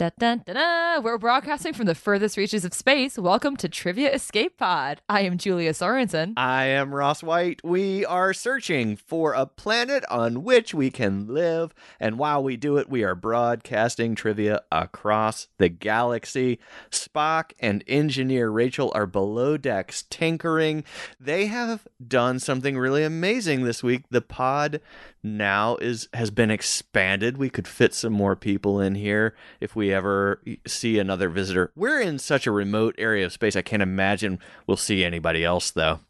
We're 0.00 1.18
broadcasting 1.18 1.72
from 1.72 1.86
the 1.86 1.94
furthest 1.94 2.36
reaches 2.36 2.64
of 2.64 2.72
space. 2.72 3.18
Welcome 3.18 3.56
to 3.56 3.68
Trivia 3.68 4.12
Escape 4.12 4.56
Pod. 4.56 5.00
I 5.08 5.22
am 5.22 5.38
Julia 5.38 5.72
Sorensen. 5.72 6.34
I 6.36 6.66
am 6.66 6.94
Ross 6.94 7.20
White. 7.20 7.60
We 7.64 8.04
are 8.04 8.32
searching 8.32 8.94
for 8.94 9.32
a 9.32 9.44
planet 9.44 10.04
on 10.08 10.44
which 10.44 10.72
we 10.72 10.90
can 10.90 11.26
live. 11.26 11.74
And 11.98 12.16
while 12.16 12.44
we 12.44 12.56
do 12.56 12.76
it, 12.76 12.88
we 12.88 13.02
are 13.02 13.16
broadcasting 13.16 14.14
trivia 14.14 14.62
across 14.70 15.48
the 15.58 15.68
galaxy. 15.68 16.60
Spock 16.92 17.50
and 17.58 17.82
engineer 17.88 18.50
Rachel 18.50 18.92
are 18.94 19.06
below 19.06 19.56
decks 19.56 20.04
tinkering. 20.10 20.84
They 21.18 21.46
have 21.46 21.88
done 22.06 22.38
something 22.38 22.78
really 22.78 23.02
amazing 23.02 23.64
this 23.64 23.82
week. 23.82 24.04
The 24.10 24.20
pod 24.20 24.80
now 25.22 25.76
is 25.76 26.08
has 26.14 26.30
been 26.30 26.50
expanded. 26.50 27.36
We 27.36 27.50
could 27.50 27.68
fit 27.68 27.94
some 27.94 28.12
more 28.12 28.36
people 28.36 28.80
in 28.80 28.94
here 28.94 29.34
if 29.60 29.74
we 29.74 29.92
ever 29.92 30.42
see 30.66 30.98
another 30.98 31.28
visitor. 31.28 31.72
We're 31.74 32.00
in 32.00 32.18
such 32.18 32.46
a 32.46 32.52
remote 32.52 32.94
area 32.98 33.26
of 33.26 33.32
space. 33.32 33.56
I 33.56 33.62
can't 33.62 33.82
imagine 33.82 34.38
we'll 34.66 34.76
see 34.76 35.04
anybody 35.04 35.44
else 35.44 35.70
though. 35.70 36.00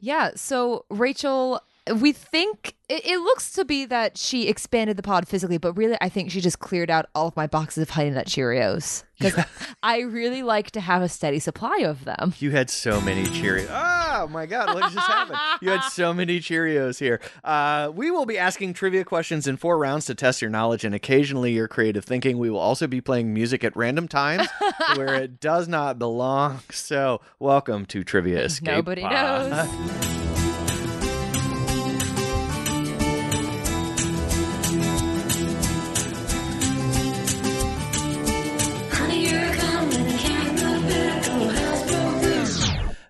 Yeah, 0.00 0.30
so 0.34 0.84
Rachel, 0.90 1.60
we 1.96 2.12
think 2.12 2.74
it, 2.88 3.06
it 3.06 3.18
looks 3.18 3.52
to 3.52 3.64
be 3.64 3.84
that 3.86 4.18
she 4.18 4.48
expanded 4.48 4.96
the 4.96 5.02
pod 5.02 5.28
physically, 5.28 5.58
but 5.58 5.74
really, 5.74 5.96
I 6.00 6.08
think 6.08 6.30
she 6.30 6.40
just 6.40 6.58
cleared 6.58 6.90
out 6.90 7.06
all 7.14 7.28
of 7.28 7.36
my 7.36 7.46
boxes 7.46 7.82
of 7.82 7.90
Honey 7.90 8.10
Nut 8.10 8.26
Cheerios 8.26 9.04
because 9.20 9.44
I 9.82 10.00
really 10.00 10.42
like 10.42 10.70
to 10.72 10.80
have 10.80 11.02
a 11.02 11.08
steady 11.08 11.38
supply 11.38 11.78
of 11.84 12.04
them. 12.04 12.34
You 12.38 12.50
had 12.50 12.70
so 12.70 13.00
many 13.00 13.24
Cheerios. 13.24 13.68
Oh 13.70 14.26
my 14.28 14.46
God, 14.46 14.74
what 14.74 14.92
just 14.92 15.06
happened? 15.06 15.38
You 15.62 15.70
had 15.70 15.82
so 15.84 16.12
many 16.12 16.40
Cheerios 16.40 16.98
here. 16.98 17.20
Uh, 17.44 17.92
we 17.94 18.10
will 18.10 18.26
be 18.26 18.38
asking 18.38 18.74
trivia 18.74 19.04
questions 19.04 19.46
in 19.46 19.56
four 19.56 19.78
rounds 19.78 20.06
to 20.06 20.14
test 20.14 20.40
your 20.42 20.50
knowledge 20.50 20.84
and 20.84 20.94
occasionally 20.94 21.52
your 21.52 21.68
creative 21.68 22.04
thinking. 22.04 22.38
We 22.38 22.50
will 22.50 22.58
also 22.58 22.86
be 22.86 23.00
playing 23.00 23.32
music 23.32 23.62
at 23.62 23.76
random 23.76 24.08
times 24.08 24.48
where 24.96 25.14
it 25.14 25.40
does 25.40 25.68
not 25.68 25.98
belong. 25.98 26.60
So, 26.70 27.20
welcome 27.38 27.86
to 27.86 28.02
Trivia 28.02 28.40
Escape. 28.42 28.66
Nobody 28.74 29.02
Pod. 29.02 29.50
knows. 29.50 30.26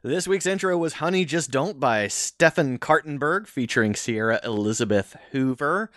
This 0.02 0.26
week's 0.26 0.46
intro 0.46 0.78
was 0.78 0.94
Honey 0.94 1.26
Just 1.26 1.50
Don't 1.50 1.78
by 1.78 2.08
Stefan 2.08 2.78
Kartenberg 2.78 3.46
featuring 3.46 3.94
Sierra 3.94 4.40
Elizabeth 4.42 5.14
Hoover. 5.32 5.90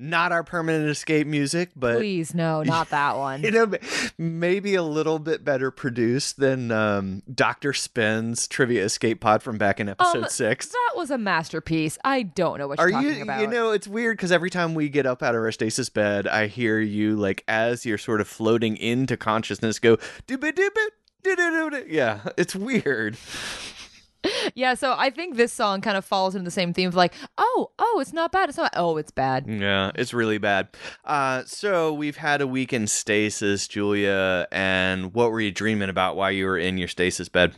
Not 0.00 0.30
our 0.32 0.44
permanent 0.44 0.88
escape 0.90 1.26
music, 1.26 1.70
but 1.74 1.96
Please, 1.98 2.32
no, 2.34 2.62
not 2.62 2.90
that 2.90 3.16
one. 3.16 3.42
you 3.42 3.50
know, 3.52 3.72
maybe 4.16 4.74
a 4.76 4.82
little 4.82 5.18
bit 5.20 5.44
better 5.44 5.70
produced 5.72 6.36
than 6.38 6.70
um, 6.72 7.22
Dr. 7.32 7.72
Spin's 7.72 8.46
Trivia 8.48 8.84
Escape 8.84 9.20
Pod 9.20 9.42
from 9.42 9.56
back 9.58 9.78
in 9.80 9.88
episode 9.88 10.24
Um, 10.24 10.28
six. 10.30 10.68
That 10.68 10.92
was 10.96 11.10
a 11.12 11.18
masterpiece. 11.18 11.96
I 12.04 12.22
don't 12.22 12.58
know 12.58 12.66
what 12.68 12.78
Are 12.80 12.88
you're 12.88 13.00
you, 13.00 13.08
talking 13.08 13.22
about. 13.22 13.40
you 13.40 13.46
know, 13.48 13.70
it's 13.72 13.88
weird 13.88 14.16
because 14.16 14.30
every 14.32 14.50
time 14.50 14.74
we 14.74 14.88
get 14.88 15.04
up 15.06 15.20
out 15.22 15.34
of 15.36 15.40
our 15.42 15.50
stasis 15.52 15.88
bed, 15.88 16.26
I 16.28 16.46
hear 16.46 16.78
you, 16.80 17.14
like, 17.16 17.42
as 17.48 17.84
you're 17.86 17.98
sort 17.98 18.20
of 18.20 18.28
floating 18.28 18.76
into 18.76 19.16
consciousness, 19.16 19.78
go, 19.80 19.96
dooba 20.28 20.52
dooba. 20.52 20.86
Doo-doo-doo-doo." 21.22 21.86
Yeah, 21.88 22.20
it's 22.36 22.54
weird. 22.54 23.16
yeah, 24.54 24.74
so 24.74 24.94
I 24.96 25.10
think 25.10 25.36
this 25.36 25.52
song 25.52 25.80
kind 25.80 25.96
of 25.96 26.04
falls 26.04 26.34
into 26.34 26.44
the 26.44 26.50
same 26.50 26.72
theme 26.72 26.88
of 26.88 26.94
like, 26.94 27.14
oh, 27.36 27.70
oh, 27.78 27.98
it's 28.00 28.12
not 28.12 28.32
bad. 28.32 28.48
It's 28.48 28.58
not. 28.58 28.72
Oh, 28.76 28.96
it's 28.96 29.10
bad. 29.10 29.46
Yeah, 29.48 29.92
it's 29.94 30.12
really 30.12 30.38
bad. 30.38 30.68
Uh, 31.04 31.44
so 31.46 31.92
we've 31.92 32.16
had 32.16 32.40
a 32.40 32.46
week 32.46 32.72
in 32.72 32.86
stasis, 32.86 33.68
Julia, 33.68 34.46
and 34.50 35.14
what 35.14 35.30
were 35.30 35.40
you 35.40 35.50
dreaming 35.50 35.88
about 35.88 36.16
while 36.16 36.32
you 36.32 36.46
were 36.46 36.58
in 36.58 36.78
your 36.78 36.88
stasis 36.88 37.28
bed? 37.28 37.54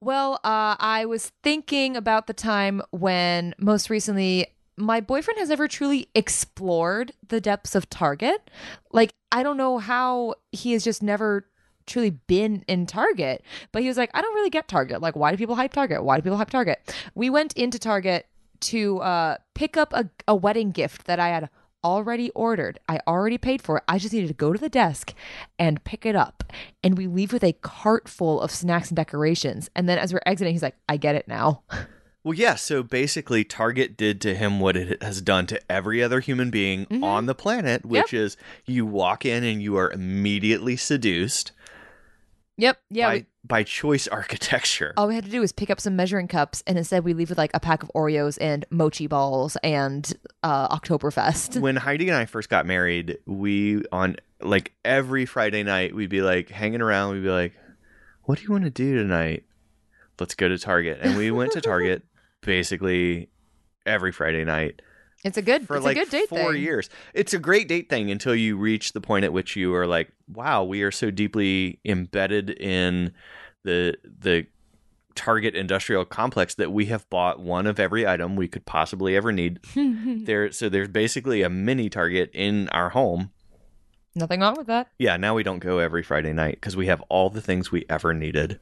Well, 0.00 0.34
uh, 0.44 0.76
I 0.78 1.04
was 1.06 1.30
thinking 1.42 1.96
about 1.96 2.26
the 2.26 2.34
time 2.34 2.82
when 2.90 3.54
most 3.58 3.90
recently 3.90 4.48
my 4.76 5.00
boyfriend 5.00 5.38
has 5.38 5.50
never 5.50 5.68
truly 5.68 6.08
explored 6.14 7.12
the 7.28 7.40
depths 7.40 7.74
of 7.74 7.88
Target. 7.88 8.50
Like, 8.90 9.12
I 9.30 9.42
don't 9.42 9.56
know 9.56 9.78
how 9.78 10.34
he 10.50 10.72
has 10.72 10.82
just 10.82 11.02
never 11.02 11.46
truly 11.86 12.10
been 12.10 12.64
in 12.68 12.86
Target, 12.86 13.42
but 13.72 13.82
he 13.82 13.88
was 13.88 13.96
like, 13.96 14.10
I 14.14 14.22
don't 14.22 14.34
really 14.34 14.50
get 14.50 14.68
Target. 14.68 15.00
Like, 15.00 15.16
why 15.16 15.30
do 15.30 15.36
people 15.36 15.54
hype 15.54 15.72
Target? 15.72 16.04
Why 16.04 16.16
do 16.16 16.22
people 16.22 16.38
hype 16.38 16.50
Target? 16.50 16.94
We 17.14 17.30
went 17.30 17.52
into 17.54 17.78
Target 17.78 18.26
to 18.60 18.98
uh, 19.00 19.36
pick 19.54 19.76
up 19.76 19.92
a, 19.92 20.08
a 20.28 20.34
wedding 20.34 20.70
gift 20.70 21.06
that 21.06 21.18
I 21.18 21.28
had 21.28 21.50
already 21.84 22.30
ordered. 22.30 22.78
I 22.88 23.00
already 23.06 23.38
paid 23.38 23.60
for 23.60 23.78
it. 23.78 23.84
I 23.88 23.98
just 23.98 24.14
needed 24.14 24.28
to 24.28 24.34
go 24.34 24.52
to 24.52 24.58
the 24.58 24.68
desk 24.68 25.14
and 25.58 25.82
pick 25.84 26.06
it 26.06 26.14
up. 26.14 26.44
And 26.82 26.96
we 26.96 27.06
leave 27.06 27.32
with 27.32 27.42
a 27.44 27.54
cart 27.54 28.08
full 28.08 28.40
of 28.40 28.50
snacks 28.50 28.88
and 28.88 28.96
decorations. 28.96 29.68
And 29.74 29.88
then 29.88 29.98
as 29.98 30.12
we're 30.12 30.22
exiting, 30.26 30.54
he's 30.54 30.62
like, 30.62 30.76
I 30.88 30.96
get 30.96 31.16
it 31.16 31.28
now. 31.28 31.62
Well, 32.24 32.34
yeah. 32.34 32.54
So 32.54 32.84
basically, 32.84 33.42
Target 33.42 33.96
did 33.96 34.20
to 34.20 34.36
him 34.36 34.60
what 34.60 34.76
it 34.76 35.02
has 35.02 35.20
done 35.20 35.44
to 35.48 35.60
every 35.68 36.00
other 36.00 36.20
human 36.20 36.50
being 36.50 36.86
on 37.02 37.26
the 37.26 37.34
planet, 37.34 37.84
which 37.84 38.14
is 38.14 38.36
you 38.64 38.86
walk 38.86 39.26
in 39.26 39.42
and 39.42 39.60
you 39.60 39.76
are 39.76 39.90
immediately 39.90 40.76
seduced 40.76 41.50
yep. 42.62 42.78
Yeah. 42.90 43.08
by, 43.08 43.14
we, 43.14 43.26
by 43.44 43.62
choice 43.64 44.08
architecture. 44.20 44.94
all 44.96 45.08
we 45.08 45.14
had 45.14 45.24
to 45.24 45.30
do 45.30 45.40
was 45.40 45.52
pick 45.52 45.70
up 45.70 45.80
some 45.80 45.96
measuring 45.96 46.28
cups. 46.28 46.62
And 46.66 46.78
instead, 46.78 47.04
we 47.04 47.14
leave 47.14 47.28
with 47.28 47.38
like 47.38 47.50
a 47.54 47.60
pack 47.60 47.82
of 47.82 47.90
Oreos 47.94 48.38
and 48.40 48.64
mochi 48.70 49.06
balls 49.06 49.56
and 49.62 50.10
uh, 50.42 50.74
Oktoberfest. 50.76 51.60
when 51.60 51.76
Heidi 51.76 52.08
and 52.08 52.16
I 52.16 52.24
first 52.26 52.48
got 52.48 52.66
married, 52.66 53.18
we 53.26 53.82
on 53.92 54.16
like 54.40 54.72
every 54.84 55.26
Friday 55.26 55.62
night 55.62 55.94
we'd 55.94 56.10
be 56.10 56.22
like 56.22 56.48
hanging 56.48 56.80
around. 56.80 57.14
We'd 57.14 57.22
be 57.22 57.30
like, 57.30 57.52
"What 58.22 58.38
do 58.38 58.44
you 58.44 58.50
want 58.50 58.64
to 58.64 58.70
do 58.70 58.96
tonight? 58.96 59.44
Let's 60.18 60.34
go 60.34 60.48
to 60.48 60.58
Target." 60.58 60.98
And 61.02 61.16
we 61.16 61.30
went 61.30 61.52
to 61.52 61.60
Target 61.60 62.04
basically 62.40 63.28
every 63.84 64.12
Friday 64.12 64.44
night 64.44 64.82
It's 65.24 65.38
a 65.38 65.42
good, 65.42 65.66
for 65.66 65.76
it's 65.76 65.84
like 65.84 65.96
a 65.96 66.00
good 66.00 66.10
date 66.10 66.28
four 66.28 66.52
thing. 66.52 66.62
years. 66.62 66.90
It's 67.14 67.32
a 67.32 67.38
great 67.38 67.68
date 67.68 67.88
thing 67.88 68.10
until 68.10 68.34
you 68.34 68.56
reach 68.56 68.92
the 68.92 69.00
point 69.00 69.24
at 69.24 69.32
which 69.32 69.54
you 69.54 69.74
are 69.74 69.86
like, 69.86 70.10
"Wow, 70.28 70.64
we 70.64 70.82
are 70.82 70.90
so 70.90 71.10
deeply 71.10 71.78
embedded 71.84 72.50
in 72.50 73.12
the 73.64 73.96
the." 74.04 74.46
Target 75.14 75.54
industrial 75.54 76.06
complex 76.06 76.54
that 76.54 76.72
we 76.72 76.86
have 76.86 77.06
bought 77.10 77.38
one 77.38 77.66
of 77.66 77.78
every 77.78 78.06
item 78.06 78.34
we 78.34 78.48
could 78.48 78.64
possibly 78.64 79.14
ever 79.14 79.30
need 79.30 79.60
there 80.24 80.50
so 80.50 80.70
there's 80.70 80.88
basically 80.88 81.42
a 81.42 81.50
mini 81.50 81.90
target 81.90 82.30
in 82.32 82.66
our 82.70 82.88
home 82.88 83.30
Nothing 84.14 84.40
wrong 84.40 84.54
with 84.58 84.66
that. 84.66 84.88
yeah 84.98 85.16
now 85.16 85.34
we 85.34 85.42
don't 85.42 85.58
go 85.60 85.78
every 85.78 86.02
friday 86.02 86.32
night 86.34 86.56
because 86.56 86.76
we 86.76 86.86
have 86.86 87.00
all 87.08 87.30
the 87.30 87.40
things 87.40 87.72
we 87.72 87.86
ever 87.88 88.12
needed 88.12 88.60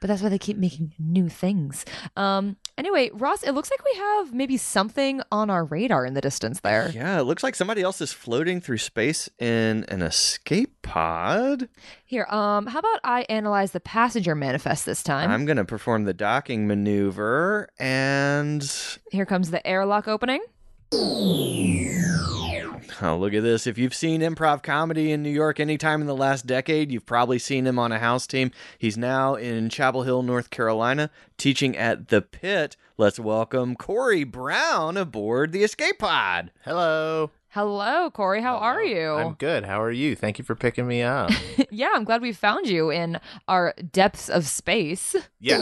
But 0.00 0.06
that's 0.08 0.22
why 0.22 0.28
they 0.30 0.38
keep 0.38 0.56
making 0.56 0.92
new 0.98 1.28
things. 1.28 1.84
Um. 2.16 2.56
Anyway, 2.78 3.10
Ross, 3.12 3.42
it 3.42 3.52
looks 3.52 3.70
like 3.70 3.84
we 3.84 3.94
have 3.98 4.32
maybe 4.32 4.56
something 4.56 5.20
on 5.30 5.50
our 5.50 5.64
radar 5.66 6.06
in 6.06 6.14
the 6.14 6.22
distance 6.22 6.60
there. 6.60 6.90
yeah 6.94 7.20
it 7.20 7.24
looks 7.24 7.42
like 7.42 7.54
somebody 7.54 7.82
else 7.82 8.00
is 8.00 8.10
floating 8.12 8.58
through 8.62 8.78
space 8.78 9.28
in 9.38 9.84
an 9.88 10.00
escape 10.00 10.80
pod 10.82 11.68
Here, 12.06 12.24
um, 12.30 12.66
how 12.66 12.78
about 12.78 13.00
I 13.04 13.26
analyze 13.28 13.72
the 13.72 13.80
passenger 13.80 14.34
manifest 14.34 14.86
this 14.86 15.02
time? 15.02 15.30
i'm 15.30 15.44
gonna 15.44 15.64
perform 15.66 16.04
the 16.04 16.14
docking 16.14 16.66
maneuver 16.66 17.68
and 17.78 18.62
Here 19.10 19.26
comes 19.26 19.50
the 19.50 19.64
airlock 19.66 20.08
opening. 20.08 20.40
oh 23.02 23.16
look 23.16 23.34
at 23.34 23.42
this 23.42 23.66
if 23.66 23.78
you've 23.78 23.94
seen 23.94 24.20
improv 24.20 24.62
comedy 24.62 25.12
in 25.12 25.22
new 25.22 25.30
york 25.30 25.60
anytime 25.60 26.00
in 26.00 26.06
the 26.06 26.16
last 26.16 26.46
decade 26.46 26.90
you've 26.90 27.06
probably 27.06 27.38
seen 27.38 27.66
him 27.66 27.78
on 27.78 27.92
a 27.92 27.98
house 27.98 28.26
team 28.26 28.50
he's 28.78 28.96
now 28.96 29.34
in 29.34 29.68
chapel 29.68 30.02
hill 30.02 30.22
north 30.22 30.50
carolina 30.50 31.10
teaching 31.36 31.76
at 31.76 32.08
the 32.08 32.22
pit 32.22 32.76
let's 32.96 33.18
welcome 33.18 33.74
corey 33.76 34.24
brown 34.24 34.96
aboard 34.96 35.52
the 35.52 35.62
escape 35.62 35.98
pod 35.98 36.50
Hello. 36.64 37.30
Hello, 37.52 38.12
Corey. 38.12 38.42
How 38.42 38.58
are 38.58 38.80
you? 38.80 39.10
I'm 39.10 39.32
good. 39.34 39.64
How 39.64 39.82
are 39.82 39.90
you? 39.90 40.14
Thank 40.14 40.38
you 40.38 40.44
for 40.44 40.54
picking 40.54 40.86
me 40.86 41.02
up. 41.02 41.32
yeah, 41.72 41.88
I'm 41.92 42.04
glad 42.04 42.22
we 42.22 42.32
found 42.32 42.68
you 42.68 42.90
in 42.90 43.18
our 43.48 43.74
depths 43.90 44.28
of 44.28 44.46
space. 44.46 45.16
yeah. 45.40 45.60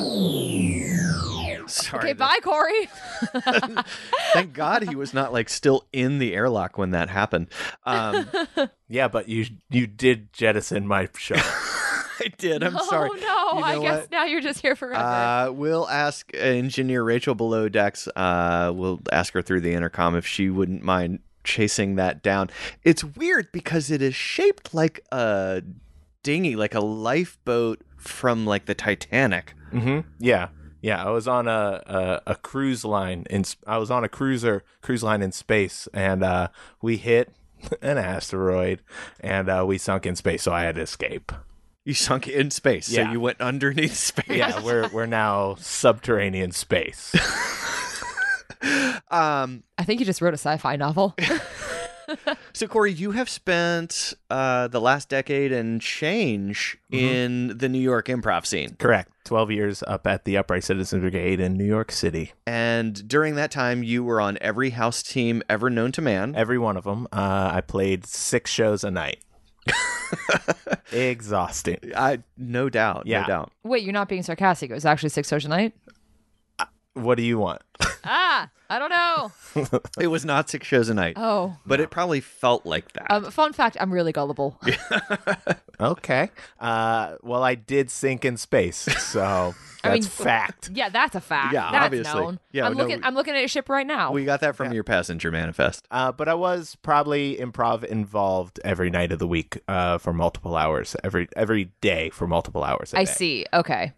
Sorry. 1.69 2.11
Okay, 2.11 2.13
that- 2.13 2.19
bye, 2.19 2.39
Corey. 2.43 2.89
Thank 4.33 4.53
God 4.53 4.83
he 4.89 4.95
was 4.95 5.15
not 5.15 5.33
like 5.33 5.49
still 5.49 5.87
in 5.93 6.19
the 6.19 6.35
airlock 6.35 6.79
when 6.79 6.91
that 6.93 7.09
happened. 7.09 7.49
Um, 7.85 8.29
Yeah, 8.91 9.09
but 9.09 9.29
you 9.29 9.45
you 9.69 9.87
did 9.87 10.33
jettison 10.33 10.87
my 10.87 11.09
show. 11.19 11.35
I 11.37 12.33
did. 12.39 12.65
I'm 12.65 12.79
sorry. 12.79 13.11
Oh 13.13 13.15
no! 13.53 13.59
You 13.59 13.65
I 13.65 13.75
know 13.75 13.83
guess 13.83 14.01
what? 14.01 14.11
now 14.11 14.25
you're 14.25 14.41
just 14.41 14.61
here 14.61 14.75
forever. 14.75 14.97
Uh, 15.05 15.51
we'll 15.53 15.87
ask 15.91 16.31
engineer 16.35 17.03
Rachel 17.05 17.35
below 17.35 17.69
decks. 17.69 18.09
Uh, 18.17 18.73
we'll 18.75 19.01
ask 19.13 19.35
her 19.35 19.43
through 19.43 19.61
the 19.61 19.75
intercom 19.75 20.17
if 20.17 20.27
she 20.27 20.49
wouldn't 20.49 20.83
mind 20.83 21.19
chasing 21.45 21.97
that 21.97 22.23
down. 22.23 22.49
It's 22.83 23.05
weird 23.05 23.53
because 23.53 23.91
it 23.91 24.01
is 24.01 24.15
shaped 24.15 24.73
like 24.73 25.01
a 25.13 25.63
dinghy, 26.23 26.57
like 26.57 26.75
a 26.75 26.81
lifeboat 26.81 27.83
from 27.99 28.47
like 28.47 28.65
the 28.65 28.75
Titanic. 28.75 29.53
hmm 29.71 30.01
Yeah. 30.19 30.49
Yeah, 30.81 31.03
I 31.05 31.11
was 31.11 31.27
on 31.27 31.49
a, 31.49 31.83
a 31.87 32.33
a 32.33 32.35
cruise 32.37 32.85
line 32.85 33.27
in 33.31 33.41
s- 33.41 33.57
I 33.67 33.79
was 33.79 33.91
on 33.91 34.05
a 34.05 34.09
cruiser 34.09 34.63
cruise 34.81 35.03
line 35.03 35.23
in 35.23 35.33
space 35.33 35.89
and 35.93 36.23
uh 36.23 36.49
we 36.81 36.97
hit 36.99 37.33
an 37.83 37.99
asteroid, 37.99 38.81
and 39.19 39.49
uh, 39.51 39.65
we 39.67 39.79
sunk 39.79 40.07
in 40.07 40.15
space, 40.15 40.43
so 40.45 40.53
I 40.53 40.63
had 40.63 40.77
to 40.77 40.83
escape. 40.83 41.33
You 41.85 41.95
sunk 41.95 42.29
in 42.29 42.51
space, 42.53 42.87
so 42.87 43.01
Yeah. 43.01 43.11
you 43.13 43.21
went 43.21 43.41
underneath 43.41 43.95
space. 43.97 44.29
Yeah, 44.29 44.63
we're 44.63 44.89
we're 44.91 45.07
now 45.07 45.57
subterranean 45.59 46.53
space. 46.53 47.15
Um, 49.11 49.63
I 49.79 49.85
think 49.85 50.01
you 50.01 50.07
just 50.07 50.21
wrote 50.21 50.35
a 50.35 50.39
sci-fi 50.39 50.77
novel. 50.77 51.15
so 52.53 52.67
Corey, 52.67 52.93
you 52.93 53.11
have 53.13 53.29
spent 53.29 54.15
uh, 54.31 54.69
the 54.69 54.81
last 54.81 55.09
decade 55.09 55.53
and 55.53 55.81
change 55.81 56.79
Mm-hmm. 56.93 57.05
in 57.05 57.59
the 57.59 57.69
New 57.69 57.79
York 57.81 58.07
improv 58.07 58.47
scene, 58.47 58.75
Correct. 58.79 59.11
Twelve 59.25 59.51
years 59.51 59.83
up 59.87 60.07
at 60.07 60.25
the 60.25 60.39
Upright 60.39 60.65
Citizens 60.65 61.03
Brigade 61.03 61.39
in 61.39 61.53
New 61.59 61.67
York 61.67 61.93
City. 61.93 62.33
and 62.47 63.07
during 63.07 63.35
that 63.35 63.51
time, 63.51 63.83
you 63.83 64.03
were 64.03 64.21
on 64.23 64.39
every 64.41 64.71
house 64.71 65.03
team 65.03 65.43
ever 65.51 65.69
known 65.69 65.93
to 65.93 66.01
man. 66.01 66.35
Every 66.35 66.59
one 66.59 66.79
of 66.79 66.85
them. 66.85 67.07
Uh, 67.13 67.51
I 67.53 67.61
played 67.61 68.07
six 68.07 68.51
shows 68.51 68.85
a 68.85 68.91
night. 68.91 69.19
Exhausting. 70.93 71.79
I 71.97 72.21
no 72.37 72.69
doubt, 72.71 73.03
Yeah. 73.07 73.21
no 73.23 73.27
doubt. 73.27 73.53
Wait, 73.65 73.83
you're 73.85 73.93
not 73.93 74.09
being 74.09 74.23
sarcastic. 74.23 74.71
It 74.71 74.75
was 74.75 74.85
actually 74.87 75.11
six 75.11 75.29
shows 75.29 75.45
a 75.45 75.49
night. 75.49 75.75
What 77.03 77.17
do 77.17 77.23
you 77.23 77.39
want? 77.39 77.63
Ah, 78.05 78.49
I 78.71 78.79
don't 78.79 78.91
know. 78.91 79.33
It 80.01 80.07
was 80.09 80.25
not 80.25 80.49
six 80.51 80.67
shows 80.67 80.89
a 80.89 80.95
night, 80.95 81.15
Oh, 81.17 81.57
but 81.67 81.81
it 81.81 81.91
probably 81.91 82.21
felt 82.21 82.65
like 82.67 82.93
that. 82.93 83.11
um, 83.11 83.31
fun 83.31 83.53
fact: 83.53 83.77
I'm 83.81 83.93
really 83.93 84.13
gullible. 84.13 84.59
Okay. 85.81 86.31
Uh, 86.59 87.15
well, 87.23 87.45
I 87.45 87.55
did 87.55 87.89
sink 87.91 88.25
in 88.25 88.37
space, 88.37 88.77
so 88.77 89.55
I 89.85 89.91
that's 89.91 90.07
mean- 90.07 90.11
fact. 90.27 90.71
yeah, 90.75 90.89
that's 90.89 91.15
a 91.15 91.21
fact. 91.21 91.55
Yeah, 91.55 91.71
that's 91.71 91.85
obviously. 91.87 92.21
known. 92.21 92.41
Yeah, 92.51 92.67
I'm 92.67 92.73
no, 92.77 92.83
looking. 92.83 92.99
we- 92.99 93.05
I'm 93.05 93.15
looking 93.15 93.35
at 93.37 93.45
a 93.45 93.49
ship 93.49 93.69
right 93.69 93.87
now. 93.87 94.11
we 94.11 94.25
got 94.25 94.41
that 94.41 94.57
from 94.57 94.73
your 94.73 94.83
passenger 94.83 95.31
manifest. 95.31 95.87
Uh, 95.93 96.11
but 96.11 96.29
I 96.29 96.35
was 96.35 96.77
probably 96.83 97.37
improv 97.37 97.85
involved 97.85 98.59
every 98.65 98.91
night 98.91 99.13
of 99.13 99.21
the 99.21 99.29
week 99.29 99.61
uh, 99.69 99.99
for 99.99 100.13
multiple 100.13 100.57
hours, 100.57 100.97
every 101.05 101.29
every 101.37 101.71
day 101.81 102.11
for 102.11 102.27
multiple 102.27 102.65
hours. 102.65 102.93
a 102.93 102.99
I 102.99 103.05
day. 103.05 103.13
see. 103.13 103.47
Okay. 103.55 103.93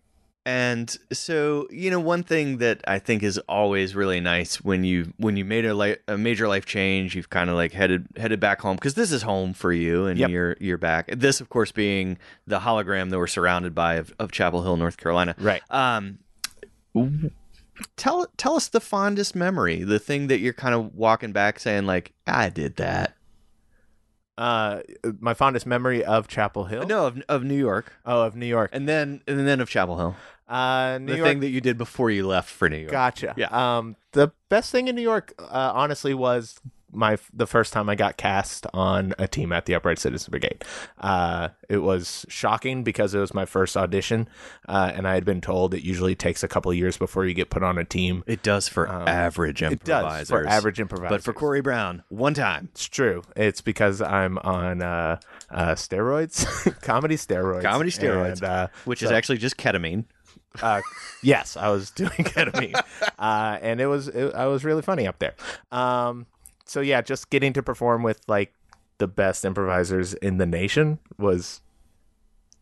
And 0.52 0.96
so, 1.12 1.68
you 1.70 1.92
know, 1.92 2.00
one 2.00 2.24
thing 2.24 2.58
that 2.58 2.80
I 2.88 2.98
think 2.98 3.22
is 3.22 3.38
always 3.48 3.94
really 3.94 4.18
nice 4.18 4.56
when 4.64 4.82
you 4.82 5.12
when 5.16 5.36
you 5.36 5.44
made 5.44 5.64
a, 5.64 5.74
li- 5.74 5.98
a 6.08 6.18
major 6.18 6.48
life 6.48 6.66
change, 6.66 7.14
you've 7.14 7.30
kind 7.30 7.48
of 7.50 7.54
like 7.54 7.70
headed 7.72 8.08
headed 8.16 8.40
back 8.40 8.60
home 8.60 8.74
because 8.74 8.94
this 8.94 9.12
is 9.12 9.22
home 9.22 9.52
for 9.54 9.72
you, 9.72 10.06
and 10.06 10.18
Yep. 10.18 10.30
you're 10.30 10.56
you're 10.58 10.76
back. 10.78 11.06
This, 11.16 11.40
of 11.40 11.50
course, 11.50 11.70
being 11.70 12.18
the 12.48 12.58
hologram 12.60 13.10
that 13.10 13.18
we're 13.18 13.28
surrounded 13.28 13.76
by 13.76 13.94
of, 13.94 14.12
of 14.18 14.32
Chapel 14.32 14.62
Hill, 14.62 14.76
North 14.76 14.96
Carolina. 14.96 15.36
Right. 15.38 15.62
Um, 15.70 16.18
tell 17.96 18.26
tell 18.36 18.56
us 18.56 18.66
the 18.68 18.80
fondest 18.80 19.36
memory, 19.36 19.84
the 19.84 20.00
thing 20.00 20.26
that 20.26 20.40
you're 20.40 20.52
kind 20.52 20.74
of 20.74 20.96
walking 20.96 21.30
back 21.32 21.60
saying 21.60 21.86
like, 21.86 22.12
I 22.26 22.48
did 22.48 22.74
that. 22.76 23.14
Uh, 24.38 24.80
my 25.20 25.34
fondest 25.34 25.66
memory 25.66 26.02
of 26.02 26.26
Chapel 26.26 26.64
Hill. 26.64 26.86
No, 26.86 27.06
of 27.06 27.22
of 27.28 27.44
New 27.44 27.58
York, 27.58 27.92
Oh, 28.06 28.22
of 28.22 28.34
New 28.34 28.46
York. 28.46 28.70
and 28.72 28.88
then 28.88 29.22
and 29.28 29.46
then 29.46 29.60
of 29.60 29.68
Chapel 29.68 29.98
Hill. 29.98 30.16
Uh, 30.50 30.98
New 30.98 31.12
the 31.12 31.18
York. 31.18 31.28
thing 31.28 31.40
that 31.40 31.50
you 31.50 31.60
did 31.60 31.78
before 31.78 32.10
you 32.10 32.26
left 32.26 32.50
for 32.50 32.68
New 32.68 32.78
York. 32.78 32.90
Gotcha. 32.90 33.34
Yeah. 33.36 33.48
Um, 33.78 33.96
the 34.12 34.32
best 34.48 34.72
thing 34.72 34.88
in 34.88 34.96
New 34.96 35.02
York, 35.02 35.32
uh, 35.38 35.72
honestly, 35.74 36.12
was 36.14 36.58
my 36.92 37.16
the 37.32 37.46
first 37.46 37.72
time 37.72 37.88
I 37.88 37.94
got 37.94 38.16
cast 38.16 38.66
on 38.74 39.14
a 39.16 39.28
team 39.28 39.52
at 39.52 39.64
the 39.66 39.76
Upright 39.76 40.00
Citizens 40.00 40.28
Brigade. 40.28 40.64
Uh, 40.98 41.50
it 41.68 41.76
was 41.78 42.26
shocking 42.28 42.82
because 42.82 43.14
it 43.14 43.20
was 43.20 43.32
my 43.32 43.44
first 43.44 43.76
audition, 43.76 44.28
uh, 44.68 44.90
and 44.92 45.06
I 45.06 45.14
had 45.14 45.24
been 45.24 45.40
told 45.40 45.72
it 45.72 45.84
usually 45.84 46.16
takes 46.16 46.42
a 46.42 46.48
couple 46.48 46.72
of 46.72 46.76
years 46.76 46.96
before 46.96 47.24
you 47.26 47.32
get 47.32 47.48
put 47.48 47.62
on 47.62 47.78
a 47.78 47.84
team. 47.84 48.24
It 48.26 48.42
does 48.42 48.66
for 48.66 48.88
average 48.88 49.62
Um, 49.62 49.68
It 49.74 49.82
improvisers. 49.88 50.18
does 50.18 50.28
for 50.30 50.48
average 50.48 50.80
improvisers, 50.80 51.10
But 51.10 51.22
for 51.22 51.32
Corey 51.32 51.60
Brown, 51.60 52.02
one 52.08 52.34
time. 52.34 52.70
It's 52.72 52.88
true. 52.88 53.22
It's 53.36 53.60
because 53.60 54.02
I'm 54.02 54.38
on 54.38 54.82
uh, 54.82 55.20
uh, 55.48 55.74
steroids, 55.76 56.44
comedy 56.82 57.14
steroids, 57.14 57.62
Comedy 57.62 57.90
steroids. 57.92 58.32
and, 58.32 58.42
uh, 58.44 58.66
Which 58.84 59.04
is 59.04 59.12
actually 59.12 59.38
just 59.38 59.56
ketamine. 59.56 60.06
Uh, 60.62 60.80
yes, 61.22 61.56
I 61.56 61.68
was 61.70 61.90
doing 62.02 62.10
ketamine, 62.10 62.80
uh, 63.18 63.58
and 63.60 63.80
it 63.80 63.86
was 63.86 64.08
it, 64.08 64.34
I 64.34 64.46
was 64.46 64.64
really 64.64 64.82
funny 64.82 65.06
up 65.06 65.18
there. 65.18 65.34
Um, 65.70 66.26
so 66.64 66.80
yeah, 66.80 67.02
just 67.02 67.30
getting 67.30 67.52
to 67.54 67.62
perform 67.62 68.02
with 68.02 68.20
like 68.28 68.54
the 68.98 69.08
best 69.08 69.44
improvisers 69.44 70.14
in 70.14 70.38
the 70.38 70.46
nation 70.46 70.98
was 71.18 71.60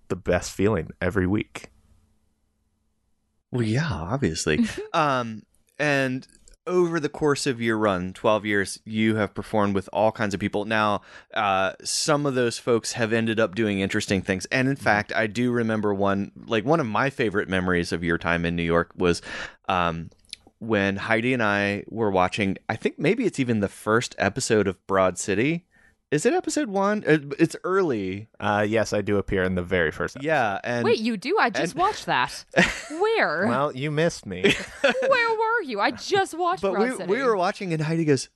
the 0.08 0.17
best 0.17 0.52
feeling 0.52 0.90
every 1.00 1.26
week. 1.26 1.70
Well, 3.50 3.62
yeah, 3.62 3.88
obviously. 3.91 4.67
um, 4.93 5.43
and 5.79 6.26
over 6.69 7.00
the 7.00 7.09
course 7.09 7.47
of 7.47 7.61
your 7.61 7.76
run, 7.76 8.12
12 8.12 8.47
years, 8.47 8.79
you 8.85 9.17
have 9.17 9.35
performed 9.35 9.75
with 9.75 9.88
all 9.93 10.12
kinds 10.12 10.35
of 10.35 10.41
people. 10.41 10.65
Now, 10.65 11.00
uh, 11.35 11.73
some 11.82 12.26
of 12.26 12.35
those 12.35 12.59
folks 12.59 12.93
have 12.93 13.12
ended 13.12 13.41
up 13.41 13.55
doing 13.55 13.81
interesting 13.81 14.23
things. 14.23 14.47
And 14.47 14.69
in 14.69 14.76
fact, 14.76 15.12
I 15.17 15.26
do 15.26 15.50
remember 15.50 15.93
one, 15.93 16.31
like 16.47 16.65
one 16.65 16.81
of 16.81 16.87
my 16.87 17.11
favorite 17.11 17.49
memories 17.49 17.91
of 17.91 18.05
your 18.05 18.19
time 18.19 18.44
in 18.44 18.55
New 18.55 18.62
York 18.62 18.93
was 18.94 19.23
um, 19.69 20.11
when 20.59 20.97
Heidi 20.97 21.32
and 21.32 21.43
I 21.43 21.85
were 21.88 22.11
watching, 22.11 22.59
I 22.69 22.76
think 22.76 22.99
maybe 22.99 23.25
it's 23.25 23.41
even 23.41 23.61
the 23.61 23.69
first 23.69 24.15
episode 24.19 24.69
of 24.69 24.87
Broad 24.87 25.19
City. 25.19 25.67
Is 26.10 26.25
it 26.25 26.32
episode 26.32 26.69
one? 26.70 27.05
Uh, 27.06 27.19
It's 27.38 27.55
early. 27.64 28.28
Uh, 28.40 28.64
yes, 28.66 28.93
I 28.94 29.02
do 29.02 29.19
appear 29.19 29.44
in 29.44 29.56
the 29.56 29.62
very 29.62 29.90
first. 29.90 30.16
episode. 30.16 30.26
Yeah. 30.26 30.58
And 30.64 30.84
Wait, 30.84 30.99
you 31.00 31.16
do? 31.19 31.37
I 31.38 31.50
just 31.50 31.75
and- 31.75 31.81
watched 31.82 32.06
that. 32.06 32.44
Where? 32.90 33.46
Well, 33.46 33.76
you 33.76 33.90
missed 33.90 34.25
me. 34.25 34.43
Where 34.81 35.31
were 35.31 35.62
you? 35.64 35.81
I 35.81 35.90
just 35.90 36.32
watched. 36.32 36.62
but 36.62 36.78
we, 36.78 36.93
we 37.05 37.22
were 37.22 37.37
watching 37.37 37.72
and 37.75 37.82
Heidi 37.82 38.06
goes, 38.06 38.28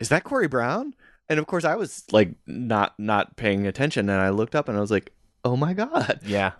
"Is 0.00 0.08
that 0.08 0.24
Corey 0.24 0.48
Brown?" 0.48 0.94
And 1.28 1.38
of 1.38 1.46
course, 1.46 1.64
I 1.64 1.76
was 1.76 2.02
like 2.10 2.32
not 2.48 2.98
not 2.98 3.36
paying 3.36 3.66
attention, 3.68 4.08
and 4.10 4.20
I 4.20 4.30
looked 4.30 4.56
up 4.56 4.68
and 4.68 4.76
I 4.76 4.80
was 4.80 4.90
like, 4.90 5.12
"Oh 5.44 5.56
my 5.56 5.72
god!" 5.72 6.18
yeah, 6.24 6.52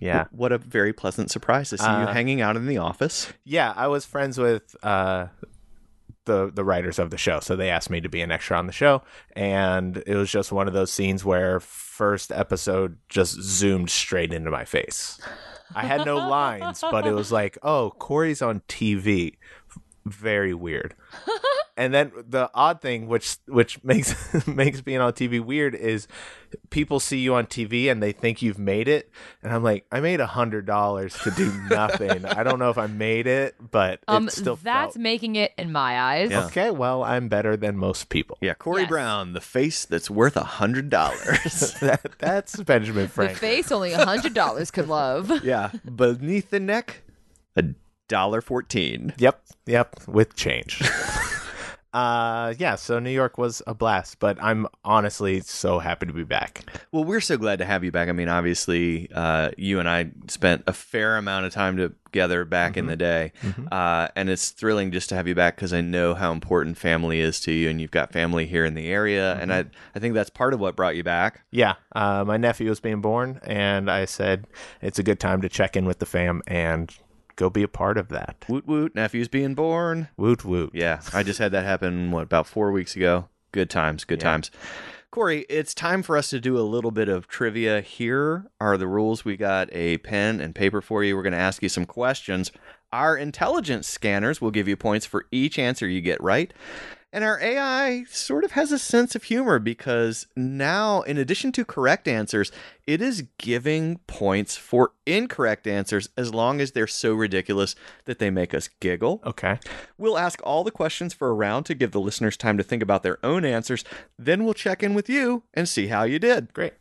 yeah. 0.00 0.24
What 0.32 0.50
a 0.50 0.58
very 0.58 0.92
pleasant 0.92 1.30
surprise 1.30 1.70
to 1.70 1.78
see 1.78 1.84
you 1.84 1.88
Uh, 1.90 2.12
hanging 2.12 2.40
out 2.40 2.56
in 2.56 2.66
the 2.66 2.78
office. 2.78 3.32
Yeah, 3.44 3.72
I 3.76 3.86
was 3.86 4.04
friends 4.04 4.38
with 4.38 4.74
uh, 4.82 5.26
the 6.26 6.50
the 6.54 6.64
writers 6.64 6.98
of 6.98 7.10
the 7.10 7.18
show, 7.18 7.40
so 7.40 7.56
they 7.56 7.70
asked 7.70 7.90
me 7.90 8.00
to 8.00 8.08
be 8.08 8.20
an 8.20 8.30
extra 8.30 8.58
on 8.58 8.66
the 8.66 8.72
show, 8.72 9.02
and 9.32 10.02
it 10.06 10.14
was 10.14 10.30
just 10.30 10.52
one 10.52 10.68
of 10.68 10.74
those 10.74 10.92
scenes 10.92 11.24
where 11.24 11.58
first 11.60 12.30
episode 12.30 12.98
just 13.08 13.40
zoomed 13.40 13.90
straight 13.90 14.32
into 14.32 14.50
my 14.50 14.64
face. 14.64 15.18
I 15.74 15.84
had 15.84 16.04
no 16.04 16.16
lines, 16.16 16.80
but 16.80 17.06
it 17.06 17.12
was 17.12 17.32
like, 17.32 17.58
oh, 17.62 17.92
Corey's 17.98 18.42
on 18.42 18.60
TV. 18.68 19.36
Very 20.04 20.54
weird. 20.54 20.94
And 21.76 21.92
then 21.92 22.10
the 22.28 22.50
odd 22.54 22.80
thing, 22.80 23.06
which 23.08 23.36
which 23.46 23.82
makes 23.84 24.46
makes 24.46 24.80
being 24.80 25.00
on 25.00 25.12
TV 25.12 25.40
weird, 25.40 25.74
is 25.74 26.08
people 26.70 27.00
see 27.00 27.18
you 27.18 27.34
on 27.34 27.46
TV 27.46 27.90
and 27.90 28.02
they 28.02 28.12
think 28.12 28.40
you've 28.40 28.58
made 28.58 28.88
it, 28.88 29.10
and 29.42 29.52
I'm 29.52 29.62
like, 29.62 29.84
I 29.92 30.00
made 30.00 30.20
a 30.20 30.26
hundred 30.26 30.64
dollars 30.66 31.14
to 31.24 31.30
do 31.32 31.52
nothing. 31.70 32.24
I 32.24 32.42
don't 32.42 32.58
know 32.58 32.70
if 32.70 32.78
I 32.78 32.86
made 32.86 33.26
it, 33.26 33.56
but 33.70 34.00
Um, 34.08 34.28
it 34.28 34.32
still 34.32 34.56
that's 34.56 34.94
felt- 34.94 34.96
making 35.02 35.36
it 35.36 35.52
in 35.58 35.70
my 35.72 36.00
eyes. 36.00 36.30
Yeah. 36.30 36.46
okay. 36.46 36.70
Well, 36.70 37.02
I'm 37.02 37.28
better 37.28 37.56
than 37.56 37.76
most 37.76 38.08
people. 38.08 38.38
Yeah, 38.40 38.54
Corey 38.54 38.82
Yes. 38.82 38.88
Brown, 38.88 39.32
the 39.32 39.40
face 39.40 39.84
that's 39.84 40.08
worth 40.10 40.36
a 40.36 40.44
hundred 40.44 40.88
dollars. 40.88 41.74
that, 41.80 42.18
that's 42.18 42.56
Benjamin 42.62 43.04
The 43.04 43.08
Franklin. 43.10 43.38
face 43.38 43.70
only 43.72 43.92
a 43.92 44.04
hundred 44.04 44.34
dollars 44.34 44.70
could 44.70 44.88
love. 44.88 45.44
yeah, 45.44 45.70
beneath 45.94 46.50
the 46.50 46.60
neck, 46.60 47.02
a 47.56 47.64
dollar 48.08 48.40
fourteen. 48.40 49.12
Yep, 49.18 49.42
yep, 49.66 49.96
with 50.06 50.34
change. 50.36 50.80
Uh 51.96 52.52
yeah, 52.58 52.74
so 52.74 52.98
New 52.98 53.10
York 53.10 53.38
was 53.38 53.62
a 53.66 53.72
blast, 53.72 54.18
but 54.18 54.36
I'm 54.42 54.66
honestly 54.84 55.40
so 55.40 55.78
happy 55.78 56.04
to 56.04 56.12
be 56.12 56.24
back. 56.24 56.62
Well, 56.92 57.04
we're 57.04 57.22
so 57.22 57.38
glad 57.38 57.58
to 57.60 57.64
have 57.64 57.84
you 57.84 57.90
back. 57.90 58.10
I 58.10 58.12
mean, 58.12 58.28
obviously, 58.28 59.10
uh, 59.14 59.52
you 59.56 59.80
and 59.80 59.88
I 59.88 60.10
spent 60.28 60.64
a 60.66 60.74
fair 60.74 61.16
amount 61.16 61.46
of 61.46 61.54
time 61.54 61.78
together 61.78 62.44
back 62.44 62.76
in 62.76 62.84
the 62.84 62.96
day, 62.96 63.32
uh, 63.72 64.08
and 64.14 64.28
it's 64.28 64.50
thrilling 64.50 64.92
just 64.92 65.08
to 65.08 65.14
have 65.14 65.26
you 65.26 65.34
back 65.34 65.56
because 65.56 65.72
I 65.72 65.80
know 65.80 66.14
how 66.14 66.32
important 66.32 66.76
family 66.76 67.20
is 67.20 67.40
to 67.40 67.52
you, 67.52 67.70
and 67.70 67.80
you've 67.80 67.90
got 67.90 68.12
family 68.12 68.46
here 68.46 68.66
in 68.66 68.74
the 68.74 68.88
area, 68.88 69.34
and 69.40 69.50
I 69.50 69.64
I 69.94 69.98
think 69.98 70.14
that's 70.14 70.28
part 70.28 70.52
of 70.52 70.60
what 70.60 70.76
brought 70.76 70.96
you 70.96 71.02
back. 71.02 71.44
Yeah, 71.50 71.76
uh, 71.94 72.24
my 72.26 72.36
nephew 72.36 72.68
was 72.68 72.80
being 72.80 73.00
born, 73.00 73.40
and 73.44 73.90
I 73.90 74.04
said 74.04 74.46
it's 74.82 74.98
a 74.98 75.02
good 75.02 75.18
time 75.18 75.40
to 75.40 75.48
check 75.48 75.76
in 75.76 75.86
with 75.86 75.98
the 76.00 76.06
fam 76.06 76.42
and 76.46 76.94
go 77.36 77.48
be 77.50 77.62
a 77.62 77.68
part 77.68 77.96
of 77.98 78.08
that. 78.08 78.44
Woot 78.48 78.66
woot, 78.66 78.94
nephew's 78.94 79.28
being 79.28 79.54
born. 79.54 80.08
Woot 80.16 80.44
woot. 80.44 80.70
Yeah, 80.72 81.00
I 81.14 81.22
just 81.22 81.38
had 81.38 81.52
that 81.52 81.64
happen 81.64 82.10
what 82.10 82.22
about 82.24 82.46
four 82.46 82.72
weeks 82.72 82.96
ago. 82.96 83.28
Good 83.52 83.70
times, 83.70 84.04
good 84.04 84.20
Yeah. 84.20 84.30
times. 84.30 84.50
Corey, 85.12 85.46
it's 85.48 85.72
time 85.72 86.02
for 86.02 86.16
us 86.16 86.28
to 86.30 86.40
do 86.40 86.58
a 86.58 86.60
little 86.60 86.90
bit 86.90 87.08
of 87.08 87.26
trivia. 87.28 87.80
Here 87.80 88.46
are 88.60 88.76
the 88.76 88.88
rules. 88.88 89.24
We 89.24 89.36
got 89.38 89.68
a 89.72 89.96
pen 89.98 90.40
and 90.40 90.54
paper 90.54 90.82
for 90.82 91.02
you. 91.04 91.16
We're 91.16 91.22
going 91.22 91.32
to 91.32 91.38
ask 91.38 91.62
you 91.62 91.70
some 91.70 91.86
questions. 91.86 92.52
Our 92.92 93.16
intelligence 93.16 93.88
scanners 93.88 94.40
will 94.42 94.50
give 94.50 94.68
you 94.68 94.76
points 94.76 95.06
for 95.06 95.24
each 95.30 95.58
answer 95.58 95.86
you 95.88 96.02
get 96.02 96.22
right. 96.22 96.52
And 97.16 97.24
our 97.24 97.40
AI 97.40 98.04
sort 98.10 98.44
of 98.44 98.50
has 98.50 98.72
a 98.72 98.78
sense 98.78 99.14
of 99.14 99.22
humor 99.22 99.58
because 99.58 100.26
now, 100.36 101.00
in 101.00 101.16
addition 101.16 101.50
to 101.52 101.64
correct 101.64 102.06
answers, 102.06 102.52
it 102.86 103.00
is 103.00 103.24
giving 103.38 104.00
points 104.06 104.58
for 104.58 104.92
incorrect 105.06 105.66
answers 105.66 106.10
as 106.18 106.34
long 106.34 106.60
as 106.60 106.72
they're 106.72 106.86
so 106.86 107.14
ridiculous 107.14 107.74
that 108.04 108.18
they 108.18 108.28
make 108.28 108.52
us 108.52 108.68
giggle. 108.80 109.22
Okay. 109.24 109.58
We'll 109.96 110.18
ask 110.18 110.42
all 110.44 110.62
the 110.62 110.70
questions 110.70 111.14
for 111.14 111.30
a 111.30 111.32
round 111.32 111.64
to 111.64 111.74
give 111.74 111.92
the 111.92 112.00
listeners 112.00 112.36
time 112.36 112.58
to 112.58 112.62
think 112.62 112.82
about 112.82 113.02
their 113.02 113.18
own 113.24 113.46
answers. 113.46 113.82
Then 114.18 114.44
we'll 114.44 114.52
check 114.52 114.82
in 114.82 114.92
with 114.92 115.08
you 115.08 115.42
and 115.54 115.66
see 115.66 115.86
how 115.86 116.02
you 116.02 116.18
did. 116.18 116.52
Great. 116.52 116.74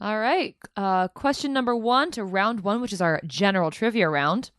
All 0.00 0.18
right. 0.18 0.56
Uh, 0.76 1.06
question 1.06 1.52
number 1.52 1.76
one 1.76 2.10
to 2.10 2.24
round 2.24 2.64
one, 2.64 2.80
which 2.80 2.92
is 2.92 3.00
our 3.00 3.20
general 3.28 3.70
trivia 3.70 4.08
round. 4.08 4.50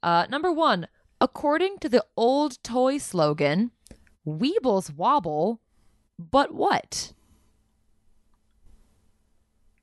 Uh, 0.00 0.26
number 0.30 0.52
one, 0.52 0.86
according 1.20 1.78
to 1.78 1.88
the 1.88 2.04
old 2.16 2.62
toy 2.62 2.98
slogan, 2.98 3.70
Weebles 4.26 4.94
wobble, 4.94 5.60
but 6.18 6.52
what? 6.54 7.12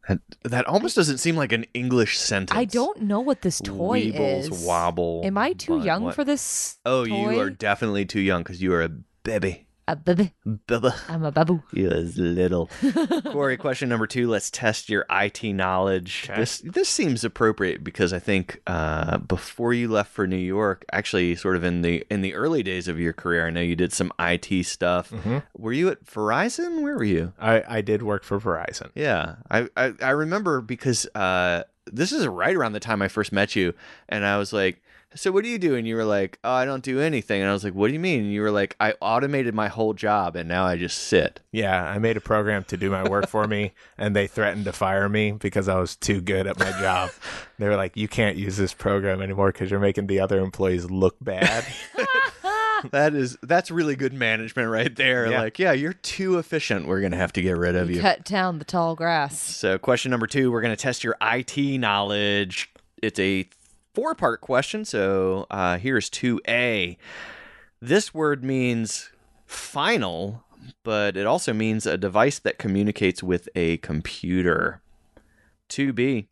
That, 0.07 0.19
that 0.43 0.67
almost 0.67 0.95
doesn't 0.95 1.17
seem 1.17 1.35
like 1.35 1.51
an 1.51 1.65
English 1.73 2.19
sentence. 2.19 2.57
I 2.57 2.65
don't 2.65 3.01
know 3.01 3.21
what 3.21 3.41
this 3.41 3.59
toy 3.59 3.99
is. 3.99 4.13
Weebles 4.13 4.51
is. 4.51 4.65
wobble. 4.65 5.21
Am 5.23 5.37
I 5.37 5.53
too 5.53 5.79
young 5.81 6.03
what? 6.03 6.15
for 6.15 6.23
this? 6.23 6.77
Oh, 6.85 7.05
toy? 7.05 7.31
you 7.31 7.39
are 7.39 7.49
definitely 7.49 8.05
too 8.05 8.21
young 8.21 8.43
because 8.43 8.61
you 8.61 8.71
are 8.73 8.83
a 8.83 8.89
baby. 9.23 9.64
A 9.87 9.95
baby. 9.95 10.33
Baby. 10.65 10.89
I'm 11.07 11.23
a 11.23 11.31
babu. 11.31 11.61
You 11.71 11.89
is 11.89 12.17
little. 12.17 12.71
Corey, 13.31 13.55
question 13.57 13.87
number 13.87 14.07
two. 14.07 14.27
Let's 14.27 14.49
test 14.49 14.89
your 14.89 15.05
IT 15.11 15.43
knowledge. 15.43 16.27
Okay. 16.27 16.39
This 16.39 16.59
this 16.65 16.89
seems 16.89 17.23
appropriate 17.23 17.83
because 17.83 18.11
I 18.11 18.17
think 18.17 18.61
uh, 18.65 19.19
before 19.19 19.73
you 19.73 19.87
left 19.87 20.11
for 20.11 20.25
New 20.25 20.37
York, 20.37 20.85
actually, 20.91 21.35
sort 21.35 21.55
of 21.55 21.63
in 21.63 21.83
the 21.83 22.03
in 22.09 22.21
the 22.21 22.33
early 22.33 22.63
days 22.63 22.87
of 22.87 22.99
your 22.99 23.13
career, 23.13 23.45
I 23.45 23.51
know 23.51 23.61
you 23.61 23.75
did 23.75 23.93
some 23.93 24.11
IT 24.17 24.65
stuff. 24.65 25.11
Mm-hmm. 25.11 25.39
Were 25.55 25.73
you 25.73 25.89
at 25.89 26.03
Verizon? 26.03 26.81
Where 26.81 26.95
were 26.95 27.03
you? 27.03 27.33
I, 27.39 27.63
I 27.67 27.81
did 27.81 28.01
work 28.01 28.23
for 28.23 28.39
Verizon. 28.39 28.89
Yeah, 28.95 29.35
I 29.51 29.67
I, 29.77 29.93
I 30.01 30.09
remember 30.11 30.61
because 30.61 31.05
uh, 31.13 31.63
this 31.85 32.11
is 32.11 32.25
right 32.25 32.55
around 32.55 32.73
the 32.73 32.79
time 32.79 33.03
I 33.03 33.07
first 33.07 33.31
met 33.31 33.55
you, 33.55 33.73
and 34.09 34.25
I 34.25 34.37
was 34.37 34.51
like. 34.51 34.81
So 35.15 35.31
what 35.31 35.43
do 35.43 35.49
you 35.49 35.57
do? 35.57 35.75
And 35.75 35.87
you 35.87 35.95
were 35.95 36.05
like, 36.05 36.37
"Oh, 36.43 36.51
I 36.51 36.65
don't 36.65 36.83
do 36.83 36.99
anything." 36.99 37.41
And 37.41 37.49
I 37.49 37.53
was 37.53 37.63
like, 37.63 37.73
"What 37.73 37.87
do 37.87 37.93
you 37.93 37.99
mean?" 37.99 38.21
And 38.21 38.31
you 38.33 38.41
were 38.41 38.51
like, 38.51 38.75
"I 38.79 38.93
automated 39.01 39.53
my 39.55 39.67
whole 39.67 39.93
job, 39.93 40.35
and 40.35 40.47
now 40.47 40.65
I 40.65 40.77
just 40.77 40.97
sit." 40.97 41.39
Yeah, 41.51 41.83
I 41.83 41.97
made 41.99 42.17
a 42.17 42.21
program 42.21 42.63
to 42.65 42.77
do 42.77 42.89
my 42.89 43.07
work 43.07 43.27
for 43.27 43.47
me, 43.47 43.73
and 43.97 44.15
they 44.15 44.27
threatened 44.27 44.65
to 44.65 44.73
fire 44.73 45.09
me 45.09 45.31
because 45.31 45.67
I 45.67 45.79
was 45.79 45.95
too 45.95 46.21
good 46.21 46.47
at 46.47 46.59
my 46.59 46.71
job. 46.79 47.11
They 47.57 47.69
were 47.69 47.77
like, 47.77 47.95
"You 47.95 48.09
can't 48.09 48.35
use 48.35 48.57
this 48.57 48.73
program 48.73 49.21
anymore 49.21 49.53
because 49.53 49.71
you're 49.71 49.79
making 49.79 50.07
the 50.07 50.19
other 50.19 50.39
employees 50.39 50.91
look 50.91 51.15
bad." 51.21 51.65
That 52.91 53.15
is 53.15 53.37
that's 53.41 53.71
really 53.71 53.95
good 53.95 54.13
management 54.13 54.69
right 54.69 54.93
there. 54.95 55.31
Yeah. 55.31 55.41
Like, 55.41 55.57
yeah, 55.57 55.71
you're 55.71 55.93
too 55.93 56.37
efficient. 56.37 56.87
We're 56.87 57.01
gonna 57.01 57.17
have 57.17 57.33
to 57.33 57.41
get 57.41 57.57
rid 57.57 57.75
of 57.75 57.89
you. 57.89 58.01
Cut 58.01 58.23
down 58.23 58.59
the 58.59 58.65
tall 58.65 58.95
grass. 58.95 59.39
So, 59.39 59.77
question 59.77 60.11
number 60.11 60.27
two, 60.27 60.51
we're 60.51 60.61
gonna 60.61 60.75
test 60.75 61.03
your 61.03 61.15
IT 61.21 61.57
knowledge. 61.79 62.69
It's 63.01 63.19
a 63.19 63.47
four-part 63.95 64.41
question. 64.41 64.85
So, 64.85 65.47
uh, 65.49 65.77
here's 65.77 66.09
two 66.09 66.41
A. 66.47 66.97
This 67.81 68.13
word 68.13 68.43
means 68.43 69.09
final, 69.45 70.43
but 70.83 71.17
it 71.17 71.25
also 71.25 71.53
means 71.53 71.85
a 71.85 71.97
device 71.97 72.39
that 72.39 72.59
communicates 72.59 73.23
with 73.23 73.49
a 73.55 73.77
computer. 73.77 74.81
Two 75.67 75.93
B. 75.93 76.27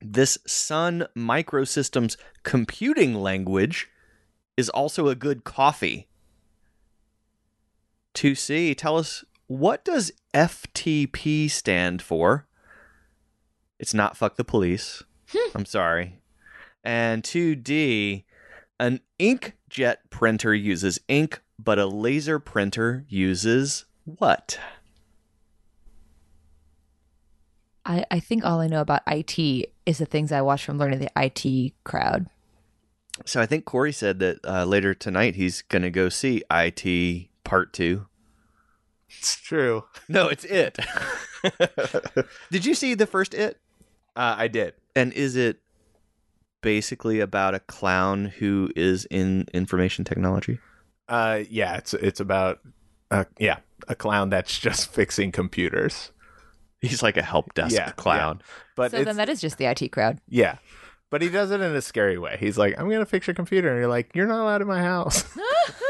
This 0.00 0.38
Sun 0.46 1.06
Microsystems 1.16 2.16
computing 2.42 3.14
language 3.14 3.88
is 4.56 4.68
also 4.68 5.08
a 5.08 5.14
good 5.14 5.44
coffee. 5.44 6.06
2C, 8.14 8.76
tell 8.76 8.96
us 8.96 9.24
what 9.46 9.84
does 9.84 10.12
FTP 10.34 11.50
stand 11.50 12.02
for? 12.02 12.46
It's 13.78 13.94
not 13.94 14.16
fuck 14.16 14.36
the 14.36 14.44
police. 14.44 15.02
I'm 15.54 15.66
sorry. 15.66 16.18
And 16.86 17.24
2D, 17.24 18.22
an 18.78 19.00
inkjet 19.18 19.96
printer 20.08 20.54
uses 20.54 21.00
ink, 21.08 21.42
but 21.58 21.80
a 21.80 21.86
laser 21.86 22.38
printer 22.38 23.04
uses 23.08 23.86
what? 24.04 24.60
I, 27.84 28.04
I 28.08 28.20
think 28.20 28.44
all 28.44 28.60
I 28.60 28.68
know 28.68 28.80
about 28.80 29.02
IT 29.08 29.36
is 29.84 29.98
the 29.98 30.06
things 30.06 30.30
I 30.30 30.42
watch 30.42 30.64
from 30.64 30.78
learning 30.78 31.00
the 31.00 31.10
IT 31.16 31.72
crowd. 31.82 32.28
So 33.24 33.40
I 33.40 33.46
think 33.46 33.64
Corey 33.64 33.92
said 33.92 34.20
that 34.20 34.38
uh, 34.44 34.64
later 34.64 34.94
tonight 34.94 35.34
he's 35.34 35.62
going 35.62 35.82
to 35.82 35.90
go 35.90 36.08
see 36.08 36.44
IT 36.52 37.30
Part 37.42 37.72
2. 37.72 38.06
it's 39.08 39.34
true. 39.34 39.84
No, 40.08 40.28
it's 40.28 40.44
it. 40.44 40.78
Did 42.52 42.64
you 42.64 42.74
see 42.74 42.94
the 42.94 43.08
first 43.08 43.34
it? 43.34 43.58
Uh, 44.14 44.36
I 44.38 44.46
did. 44.46 44.74
And 44.94 45.12
is 45.12 45.34
it 45.34 45.58
basically 46.66 47.20
about 47.20 47.54
a 47.54 47.60
clown 47.60 48.24
who 48.24 48.68
is 48.74 49.04
in 49.08 49.46
information 49.54 50.04
technology? 50.04 50.58
Uh, 51.08 51.44
yeah, 51.48 51.76
it's 51.76 51.94
it's 51.94 52.18
about 52.18 52.58
uh, 53.12 53.22
yeah, 53.38 53.58
a 53.86 53.94
clown 53.94 54.30
that's 54.30 54.58
just 54.58 54.92
fixing 54.92 55.30
computers. 55.30 56.10
He's 56.80 57.04
like 57.04 57.16
a 57.16 57.22
help 57.22 57.54
desk 57.54 57.72
Yeah, 57.76 57.92
clown. 57.92 58.42
But 58.74 58.90
so 58.90 59.04
then 59.04 59.14
that 59.16 59.28
is 59.28 59.40
just 59.40 59.58
the 59.58 59.66
IT 59.66 59.92
crowd. 59.92 60.18
yeah, 60.28 60.58
but 61.12 61.22
he 61.22 61.28
does 61.28 61.52
it 61.52 61.60
in 61.60 61.72
a 61.76 61.80
scary 61.80 62.18
way. 62.18 62.36
He's 62.40 62.58
like, 62.58 62.74
"I'm 62.76 62.90
gonna 62.90 63.06
fix 63.06 63.28
your 63.28 63.34
computer," 63.34 63.68
and 63.70 63.78
you're 63.78 63.88
like, 63.88 64.10
"You're 64.16 64.26
not 64.26 64.40
allowed 64.40 64.60
in 64.62 64.66
my 64.66 64.82
house." 64.82 65.22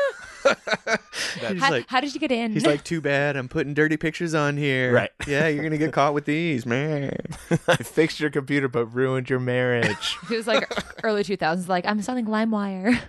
He's 0.47 1.61
How, 1.61 1.71
like, 1.71 1.89
how 1.89 2.01
did 2.01 2.15
you 2.15 2.21
get 2.21 2.33
in? 2.33 2.53
he's 2.53 2.67
like, 2.67 2.83
too 2.85 3.01
bad. 3.01 3.37
I'm 3.37 3.49
putting 3.49 3.75
dirty 3.75 3.97
pictures 3.97 4.35
on 4.35 4.57
here. 4.57 4.93
Right. 4.93 5.11
Yeah, 5.27 5.49
you're 5.49 5.63
gonna 5.63 5.79
get 5.79 5.93
caught 5.93 6.15
with 6.15 6.25
these, 6.25 6.65
man. 6.67 7.17
I 7.69 7.77
fixed 7.77 8.21
your 8.21 8.31
computer, 8.31 8.69
but 8.69 8.87
ruined 8.87 9.29
your 9.31 9.41
marriage. 9.41 10.17
He 10.29 10.37
was 10.37 10.47
like 10.47 10.69
early 11.05 11.23
2000s, 11.23 11.69
like, 11.69 11.87
I'm 11.87 12.03
selling 12.03 12.27
LimeWire. 12.27 13.01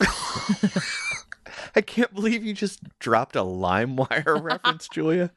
I 1.76 1.80
can't 1.80 2.12
believe 2.14 2.44
you 2.44 2.52
just 2.54 2.80
dropped 2.98 3.36
a 3.36 3.40
LimeWire 3.40 4.42
reference, 4.42 4.88
Julia. 4.88 5.30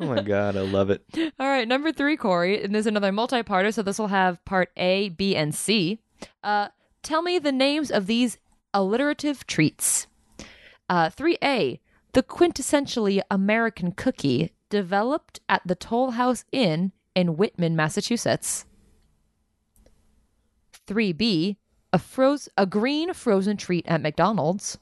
Oh 0.00 0.06
my 0.06 0.22
god, 0.22 0.56
I 0.56 0.60
love 0.60 0.90
it. 0.90 1.04
All 1.38 1.46
right, 1.46 1.66
number 1.66 1.92
three, 1.92 2.16
Corey. 2.16 2.62
And 2.62 2.74
there's 2.74 2.86
another 2.86 3.12
multi 3.12 3.42
parter, 3.42 3.72
so 3.72 3.82
this 3.82 3.98
will 3.98 4.08
have 4.08 4.44
part 4.44 4.70
A, 4.76 5.10
B, 5.10 5.36
and 5.36 5.54
C. 5.54 6.00
Uh, 6.42 6.68
tell 7.02 7.22
me 7.22 7.38
the 7.38 7.52
names 7.52 7.90
of 7.90 8.06
these 8.06 8.38
alliterative 8.72 9.46
treats. 9.46 10.06
Uh, 10.88 11.08
3A, 11.08 11.80
the 12.12 12.22
quintessentially 12.22 13.20
American 13.30 13.92
cookie 13.92 14.52
developed 14.68 15.40
at 15.48 15.62
the 15.64 15.74
Toll 15.74 16.12
House 16.12 16.44
Inn 16.52 16.92
in 17.14 17.36
Whitman, 17.36 17.76
Massachusetts. 17.76 18.66
3B, 20.86 21.56
a, 21.92 21.98
froze- 21.98 22.48
a 22.56 22.66
green 22.66 23.14
frozen 23.14 23.56
treat 23.56 23.86
at 23.86 24.02
McDonald's. 24.02 24.78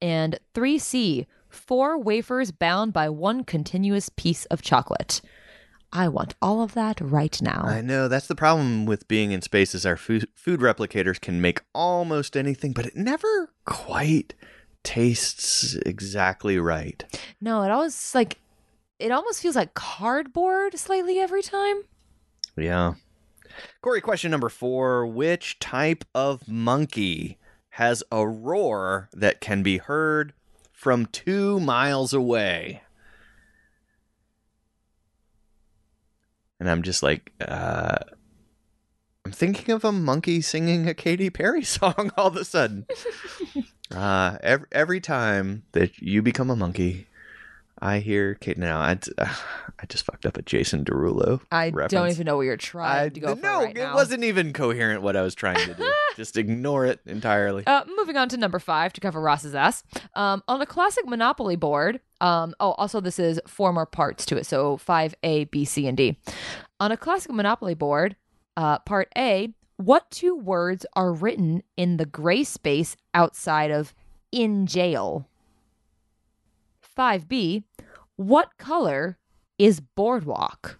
And 0.00 0.38
3C, 0.54 1.26
four 1.48 1.98
wafers 1.98 2.50
bound 2.50 2.92
by 2.92 3.08
one 3.08 3.44
continuous 3.44 4.08
piece 4.08 4.46
of 4.46 4.62
chocolate. 4.62 5.20
I 5.92 6.08
want 6.08 6.34
all 6.40 6.62
of 6.62 6.72
that 6.74 7.00
right 7.00 7.40
now. 7.42 7.64
I 7.66 7.82
know 7.82 8.08
that's 8.08 8.26
the 8.26 8.34
problem 8.34 8.86
with 8.86 9.08
being 9.08 9.32
in 9.32 9.42
space 9.42 9.74
is 9.74 9.84
our 9.84 9.96
food, 9.96 10.26
food 10.34 10.60
replicators 10.60 11.20
can 11.20 11.40
make 11.40 11.60
almost 11.74 12.36
anything, 12.36 12.72
but 12.72 12.86
it 12.86 12.96
never 12.96 13.50
quite 13.66 14.34
tastes 14.82 15.74
exactly 15.86 16.58
right. 16.58 17.04
no, 17.40 17.62
it 17.62 17.70
always 17.70 18.14
like 18.14 18.38
it 18.98 19.10
almost 19.10 19.42
feels 19.42 19.56
like 19.56 19.74
cardboard 19.74 20.78
slightly 20.78 21.18
every 21.18 21.42
time. 21.42 21.82
Yeah. 22.56 22.94
Corey, 23.80 24.00
question 24.00 24.30
number 24.30 24.48
four. 24.48 25.06
Which 25.06 25.58
type 25.58 26.04
of 26.14 26.48
monkey 26.48 27.38
has 27.70 28.02
a 28.12 28.26
roar 28.26 29.08
that 29.12 29.40
can 29.40 29.62
be 29.62 29.78
heard 29.78 30.32
from 30.72 31.06
two 31.06 31.58
miles 31.60 32.12
away? 32.12 32.81
And 36.62 36.70
I'm 36.70 36.82
just 36.82 37.02
like, 37.02 37.32
uh, 37.40 37.96
I'm 39.26 39.32
thinking 39.32 39.74
of 39.74 39.84
a 39.84 39.90
monkey 39.90 40.40
singing 40.40 40.88
a 40.88 40.94
Katy 40.94 41.28
Perry 41.28 41.64
song 41.64 42.12
all 42.16 42.28
of 42.28 42.36
a 42.36 42.44
sudden. 42.44 42.86
uh, 43.90 44.38
every, 44.40 44.66
every 44.70 45.00
time 45.00 45.64
that 45.72 45.98
you 45.98 46.22
become 46.22 46.50
a 46.50 46.54
monkey, 46.54 47.08
I 47.82 47.98
hear 47.98 48.34
Kate. 48.36 48.56
Now, 48.56 48.78
I, 48.78 48.96
I 49.18 49.86
just 49.88 50.04
fucked 50.04 50.24
up 50.24 50.36
a 50.36 50.42
Jason 50.42 50.84
Derulo. 50.84 51.40
I 51.50 51.70
don't 51.70 52.10
even 52.10 52.26
know 52.26 52.36
what 52.36 52.42
you're 52.42 52.56
trying 52.56 53.10
to 53.10 53.20
go 53.20 53.34
for 53.34 53.42
no, 53.42 53.64
right 53.64 53.76
it 53.76 53.80
now. 53.80 53.94
wasn't 53.94 54.22
even 54.22 54.52
coherent 54.52 55.02
what 55.02 55.16
I 55.16 55.22
was 55.22 55.34
trying 55.34 55.66
to 55.66 55.74
do. 55.74 55.92
Just 56.16 56.36
ignore 56.36 56.84
it 56.84 57.00
entirely. 57.06 57.66
Uh, 57.66 57.84
moving 57.96 58.18
on 58.18 58.28
to 58.28 58.36
number 58.36 58.58
five 58.58 58.92
to 58.92 59.00
cover 59.00 59.18
Ross's 59.20 59.54
ass. 59.54 59.82
Um, 60.14 60.42
on 60.46 60.60
a 60.60 60.66
classic 60.66 61.06
Monopoly 61.06 61.56
board, 61.56 62.00
um, 62.20 62.54
oh, 62.60 62.72
also 62.72 63.00
this 63.00 63.18
is 63.18 63.40
four 63.46 63.72
more 63.72 63.86
parts 63.86 64.26
to 64.26 64.36
it, 64.36 64.44
so 64.44 64.76
five 64.76 65.14
A, 65.22 65.44
B, 65.44 65.64
C, 65.64 65.86
and 65.86 65.96
D. 65.96 66.18
On 66.80 66.92
a 66.92 66.98
classic 66.98 67.32
Monopoly 67.32 67.74
board, 67.74 68.14
uh, 68.58 68.78
part 68.80 69.08
A, 69.16 69.54
what 69.76 70.10
two 70.10 70.36
words 70.36 70.84
are 70.94 71.12
written 71.12 71.62
in 71.76 71.96
the 71.96 72.06
gray 72.06 72.44
space 72.44 72.94
outside 73.14 73.70
of 73.70 73.94
in 74.30 74.66
jail? 74.66 75.26
5B. 76.96 77.64
What 78.16 78.56
color 78.58 79.18
is 79.58 79.80
boardwalk? 79.80 80.78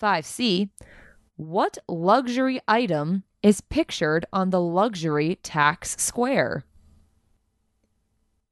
5C. 0.00 0.70
What 1.36 1.78
luxury 1.88 2.60
item 2.68 3.24
is 3.42 3.60
pictured 3.60 4.26
on 4.32 4.50
the 4.50 4.60
luxury 4.60 5.38
tax 5.42 5.96
square? 5.98 6.64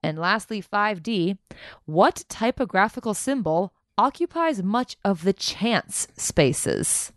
And 0.03 0.19
lastly, 0.19 0.63
5D. 0.63 1.39
What 1.87 2.25
typographical 2.29 3.15
symbol 3.15 3.73
occupies 3.97 4.63
much 4.63 4.97
of 5.05 5.25
the 5.25 5.33
chance 5.33 6.09
spaces? 6.17 7.13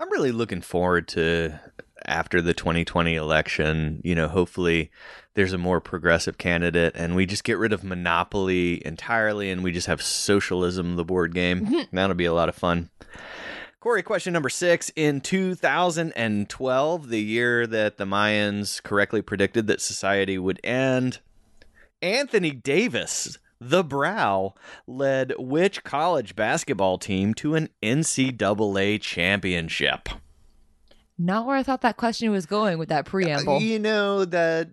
I'm 0.00 0.10
really 0.10 0.32
looking 0.32 0.62
forward 0.62 1.06
to 1.08 1.60
after 2.06 2.42
the 2.42 2.54
2020 2.54 3.14
election. 3.14 4.00
You 4.04 4.14
know, 4.14 4.28
hopefully 4.28 4.90
there's 5.34 5.52
a 5.52 5.58
more 5.58 5.80
progressive 5.80 6.38
candidate 6.38 6.92
and 6.94 7.14
we 7.14 7.26
just 7.26 7.44
get 7.44 7.58
rid 7.58 7.72
of 7.72 7.84
monopoly 7.84 8.84
entirely 8.84 9.50
and 9.50 9.62
we 9.62 9.72
just 9.72 9.86
have 9.86 10.02
socialism, 10.02 10.96
the 10.96 11.04
board 11.04 11.34
game. 11.34 11.66
Mm-hmm. 11.66 11.96
That'll 11.96 12.14
be 12.14 12.24
a 12.24 12.34
lot 12.34 12.48
of 12.48 12.54
fun. 12.54 12.90
Corey, 13.80 14.02
question 14.04 14.32
number 14.32 14.48
six. 14.48 14.92
In 14.94 15.20
2012, 15.20 17.08
the 17.08 17.20
year 17.20 17.66
that 17.66 17.96
the 17.96 18.04
Mayans 18.04 18.80
correctly 18.80 19.22
predicted 19.22 19.66
that 19.66 19.80
society 19.80 20.38
would 20.38 20.60
end, 20.62 21.18
Anthony 22.00 22.52
Davis, 22.52 23.38
the 23.60 23.82
Brow, 23.82 24.54
led 24.86 25.34
which 25.36 25.82
college 25.82 26.36
basketball 26.36 26.98
team 26.98 27.34
to 27.34 27.56
an 27.56 27.70
NCAA 27.82 29.00
championship? 29.00 30.08
Not 31.18 31.46
where 31.46 31.56
I 31.56 31.62
thought 31.62 31.82
that 31.82 31.96
question 31.96 32.30
was 32.30 32.46
going 32.46 32.78
with 32.78 32.88
that 32.88 33.04
preamble. 33.04 33.60
You 33.60 33.78
know 33.78 34.24
that 34.24 34.70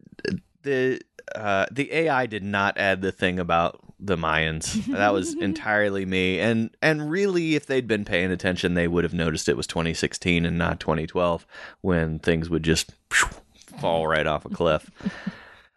the 0.63 1.01
uh, 1.35 1.65
the 1.71 1.93
AI 1.93 2.25
did 2.25 2.43
not 2.43 2.77
add 2.77 3.01
the 3.01 3.11
thing 3.11 3.39
about 3.39 3.79
the 3.99 4.15
Mayans. 4.15 4.85
That 4.87 5.13
was 5.13 5.33
entirely 5.41 6.05
me. 6.05 6.39
And 6.39 6.75
and 6.81 7.09
really, 7.09 7.55
if 7.55 7.65
they'd 7.65 7.87
been 7.87 8.05
paying 8.05 8.31
attention, 8.31 8.73
they 8.73 8.87
would 8.87 9.03
have 9.03 9.13
noticed 9.13 9.49
it 9.49 9.57
was 9.57 9.67
2016 9.67 10.45
and 10.45 10.57
not 10.57 10.79
2012 10.79 11.45
when 11.81 12.19
things 12.19 12.49
would 12.49 12.63
just 12.63 12.91
fall 13.79 14.07
right 14.07 14.27
off 14.27 14.45
a 14.45 14.49
cliff. 14.49 14.89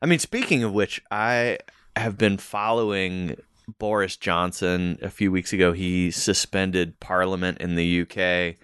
I 0.00 0.06
mean, 0.06 0.18
speaking 0.18 0.62
of 0.62 0.72
which, 0.72 1.02
I 1.10 1.58
have 1.96 2.16
been 2.16 2.38
following 2.38 3.36
Boris 3.78 4.16
Johnson. 4.16 4.98
A 5.02 5.10
few 5.10 5.30
weeks 5.30 5.52
ago, 5.52 5.72
he 5.72 6.10
suspended 6.10 6.98
Parliament 7.00 7.58
in 7.58 7.74
the 7.74 8.02
UK 8.02 8.56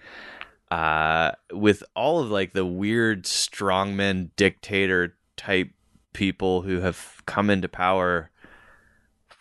uh, 0.71 1.31
with 1.51 1.83
all 1.95 2.19
of 2.19 2.29
like 2.31 2.53
the 2.53 2.65
weird 2.65 3.23
strongman 3.25 4.29
dictator 4.35 5.15
type 5.37 5.71
people 6.13 6.61
who 6.63 6.81
have 6.81 7.21
come 7.25 7.49
into 7.49 7.67
power. 7.69 8.29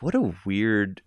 What 0.01 0.15
a 0.15 0.33
weird 0.45 1.03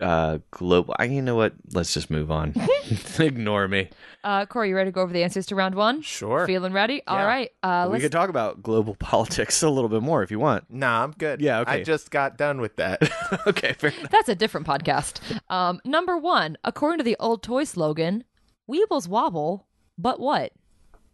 uh 0.00 0.38
global 0.50 0.96
I 0.98 1.04
you 1.04 1.22
know 1.22 1.36
what 1.36 1.52
let's 1.72 1.94
just 1.94 2.10
move 2.10 2.28
on 2.28 2.54
ignore 3.20 3.68
me 3.68 3.88
Uh, 4.24 4.44
Corey, 4.44 4.70
you 4.70 4.74
ready 4.74 4.88
to 4.88 4.92
go 4.92 5.00
over 5.02 5.12
the 5.12 5.22
answers 5.22 5.46
to 5.46 5.54
round 5.54 5.76
one? 5.76 6.02
Sure. 6.02 6.44
Feeling 6.44 6.72
ready? 6.72 7.02
All 7.06 7.16
Yeah. 7.18 7.24
right. 7.24 7.50
Uh, 7.62 7.84
we 7.86 7.92
let's 7.92 8.02
could 8.02 8.10
talk 8.12 8.28
about 8.28 8.64
global 8.64 8.94
politics 8.98 9.62
a 9.62 9.68
little 9.70 9.88
bit 9.88 10.02
more 10.02 10.24
if 10.24 10.32
you 10.32 10.40
want 10.40 10.64
Nah, 10.68 11.04
I'm 11.04 11.12
good. 11.12 11.40
Yeah, 11.40 11.60
okay. 11.60 11.70
I 11.70 11.82
just 11.84 12.10
got 12.10 12.36
done 12.36 12.60
with 12.60 12.74
that. 12.76 13.00
okay 13.46 13.74
fair 13.74 13.90
enough 13.92 14.10
That's 14.10 14.28
a 14.28 14.34
different 14.34 14.66
podcast. 14.66 15.20
Um, 15.48 15.80
number 15.84 16.18
one, 16.18 16.58
according 16.64 16.98
to 16.98 17.04
the 17.04 17.16
old 17.20 17.44
toy 17.44 17.62
slogan, 17.62 18.24
Weebles 18.68 19.08
wobble, 19.08 19.66
but 19.98 20.20
what? 20.20 20.52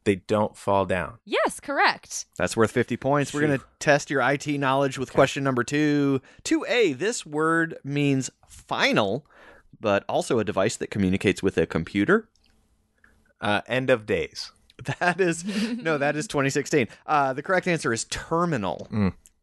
they 0.04 0.16
don't 0.16 0.56
fall 0.56 0.85
down. 0.85 1.18
Yes, 1.25 1.61
correct. 1.61 2.26
That's 2.37 2.56
worth 2.56 2.71
50 2.71 2.97
points. 2.97 3.32
We're 3.32 3.47
going 3.47 3.59
to 3.59 3.64
test 3.78 4.11
your 4.11 4.21
IT 4.21 4.47
knowledge 4.49 4.99
with 4.99 5.12
question 5.12 5.44
number 5.44 5.64
two. 5.64 6.21
2A, 6.44 6.99
this 6.99 7.25
word 7.25 7.78
means 7.85 8.30
final, 8.49 9.26
but 9.80 10.04
also 10.09 10.38
a 10.38 10.44
device 10.44 10.76
that 10.76 10.90
communicates 10.90 11.42
with 11.42 11.56
a 11.56 11.66
computer. 11.66 12.28
Uh, 13.40 13.61
end 13.66 13.90
of 13.90 14.06
days. 14.06 14.52
That 14.99 15.21
is, 15.21 15.44
no, 15.80 15.97
that 15.97 16.16
is 16.16 16.26
2016. 16.26 16.88
Uh, 17.06 17.32
the 17.35 17.42
correct 17.42 17.68
answer 17.68 17.92
is 17.92 18.02
terminal. 18.06 18.88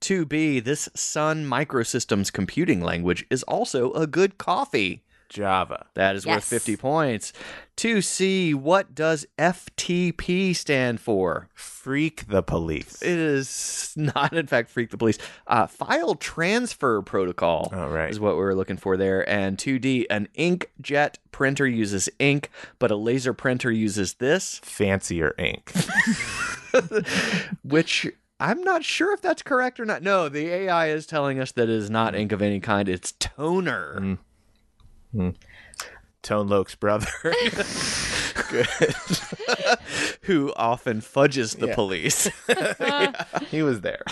2B, 0.02 0.62
this 0.62 0.90
Sun 0.96 1.46
Microsystems 1.46 2.34
computing 2.34 2.82
language 2.82 3.26
is 3.30 3.44
also 3.44 3.94
a 3.94 4.06
good 4.06 4.38
coffee. 4.38 5.06
Java. 5.30 5.86
That 5.94 6.16
is 6.16 6.26
worth 6.26 6.44
50 6.44 6.76
points. 6.78 7.32
2C, 7.78 8.54
what 8.56 8.94
does 8.94 9.26
FTP 9.38 10.54
stand 10.56 11.00
for? 11.00 11.48
Freak 11.54 12.28
the 12.28 12.44
police. 12.44 13.02
It 13.02 13.18
is 13.18 13.94
not, 13.96 14.34
in 14.34 14.48
fact, 14.48 14.70
Freak 14.70 14.90
the 14.90 14.98
Police. 14.98 15.18
Uh, 15.48 15.66
file 15.68 16.16
transfer 16.16 17.02
protocol 17.02 17.70
Oh, 17.72 17.88
right. 17.88 18.10
is 18.10 18.20
what 18.20 18.34
we 18.36 18.42
were 18.42 18.56
looking 18.56 18.76
for 18.78 18.98
there. 18.98 19.28
And 19.30 19.58
2D, 19.58 20.08
an 20.10 20.28
inkjet 20.38 21.16
printer 21.32 21.66
uses 21.66 22.10
ink, 22.20 22.50
but 22.80 22.92
a 22.92 22.96
laser 22.98 23.34
printer 23.34 23.72
uses 23.72 24.16
this, 24.16 24.60
Fancier 24.64 25.34
ink. 25.38 25.72
which 27.64 28.08
I'm 28.40 28.62
not 28.62 28.84
sure 28.84 29.14
if 29.14 29.22
that's 29.22 29.42
correct 29.42 29.80
or 29.80 29.86
not. 29.86 30.02
No, 30.04 30.30
the 30.30 30.48
AI 30.48 30.88
is 30.90 31.06
telling 31.06 31.40
us 31.40 31.52
that 31.54 31.64
it 31.64 31.70
is 31.70 31.90
not 31.90 32.16
ink 32.16 32.32
of 32.32 32.42
any 32.42 32.60
kind, 32.60 32.88
it's 32.90 33.14
toner. 33.14 34.18
Tone 36.22 36.48
Loc's 36.48 36.76
brother. 36.76 37.08
Who 40.24 40.54
often 40.56 41.02
fudges 41.02 41.56
the 41.56 41.68
Yeah. 41.68 41.76
police. 41.76 42.30
he 43.52 43.62
was 43.64 43.82
there. 43.82 44.04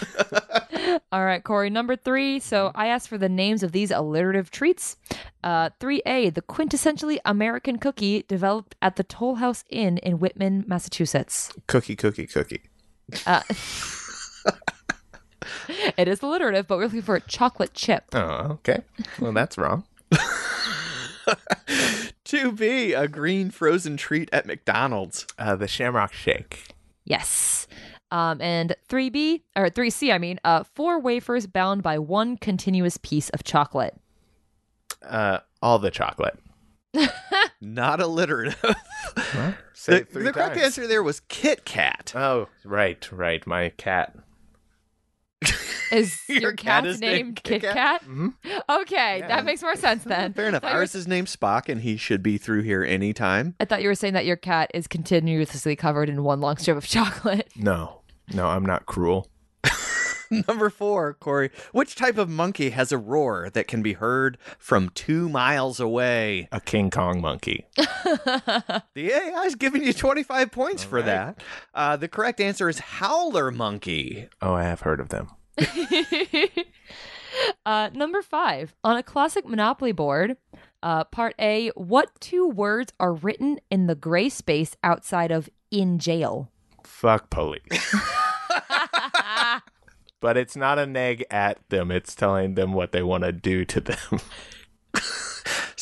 All 1.12 1.24
right, 1.26 1.44
Corey, 1.44 1.70
number 1.70 1.96
three. 1.96 2.40
So 2.40 2.72
I 2.76 2.88
asked 2.88 3.08
for 3.10 3.18
the 3.18 3.30
names 3.30 3.64
of 3.64 3.72
these 3.72 3.92
alliterative 3.92 4.52
treats. 4.52 4.98
Uh, 5.44 5.70
3A, 5.80 6.34
the 6.34 6.42
quintessentially 6.42 7.20
American 7.26 7.78
cookie 7.78 8.24
developed 8.28 8.76
at 8.82 8.96
the 8.96 9.04
Toll 9.04 9.36
House 9.36 9.64
Inn 9.70 9.98
in 10.00 10.20
Whitman, 10.20 10.64
Massachusetts. 10.68 11.54
Cookie, 11.68 11.96
cookie, 11.96 12.28
cookie. 12.28 12.62
Uh, 13.26 13.42
it 15.98 16.08
is 16.08 16.22
alliterative, 16.22 16.68
but 16.68 16.78
we're 16.78 16.86
looking 16.86 17.02
for 17.02 17.16
a 17.16 17.22
chocolate 17.22 17.74
chip. 17.74 18.04
Oh, 18.14 18.58
okay. 18.60 18.80
Well, 19.20 19.34
that's 19.34 19.58
wrong. 19.58 19.86
2B, 22.26 23.00
a 23.00 23.08
green 23.08 23.50
frozen 23.50 23.98
treat 23.98 24.30
at 24.32 24.46
McDonald's. 24.46 25.26
Uh, 25.38 25.56
the 25.56 25.68
Shamrock 25.68 26.14
Shake. 26.14 26.64
Yes. 27.06 27.68
Um, 28.12 28.42
and 28.42 28.76
3B, 28.90 29.42
or 29.56 29.70
3C, 29.70 30.14
I 30.14 30.18
mean, 30.18 30.40
uh, 30.44 30.64
four 30.64 31.00
wafers 31.00 31.46
bound 31.48 31.84
by 31.84 32.00
one 32.00 32.38
continuous 32.38 32.98
piece 32.98 33.30
of 33.30 33.44
chocolate. 33.44 33.96
Uh, 35.02 35.40
all 35.62 35.80
the 35.80 35.92
chocolate. 35.92 36.40
Not 37.62 38.00
alliterative. 38.00 38.60
Say 39.74 40.00
the 40.00 40.06
three 40.06 40.24
the 40.24 40.34
correct 40.34 40.58
answer 40.58 40.88
there 40.88 41.04
was 41.04 41.20
Kit 41.22 41.66
Kat. 41.66 42.14
Oh, 42.16 42.48
right, 42.64 43.10
right. 43.12 43.46
My 43.46 43.70
cat. 43.70 44.16
Is 45.92 46.20
your, 46.28 46.42
Your 46.42 46.52
cat 46.54 46.84
cat's 46.84 46.96
is 46.96 47.02
named 47.02 47.18
named 47.18 47.44
Kit 47.44 47.62
Kit 47.62 47.74
Kat? 47.74 48.02
Mm-hmm. 48.04 48.30
Okay, 48.70 49.24
that 49.28 49.46
makes 49.46 49.62
more 49.62 49.76
sense 49.76 50.04
then. 50.06 50.34
Fair 50.34 50.48
enough. 50.48 50.64
I 50.64 50.68
thought, 50.68 50.72
you 50.72 50.76
were, 50.76 50.82
Ours 50.82 50.96
is 50.96 51.08
named 51.08 51.28
Spock, 51.28 51.70
and 51.70 51.82
he 51.82 51.98
should 51.98 52.24
be 52.24 52.38
through 52.38 52.62
here 52.62 52.84
anytime. 52.84 53.56
I 53.60 53.66
thought 53.66 53.82
you 53.82 53.90
were 53.90 53.96
saying 53.96 54.14
that 54.14 54.26
your 54.26 54.36
cat 54.36 54.72
is 54.74 54.88
continuously 54.88 55.76
covered 55.76 56.10
in 56.10 56.24
one 56.24 56.42
long 56.42 56.58
strip 56.58 56.78
of 56.78 56.88
chocolate. 56.88 57.50
No, 57.56 58.02
no, 58.34 58.48
I'm 58.48 58.66
not 58.66 58.86
cruel. 58.86 59.30
Number 60.48 60.70
four, 60.70 61.14
Corey. 61.14 61.52
Which 61.72 61.96
type 61.96 62.18
of 62.18 62.30
monkey 62.30 62.72
has 62.72 62.92
a 62.92 62.98
roar 62.98 63.50
that 63.52 63.68
can 63.68 63.82
be 63.82 63.94
heard 63.94 64.38
from 64.60 64.90
two 64.90 65.30
miles 65.30 65.80
away? 65.80 66.50
A 66.52 66.60
King 66.60 66.90
Kong 66.90 67.22
monkey. 67.22 67.66
The 67.76 68.84
AI 69.14 69.44
is 69.46 69.56
giving 69.56 69.84
you 69.84 69.94
25 69.94 70.52
points 70.52 70.84
for 70.84 70.98
right. 70.98 71.06
that. 71.06 71.44
Uh, 71.74 71.96
the 71.96 72.08
correct 72.08 72.42
answer 72.42 72.68
is 72.68 72.80
howler 72.80 73.52
monkey. 73.52 74.28
Oh, 74.42 74.54
I 74.54 74.64
have 74.64 74.82
heard 74.82 75.00
of 75.00 75.10
them. 75.10 75.30
Uh, 77.68 77.90
number 77.94 78.24
five, 78.24 78.74
on 78.84 78.98
a 78.98 79.04
classic 79.04 79.46
Monopoly 79.46 79.92
board, 79.92 80.38
uh, 80.82 81.04
part 81.04 81.36
A, 81.40 81.70
what 81.76 82.10
two 82.20 82.48
words 82.48 82.92
are 83.00 83.14
written 83.14 83.60
in 83.70 83.86
the 83.86 83.94
gray 83.94 84.28
space 84.28 84.76
outside 84.84 85.30
of 85.30 85.48
in 85.70 86.00
jail? 86.00 86.50
Fuck 86.84 87.30
police. 87.30 87.62
but 90.20 90.36
it's 90.36 90.56
not 90.56 90.80
a 90.80 90.88
neg 90.88 91.26
at 91.30 91.60
them. 91.70 91.92
It's 91.92 92.16
telling 92.16 92.56
them 92.56 92.74
what 92.74 92.92
they 92.92 93.04
want 93.04 93.24
to 93.24 93.32
do 93.32 93.66
to 93.66 93.82
them. 93.82 94.20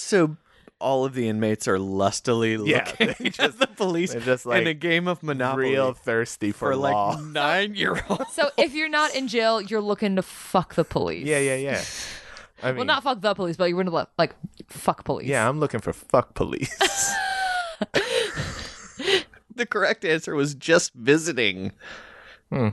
So 0.05 0.37
all 0.85 1.03
of 1.03 1.15
the 1.15 1.27
inmates 1.27 1.67
are 1.67 1.79
lustily 1.79 2.51
Yeah, 2.63 2.85
looking 2.99 3.07
they 3.19 3.43
at 3.43 3.57
the 3.59 3.67
police 3.75 4.11
they're 4.13 4.21
just 4.21 4.45
in 4.45 4.67
a 4.67 4.73
game 4.75 5.07
of 5.07 5.23
Monopoly 5.23 5.71
Real 5.71 5.93
thirsty 5.93 6.51
for, 6.51 6.71
for 6.71 6.75
law. 6.75 7.09
like 7.15 7.23
nine 7.25 7.73
year 7.75 8.05
olds. 8.07 8.31
So 8.33 8.51
if 8.57 8.73
you're 8.75 8.87
not 8.89 9.15
in 9.15 9.27
jail, 9.27 9.59
you're 9.61 9.81
looking 9.81 10.15
to 10.15 10.21
fuck 10.21 10.75
the 10.75 10.83
police. 10.83 11.25
yeah, 11.25 11.39
yeah, 11.39 11.55
yeah. 11.55 11.81
I 12.63 12.67
mean, 12.67 12.77
Well, 12.77 12.85
not 12.85 13.03
fuck 13.03 13.19
the 13.21 13.33
police, 13.33 13.57
but 13.57 13.65
you're 13.69 13.83
going 13.83 13.87
to 13.91 14.07
like 14.17 14.35
fuck 14.69 15.03
police. 15.03 15.27
yeah, 15.27 15.49
I'm 15.49 15.59
looking 15.59 15.79
for 15.81 15.91
fuck 15.91 16.33
police. 16.35 16.71
The 19.57 19.65
correct 19.65 20.03
answer 20.03 20.35
was 20.35 20.53
just 20.53 20.93
visiting. 20.93 21.71
Hmm. 22.51 22.69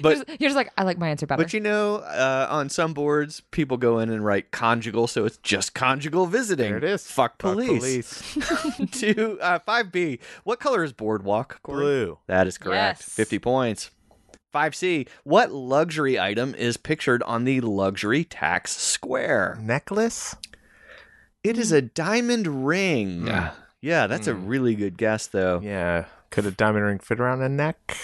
But 0.00 0.16
you're, 0.16 0.24
just, 0.24 0.40
you're 0.40 0.48
just 0.48 0.56
like, 0.56 0.72
I 0.76 0.84
like 0.84 0.98
my 0.98 1.08
answer 1.08 1.26
better. 1.26 1.42
But 1.42 1.52
you 1.52 1.60
know, 1.60 1.96
uh, 1.96 2.48
on 2.50 2.68
some 2.68 2.94
boards, 2.94 3.42
people 3.50 3.76
go 3.76 3.98
in 3.98 4.10
and 4.10 4.24
write 4.24 4.50
conjugal, 4.50 5.06
so 5.06 5.24
it's 5.24 5.36
just 5.38 5.74
conjugal 5.74 6.26
visiting. 6.26 6.70
There 6.70 6.78
it 6.78 6.84
is. 6.84 7.06
Fuck 7.06 7.40
Fuck 7.40 7.54
police. 7.54 8.36
Two, 8.92 9.38
uh, 9.40 9.58
five 9.60 9.92
B. 9.92 10.18
What 10.44 10.60
color 10.60 10.84
is 10.84 10.92
boardwalk? 10.92 11.62
Corey? 11.62 11.82
Blue. 11.82 12.18
That 12.26 12.46
is 12.46 12.58
correct. 12.58 13.00
Yes. 13.00 13.08
Fifty 13.08 13.38
points. 13.38 13.90
Five 14.52 14.74
C. 14.74 15.06
What 15.24 15.50
luxury 15.52 16.18
item 16.18 16.54
is 16.54 16.76
pictured 16.76 17.22
on 17.24 17.44
the 17.44 17.60
luxury 17.60 18.24
tax 18.24 18.76
square? 18.76 19.58
Necklace. 19.60 20.36
It 21.42 21.58
is 21.58 21.72
a 21.72 21.82
diamond 21.82 22.64
ring. 22.66 23.22
Mm. 23.22 23.52
Yeah, 23.82 24.06
that's 24.06 24.28
a 24.28 24.34
really 24.34 24.74
good 24.74 24.96
guess, 24.96 25.26
though. 25.26 25.60
Yeah. 25.62 26.06
Could 26.30 26.46
a 26.46 26.50
diamond 26.50 26.86
ring 26.86 26.98
fit 27.00 27.20
around 27.20 27.42
a 27.42 27.50
neck? 27.50 27.98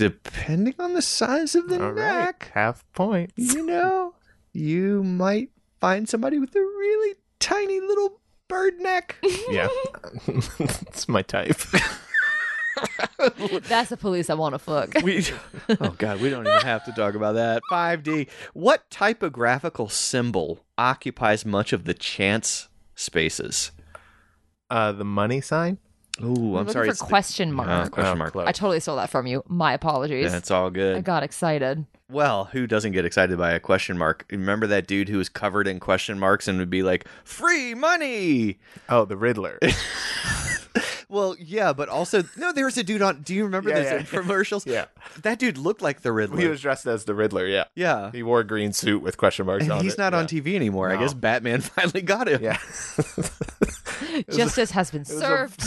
Depending 0.00 0.74
on 0.78 0.94
the 0.94 1.02
size 1.02 1.54
of 1.54 1.68
the 1.68 1.82
All 1.82 1.92
right. 1.92 2.24
neck. 2.24 2.50
Half 2.54 2.90
point. 2.94 3.32
you 3.36 3.66
know, 3.66 4.14
you 4.54 5.04
might 5.04 5.50
find 5.78 6.08
somebody 6.08 6.38
with 6.38 6.56
a 6.56 6.60
really 6.60 7.16
tiny 7.38 7.80
little 7.80 8.18
bird 8.48 8.80
neck. 8.80 9.16
Yeah. 9.50 9.68
it's 10.58 11.06
my 11.06 11.20
type. 11.20 11.60
That's 13.68 13.90
the 13.90 13.98
police 13.98 14.30
I 14.30 14.34
want 14.34 14.54
to 14.54 14.58
fuck. 14.58 14.94
we, 15.02 15.26
oh 15.80 15.90
god, 15.98 16.20
we 16.20 16.30
don't 16.30 16.46
even 16.46 16.60
have 16.62 16.84
to 16.86 16.92
talk 16.92 17.14
about 17.14 17.34
that. 17.34 17.60
5D. 17.70 18.28
What 18.54 18.88
typographical 18.90 19.88
symbol 19.90 20.64
occupies 20.78 21.44
much 21.44 21.72
of 21.74 21.84
the 21.84 21.92
chance 21.94 22.68
spaces? 22.94 23.72
Uh, 24.70 24.92
the 24.92 25.04
money 25.04 25.40
sign. 25.42 25.78
Ooh, 26.22 26.26
I'm 26.34 26.52
looking 26.52 26.72
sorry. 26.72 26.86
for 26.88 26.90
it's 26.90 27.00
the- 27.00 27.06
question 27.06 27.52
mark. 27.52 27.92
question 27.92 28.12
Oh, 28.12 28.16
mark. 28.16 28.32
close. 28.32 28.46
I 28.46 28.52
totally 28.52 28.80
stole 28.80 28.96
that 28.96 29.10
from 29.10 29.26
you. 29.26 29.42
My 29.48 29.72
apologies. 29.72 30.30
Yeah, 30.30 30.36
it's 30.36 30.50
all 30.50 30.70
good. 30.70 30.96
I 30.96 31.00
got 31.00 31.22
excited. 31.22 31.86
Well, 32.10 32.46
who 32.46 32.66
doesn't 32.66 32.92
get 32.92 33.04
excited 33.04 33.38
by 33.38 33.52
a 33.52 33.60
question 33.60 33.96
mark? 33.96 34.26
Remember 34.30 34.66
that 34.66 34.86
dude 34.88 35.08
who 35.08 35.18
was 35.18 35.28
covered 35.28 35.68
in 35.68 35.78
question 35.78 36.18
marks 36.18 36.48
and 36.48 36.58
would 36.58 36.68
be 36.70 36.82
like, 36.82 37.06
"Free 37.24 37.72
money." 37.74 38.58
Oh, 38.88 39.04
the 39.04 39.16
Riddler. 39.16 39.58
Well, 41.08 41.34
yeah, 41.40 41.72
but 41.72 41.88
also 41.88 42.22
no, 42.36 42.52
there 42.52 42.64
was 42.66 42.78
a 42.78 42.84
dude 42.84 43.02
on. 43.02 43.22
Do 43.22 43.34
you 43.34 43.42
remember 43.42 43.70
Yeah, 43.70 43.76
those 43.82 43.84
yeah. 43.84 43.98
infomercials? 44.22 44.64
yeah. 44.64 44.84
That 45.22 45.40
dude 45.40 45.58
looked 45.58 45.82
like 45.82 46.02
the 46.02 46.12
Riddler. 46.12 46.38
He 46.38 46.46
was 46.46 46.60
dressed 46.60 46.86
as 46.86 47.04
the 47.04 47.16
Riddler. 47.16 47.48
Yeah. 47.48 47.64
yeah. 47.74 48.12
He 48.12 48.22
wore 48.22 48.38
a 48.40 48.44
green 48.44 48.72
suit 48.72 49.02
with 49.02 49.16
question 49.16 49.46
marks 49.46 49.64
And 49.64 49.72
on 49.72 49.82
he's 49.82 49.94
it. 49.94 49.98
not 49.98 50.12
yeah. 50.12 50.20
on 50.20 50.26
TV 50.28 50.54
anymore. 50.54 50.88
I 50.88 50.96
guess 50.98 51.12
Batman 51.12 51.60
finally 51.62 52.02
got 52.02 52.28
him. 52.28 52.44
Yeah. 52.44 52.58
Justice 54.30 54.70
has 54.70 54.92
been 54.92 55.00
was 55.00 55.10
a- 55.10 55.18
served. 55.20 55.62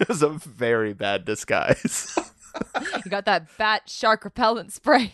it 0.00 0.08
was 0.08 0.22
a 0.22 0.28
very 0.28 0.92
bad 0.92 1.24
disguise. 1.24 2.16
You 3.04 3.10
got 3.10 3.24
that 3.26 3.46
bat 3.58 3.88
shark 3.88 4.24
repellent 4.24 4.72
spray, 4.72 5.12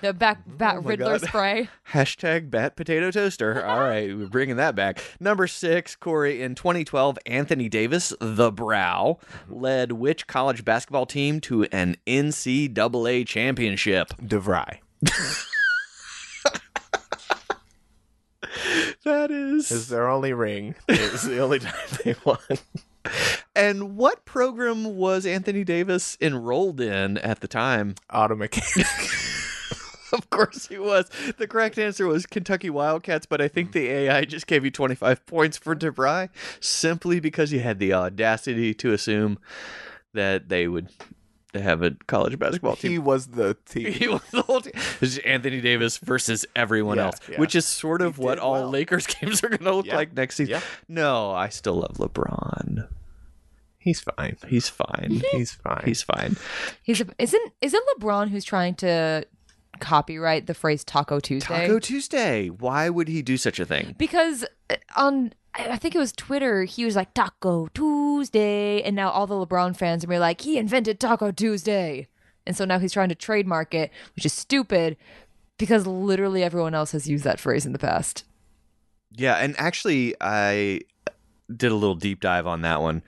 the 0.00 0.12
bat 0.12 0.38
oh 0.48 0.52
bat 0.56 0.74
Oh 0.78 0.82
Riddler 0.82 1.18
God. 1.18 1.28
spray. 1.28 1.68
Hashtag 1.92 2.50
Bat 2.50 2.76
Potato 2.76 3.10
Toaster. 3.10 3.64
All 3.66 3.80
right, 3.80 4.16
we're 4.16 4.26
bringing 4.26 4.56
that 4.56 4.74
back. 4.74 5.02
Number 5.20 5.46
six, 5.46 5.96
Corey. 5.96 6.42
In 6.42 6.54
2012, 6.54 7.18
Anthony 7.26 7.68
Davis, 7.68 8.12
the 8.20 8.50
Brow, 8.50 9.18
led 9.48 9.92
which 9.92 10.26
college 10.26 10.64
basketball 10.64 11.06
team 11.06 11.40
to 11.42 11.64
an 11.64 11.96
NCAA 12.06 13.26
championship? 13.26 14.08
DeVry. 14.22 14.78
That 19.04 19.30
is. 19.30 19.70
is 19.70 19.88
their 19.88 20.08
only 20.08 20.32
ring. 20.32 20.74
It's 20.88 21.22
the 21.22 21.38
only 21.40 21.58
time 21.60 21.74
they 22.04 22.14
won. 22.24 22.38
And 23.54 23.96
what 23.96 24.24
program 24.24 24.96
was 24.96 25.26
Anthony 25.26 25.64
Davis 25.64 26.16
enrolled 26.20 26.80
in 26.80 27.18
at 27.18 27.40
the 27.40 27.48
time? 27.48 27.94
Auto 28.12 28.36
mechanic. 28.36 28.86
Of 30.12 30.28
course 30.30 30.66
he 30.66 30.76
was. 30.76 31.08
The 31.38 31.46
correct 31.46 31.78
answer 31.78 32.06
was 32.06 32.26
Kentucky 32.26 32.68
Wildcats, 32.68 33.26
but 33.26 33.40
I 33.40 33.48
think 33.48 33.70
the 33.70 33.88
AI 33.88 34.24
just 34.24 34.46
gave 34.48 34.64
you 34.64 34.70
25 34.70 35.24
points 35.26 35.56
for 35.56 35.76
DeVry 35.76 36.30
simply 36.58 37.20
because 37.20 37.52
you 37.52 37.60
had 37.60 37.78
the 37.78 37.92
audacity 37.92 38.74
to 38.74 38.92
assume 38.92 39.38
that 40.12 40.48
they 40.48 40.66
would 40.66 40.88
have 41.54 41.82
a 41.82 41.90
college 42.06 42.38
basketball 42.38 42.76
team. 42.76 42.92
he 42.92 42.98
was 42.98 43.26
the 43.28 43.54
team. 43.68 43.92
He 43.92 44.06
was 44.06 44.22
the 44.30 44.42
whole 44.42 44.60
team. 44.60 44.72
This 45.00 45.18
Anthony 45.18 45.60
Davis 45.60 45.98
versus 45.98 46.46
everyone 46.54 46.98
Yeah, 46.98 47.06
else, 47.06 47.16
yeah. 47.28 47.40
which 47.40 47.54
is 47.56 47.66
sort 47.66 48.02
of 48.02 48.16
He 48.16 48.22
what 48.22 48.34
did 48.36 48.40
all 48.42 48.52
well. 48.52 48.70
Lakers 48.70 49.06
games 49.20 49.42
are 49.42 49.48
going 49.48 49.64
to 49.64 49.74
look 49.74 49.86
Yeah. 49.86 49.96
like 49.96 50.14
next 50.14 50.36
season. 50.36 50.52
Yeah. 50.52 50.60
No, 50.88 51.32
I 51.32 51.48
still 51.48 51.74
love 51.74 51.96
LeBron. 51.98 52.86
He's 53.78 54.00
fine. 54.00 54.36
He's 54.46 54.68
fine. 54.68 55.22
He's 55.32 55.52
fine. 55.52 55.82
He's 55.86 56.02
fine. 56.02 56.36
He's 56.82 57.00
a, 57.00 57.06
isn't 57.18 57.52
is 57.62 57.72
it 57.74 57.82
LeBron 57.98 58.28
who's 58.28 58.44
trying 58.44 58.74
to 58.76 59.24
copyright 59.80 60.46
the 60.46 60.52
phrase 60.54 60.84
Taco 60.84 61.18
Tuesday? 61.18 61.66
Taco 61.66 61.78
Tuesday. 61.78 62.48
Why 62.48 62.90
would 62.90 63.08
he 63.08 63.22
do 63.22 63.36
such 63.38 63.58
a 63.58 63.64
thing? 63.64 63.94
because 63.98 64.44
uh, 64.68 64.76
on 64.96 65.32
I 65.54 65.70
I 65.70 65.76
think 65.76 65.94
it 65.94 65.98
was 65.98 66.12
Twitter, 66.12 66.64
he 66.64 66.84
was 66.84 66.96
like 66.96 67.14
Taco 67.14 67.68
Tuesday, 67.74 68.82
and 68.82 68.96
now 68.96 69.10
all 69.10 69.26
the 69.26 69.34
LeBron 69.34 69.76
fans 69.76 70.04
are 70.04 70.18
like, 70.18 70.40
he 70.42 70.58
invented 70.58 71.00
Taco 71.00 71.30
Tuesday, 71.30 72.08
and 72.46 72.56
so 72.56 72.64
now 72.64 72.78
he's 72.78 72.92
trying 72.92 73.08
to 73.08 73.14
trademark 73.14 73.74
it, 73.74 73.90
which 74.14 74.26
is 74.26 74.32
stupid 74.32 74.96
because 75.58 75.86
literally 75.86 76.42
everyone 76.42 76.74
else 76.74 76.92
has 76.92 77.08
used 77.08 77.24
that 77.24 77.38
phrase 77.38 77.66
in 77.66 77.72
the 77.72 77.78
past. 77.78 78.24
Yeah, 79.12 79.34
and 79.34 79.54
actually, 79.58 80.14
I 80.20 80.80
did 81.54 81.72
a 81.72 81.74
little 81.74 81.96
deep 81.96 82.20
dive 82.20 82.46
on 82.46 82.62
that 82.62 82.80
one 82.80 83.02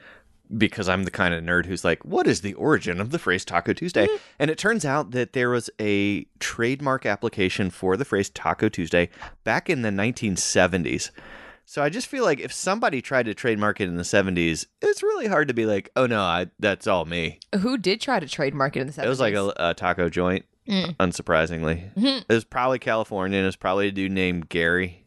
because 0.57 0.88
I'm 0.88 1.05
the 1.05 1.11
kind 1.11 1.33
of 1.33 1.42
nerd 1.42 1.66
who's 1.66 1.85
like, 1.85 2.05
what 2.05 2.26
is 2.26 2.42
the 2.42 2.55
origin 2.55 3.00
of 3.00 3.11
the 3.11 3.18
phrase 3.18 3.44
Taco 3.44 3.72
Tuesday? 3.72 4.07
Mm-hmm. 4.07 4.16
And 4.38 4.50
it 4.50 4.59
turns 4.59 4.85
out 4.85 5.12
that 5.12 5.33
there 5.33 5.48
was 5.48 5.70
a 5.81 6.26
trademark 6.40 7.07
application 7.07 7.70
for 7.70 7.96
the 7.96 8.05
phrase 8.05 8.28
Taco 8.28 8.68
Tuesday 8.68 9.09
back 9.44 9.70
in 9.70 9.83
the 9.83 9.90
1970s. 9.90 11.11
So 11.64 11.83
I 11.83 11.88
just 11.88 12.07
feel 12.07 12.25
like 12.25 12.40
if 12.40 12.53
somebody 12.53 13.01
tried 13.01 13.25
to 13.27 13.35
trademark 13.35 13.81
it 13.81 13.88
in 13.88 13.96
the 13.96 14.03
70s, 14.03 14.66
it's 14.83 15.03
really 15.03 15.27
hard 15.27 15.48
to 15.48 15.55
be 15.55 15.64
like, 15.64 15.90
oh 15.96 16.07
no, 16.07 16.20
I, 16.20 16.48
that's 16.59 16.87
all 16.87 17.05
me. 17.07 17.38
Who 17.61 17.79
did 17.79 18.01
try 18.01 18.20
to 18.20 18.29
trademark 18.29 18.77
it 18.77 18.81
in 18.81 18.87
the 18.88 18.92
70s? 18.92 19.05
It 19.05 19.09
was 19.09 19.20
like 19.20 19.35
a, 19.35 19.53
a 19.57 19.75
taco 19.75 20.09
joint, 20.09 20.44
Mm. 20.68 20.94
unsurprisingly. 20.98 21.90
It 21.96 22.29
was 22.29 22.44
probably 22.44 22.79
California. 22.79 23.37
and 23.38 23.44
It 23.44 23.48
was 23.48 23.57
probably 23.57 23.88
a 23.88 23.92
dude 23.92 24.12
named 24.12 24.48
Gary. 24.48 25.07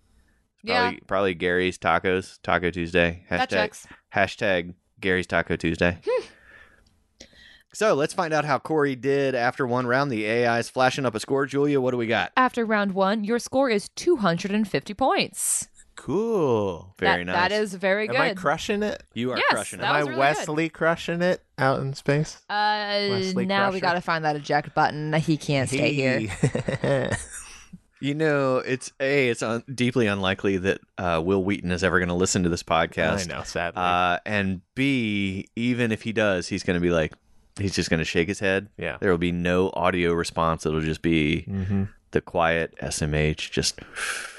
yeah, 0.63 0.81
Probably, 0.81 0.99
probably 1.07 1.33
Gary's 1.35 1.77
Tacos, 1.77 2.39
Taco 2.43 2.71
Tuesday. 2.71 3.23
Hashtag, 3.31 3.85
hashtag 4.13 4.73
Gary's 4.99 5.27
Taco 5.27 5.55
Tuesday. 5.55 5.99
so 7.73 7.93
let's 7.93 8.13
find 8.13 8.33
out 8.33 8.45
how 8.45 8.57
Corey 8.59 8.95
did 8.95 9.35
after 9.35 9.65
one 9.67 9.85
round. 9.87 10.11
The 10.11 10.25
AI 10.25 10.59
is 10.59 10.69
flashing 10.69 11.05
up 11.05 11.15
a 11.15 11.19
score. 11.19 11.45
Julia, 11.45 11.79
what 11.81 11.91
do 11.91 11.97
we 11.97 12.07
got? 12.07 12.31
After 12.35 12.65
round 12.65 12.93
one, 12.93 13.23
your 13.23 13.39
score 13.39 13.69
is 13.69 13.89
250 13.95 14.93
points. 14.93 15.67
Cool. 15.95 16.93
Very 16.99 17.23
that, 17.23 17.31
nice. 17.31 17.49
That 17.49 17.51
is 17.51 17.73
very 17.73 18.07
good. 18.07 18.15
Am 18.15 18.21
good. 18.21 18.31
I 18.31 18.33
crushing 18.41 18.83
it? 18.83 19.03
You 19.13 19.31
are 19.31 19.37
Yes, 19.37 19.45
crushing 19.49 19.79
it. 19.79 19.83
Am 19.85 19.93
I 19.95 19.99
really 20.01 20.15
Wesley 20.15 20.69
crushing 20.69 21.21
it 21.21 21.41
out 21.57 21.79
in 21.79 21.93
space? 21.93 22.41
uh, 22.49 23.07
Wesley 23.09 23.45
now 23.45 23.71
we 23.71 23.79
got 23.79 23.93
to 23.93 24.01
find 24.01 24.23
that 24.25 24.35
eject 24.35 24.73
button. 24.75 25.13
He 25.13 25.37
can't 25.37 25.67
stay 25.69 25.93
here. 25.93 26.19
here. 26.19 27.11
You 28.01 28.13
know, 28.13 28.57
it's 28.57 28.91
a. 28.99 29.29
It's 29.29 29.41
un- 29.41 29.63
deeply 29.73 30.05
unlikely 30.07 30.57
that 30.57 30.79
uh, 30.97 31.21
Wil 31.25 31.43
Wheaton 31.43 31.71
is 31.71 31.83
ever 31.83 31.97
going 31.97 32.09
to 32.09 32.13
listen 32.13 32.43
to 32.43 32.49
this 32.49 32.61
podcast. 32.61 33.31
I 33.31 33.33
know, 33.37 33.43
sadly. 33.43 33.81
Uh, 33.81 34.19
and 34.25 34.61
B, 34.75 35.47
even 35.55 35.91
if 35.93 36.01
he 36.03 36.11
does, 36.11 36.47
he's 36.49 36.61
going 36.61 36.75
to 36.75 36.81
be 36.81 36.91
like, 36.91 37.13
he's 37.57 37.73
just 37.73 37.89
going 37.89 37.99
to 37.99 38.03
shake 38.05 38.27
his 38.27 38.39
head. 38.39 38.67
yeah. 38.77 38.97
There 38.99 39.09
will 39.09 39.17
be 39.17 39.31
no 39.31 39.71
audio 39.73 40.11
response. 40.13 40.65
It'll 40.65 40.81
just 40.81 41.01
be 41.01 41.45
Mm-hmm. 41.49 41.83
The 42.15 42.21
quiet 42.21 42.73
SMH. 42.81 43.51
Just 43.51 43.79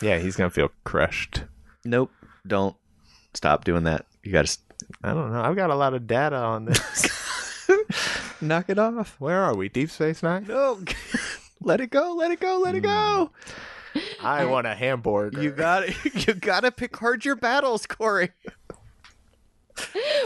Yeah, 0.03 0.19
he's 0.19 0.35
gonna 0.35 0.51
feel 0.51 0.71
crushed. 0.83 1.45
nope. 1.85 2.11
Don't 2.47 2.75
stop 3.35 3.65
doing 3.65 3.85
that. 3.85 4.07
You 4.23 4.33
got 4.33 4.47
to 4.47 4.59
I 5.03 5.13
don't 5.13 5.33
know. 5.33 5.43
I've 5.43 5.57
got 5.57 5.71
a 5.71 5.75
lot 5.75 5.95
of 5.95 6.07
data 6.07 6.37
on 6.37 6.65
this. 6.65 7.69
knock 8.41 8.69
it 8.69 8.79
off. 8.79 9.17
Where 9.19 9.43
are 9.43 9.55
we? 9.55 9.69
Deep 9.69 9.91
Space 9.91 10.23
Nine? 10.23 10.47
No, 10.49 10.81
let 11.61 11.81
it 11.81 11.91
go. 11.91 12.15
Let 12.15 12.31
it 12.31 12.41
go. 12.41 12.59
Let 12.59 12.75
it 12.75 12.81
go. 12.81 13.31
Hmm. 13.93 14.27
I 14.27 14.45
want 14.45 14.67
a 14.67 14.75
hamburger. 14.75 15.43
You 15.43 15.51
got 15.51 15.87
to 15.87 15.95
You 16.27 16.35
got 16.35 16.61
to 16.61 16.71
pick 16.73 16.97
hard 16.97 17.25
your 17.25 17.37
battles, 17.37 17.87
Corey. 17.87 18.31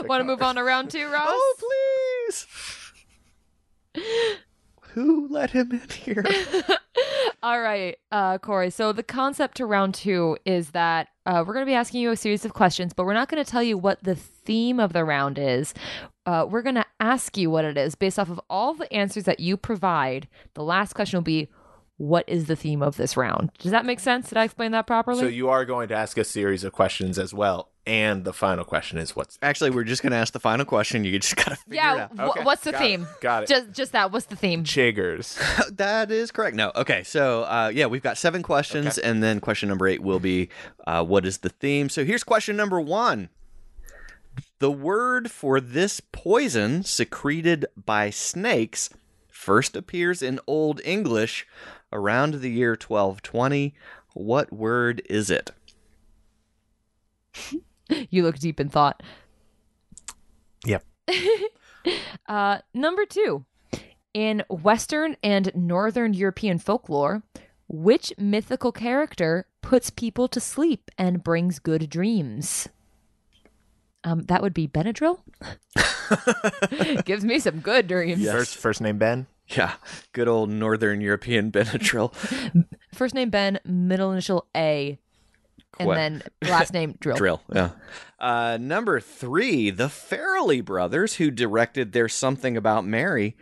Want 0.05 0.21
to 0.21 0.25
move 0.25 0.43
on 0.43 0.55
to 0.55 0.63
round 0.63 0.91
two, 0.91 1.09
Ross? 1.09 1.27
Oh, 1.29 2.27
please. 2.27 2.47
Who 4.93 5.29
let 5.29 5.51
him 5.51 5.73
in 5.73 5.89
here? 5.89 6.25
All 7.43 7.61
right, 7.61 7.97
uh, 8.13 8.37
Corey. 8.37 8.69
So 8.69 8.93
the 8.93 9.03
concept 9.03 9.57
to 9.57 9.67
round 9.67 9.95
two 9.95 10.37
is 10.45 10.73
that 10.73 11.09
uh, 11.25 11.43
we're 11.47 11.55
going 11.55 11.65
to 11.65 11.71
be 11.71 11.75
asking 11.75 12.03
you 12.03 12.11
a 12.11 12.17
series 12.17 12.45
of 12.45 12.53
questions, 12.53 12.93
but 12.93 13.07
we're 13.07 13.15
not 13.15 13.31
going 13.31 13.43
to 13.43 13.51
tell 13.51 13.63
you 13.63 13.79
what 13.79 14.03
the 14.05 14.15
theme 14.15 14.79
of 14.79 14.93
the 14.93 15.07
round 15.07 15.39
is. 15.39 15.73
Uh, 16.27 16.47
we're 16.49 16.61
going 16.61 16.75
to 16.75 16.85
ask 17.01 17.39
you 17.39 17.51
what 17.51 17.65
it 17.65 17.79
is 17.79 17.95
based 17.95 18.19
off 18.19 18.29
of 18.29 18.39
all 18.51 18.75
the 18.75 18.93
answers 18.93 19.25
that 19.25 19.41
you 19.41 19.57
provide. 19.57 20.29
The 20.53 20.63
last 20.63 20.93
question 20.93 21.17
will 21.17 21.23
be, 21.23 21.49
what 21.97 22.29
is 22.29 22.45
the 22.45 22.57
theme 22.57 22.83
of 22.83 22.97
this 22.99 23.17
round? 23.17 23.51
Does 23.59 23.73
that 23.73 23.87
make 23.87 24.01
sense? 24.01 24.29
Did 24.29 24.37
I 24.37 24.45
explain 24.45 24.73
that 24.73 24.87
properly? 24.87 25.21
So 25.21 25.27
you 25.27 25.49
are 25.49 25.65
going 25.65 25.89
to 25.89 25.95
ask 25.95 26.19
a 26.19 26.25
series 26.25 26.63
of 26.63 26.73
questions 26.73 27.19
as 27.19 27.33
well, 27.33 27.70
and 27.87 28.25
the 28.25 28.33
final 28.33 28.65
question 28.65 28.99
is 28.99 29.17
what's 29.17 29.39
Actually, 29.43 29.71
we're 29.71 29.85
just 29.85 30.03
going 30.03 30.13
to 30.13 30.17
ask 30.17 30.33
the 30.33 30.41
final 30.41 30.65
question. 30.65 31.05
You 31.05 31.19
just 31.19 31.37
got 31.37 31.49
to 31.49 31.57
figure 31.57 31.75
it 31.75 31.77
yeah. 31.77 32.09
out. 32.19 32.31
Okay, 32.31 32.45
what's 32.45 32.63
the 32.63 32.73
got 32.73 32.83
it, 32.83 32.85
theme? 32.85 33.07
got 33.21 33.43
it. 33.45 33.49
Just 33.49 33.73
just 33.73 33.93
that. 33.93 34.13
What's 34.13 34.27
the 34.27 34.37
theme? 34.37 34.65
chiggers. 34.65 35.39
that 35.77 36.11
is 36.11 36.31
correct. 36.31 36.57
No. 36.57 36.73
Okay. 36.77 37.03
So, 37.03 37.43
uh, 37.45 37.71
yeah, 37.75 37.87
we've 37.87 38.03
got 38.03 38.19
seven 38.19 38.43
questions, 38.43 38.99
and 38.99 39.23
then 39.23 39.41
question 39.41 39.69
number 39.69 39.87
eight 39.87 40.03
will 40.03 40.21
be 40.21 40.49
uh, 40.87 41.05
what 41.05 41.25
is 41.25 41.39
the 41.39 41.49
theme? 41.49 41.89
So, 41.89 42.05
here's 42.05 42.25
question 42.25 42.57
number 42.57 42.81
one. 42.81 43.31
The 44.59 44.71
word 44.71 45.31
for 45.31 45.61
this 45.61 46.01
poison 46.01 46.85
secreted 46.85 47.67
by 47.77 48.11
snakes 48.11 48.91
first 49.29 49.75
appears 49.75 50.23
in 50.23 50.39
Old 50.47 50.81
English 50.85 51.47
around 51.93 52.35
the 52.35 52.51
year 52.51 52.73
1220. 52.73 53.75
What 54.13 54.53
word 54.53 55.03
is 55.09 55.31
it? 55.31 55.51
You 58.11 58.23
look 58.23 58.39
deep 58.39 58.61
in 58.61 58.69
thought. 58.69 59.03
yep. 60.65 60.85
Uh, 62.29 62.59
number 62.75 63.07
two, 63.07 63.47
in 64.13 64.45
Western 64.51 65.17
and 65.23 65.51
Northern 65.55 66.13
European 66.13 66.59
folklore, 66.59 67.23
which 67.69 68.13
mythical 68.19 68.71
character 68.71 69.47
puts 69.63 69.89
people 69.89 70.29
to 70.29 70.41
sleep 70.41 70.91
and 70.99 71.25
brings 71.25 71.59
good 71.59 71.89
dreams? 71.89 72.69
Um, 74.05 74.21
that 74.25 74.43
would 74.43 74.53
be 74.53 74.69
Benadryl. 74.69 75.21
Gives 77.05 77.25
me 77.25 77.39
some 77.39 77.61
good 77.61 77.87
dreams. 77.89 78.21
Yes. 78.21 78.35
First 78.35 78.57
first 78.59 78.81
name 78.81 78.99
Ben. 78.99 79.27
Yeah, 79.49 79.75
good 80.13 80.29
old 80.29 80.51
Northern 80.51 81.01
European 81.01 81.51
Benadryl. 81.51 82.15
First 82.95 83.15
name 83.15 83.31
Ben, 83.31 83.59
middle 83.65 84.13
initial 84.13 84.47
A, 84.57 84.99
and 85.79 85.87
What? 85.87 85.95
then 85.95 86.23
last 86.43 86.73
name 86.73 86.97
Drill. 87.01 87.17
Drill. 87.17 87.43
Yeah. 87.55 87.71
Uh, 88.19 88.59
number 88.61 89.01
three, 89.01 89.71
the 89.71 89.87
Farrelly 89.89 90.65
brothers, 90.65 91.15
who 91.15 91.31
directed 91.31 91.93
There's 91.93 92.13
Something 92.15 92.57
About 92.57 92.85
Mary, 92.85 93.37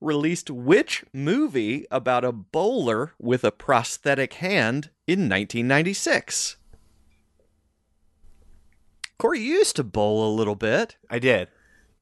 released 0.00 0.50
which 0.50 1.04
movie 1.12 1.86
about 1.90 2.24
a 2.24 2.32
bowler 2.32 3.12
with 3.18 3.44
a 3.44 3.50
prosthetic 3.52 4.34
hand 4.34 4.90
in 5.06 5.28
1996? 5.28 6.56
Corey, 9.18 9.40
you 9.40 9.54
used 9.58 9.76
to 9.76 9.84
bowl 9.84 10.26
a 10.26 10.34
little 10.34 10.56
bit. 10.56 10.96
I 11.10 11.18
did. 11.18 11.48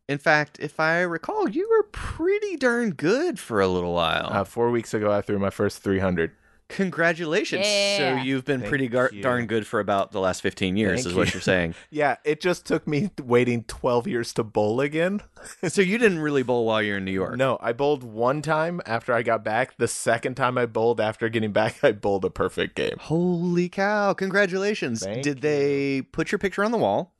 In 0.09 0.19
fact, 0.19 0.59
if 0.61 0.81
I 0.81 1.01
recall, 1.03 1.49
you 1.49 1.69
were 1.69 1.85
pretty 1.93 2.57
darn 2.57 2.93
good 2.93 3.39
for 3.39 3.61
a 3.61 3.69
little 3.69 3.93
while. 3.93 4.29
Uh, 4.31 4.45
four 4.45 4.71
weeks 4.71 4.95
ago, 4.95 5.13
I 5.13 5.21
threw 5.21 5.39
my 5.39 5.51
first 5.51 5.83
300. 5.83 6.33
Congratulations. 6.71 7.67
So 7.67 8.17
you've 8.23 8.45
been 8.45 8.61
Thank 8.61 8.69
pretty 8.69 8.89
gar- 8.89 9.11
you. 9.13 9.23
darn 9.23 9.47
good 9.47 9.67
for 9.67 9.81
about 9.81 10.13
the 10.13 10.21
last 10.21 10.41
15 10.43 10.77
years, 10.77 11.01
Thank 11.01 11.07
is 11.09 11.15
what 11.15 11.29
you. 11.29 11.33
you're 11.35 11.41
saying. 11.43 11.75
Yeah, 11.91 12.17
it 12.25 12.41
just 12.41 12.67
took 12.67 12.87
me 12.87 13.11
waiting 13.23 13.65
12 13.65 14.07
years 14.07 14.33
to 14.35 14.45
bowl 14.45 14.81
again. 14.81 15.23
so 15.69 15.83
you 15.83 15.99
didn't 15.99 16.21
really 16.21 16.43
bowl 16.43 16.65
while 16.67 16.81
you're 16.83 16.99
in 16.99 17.05
New 17.05 17.11
York? 17.13 17.37
No, 17.37 17.59
I 17.61 17.73
bowled 17.73 18.03
one 18.05 18.43
time 18.43 18.81
after 18.87 19.13
I 19.13 19.23
got 19.23 19.43
back. 19.45 19.77
The 19.77 19.89
second 19.89 20.35
time 20.37 20.57
I 20.57 20.67
bowled 20.67 21.01
after 21.01 21.29
getting 21.29 21.53
back, 21.53 21.79
I 21.85 21.93
bowled 21.93 22.25
a 22.25 22.31
perfect 22.31 22.77
game. 22.77 22.97
Holy 23.01 23.69
cow! 23.69 24.13
Congratulations! 24.15 25.03
Thank 25.05 25.23
Did 25.23 25.41
they 25.41 26.03
put 26.03 26.31
your 26.33 26.39
picture 26.39 26.65
on 26.65 26.71
the 26.73 26.79
wall? 26.79 27.15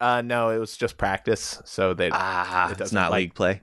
Uh, 0.00 0.22
no, 0.22 0.48
it 0.50 0.58
was 0.58 0.76
just 0.76 0.96
practice, 0.96 1.60
so 1.64 1.92
they. 1.94 2.10
Ah, 2.12 2.68
it 2.68 2.72
it's 2.72 2.78
doesn't, 2.78 2.94
not 2.94 3.10
like- 3.10 3.20
league 3.20 3.34
play. 3.34 3.60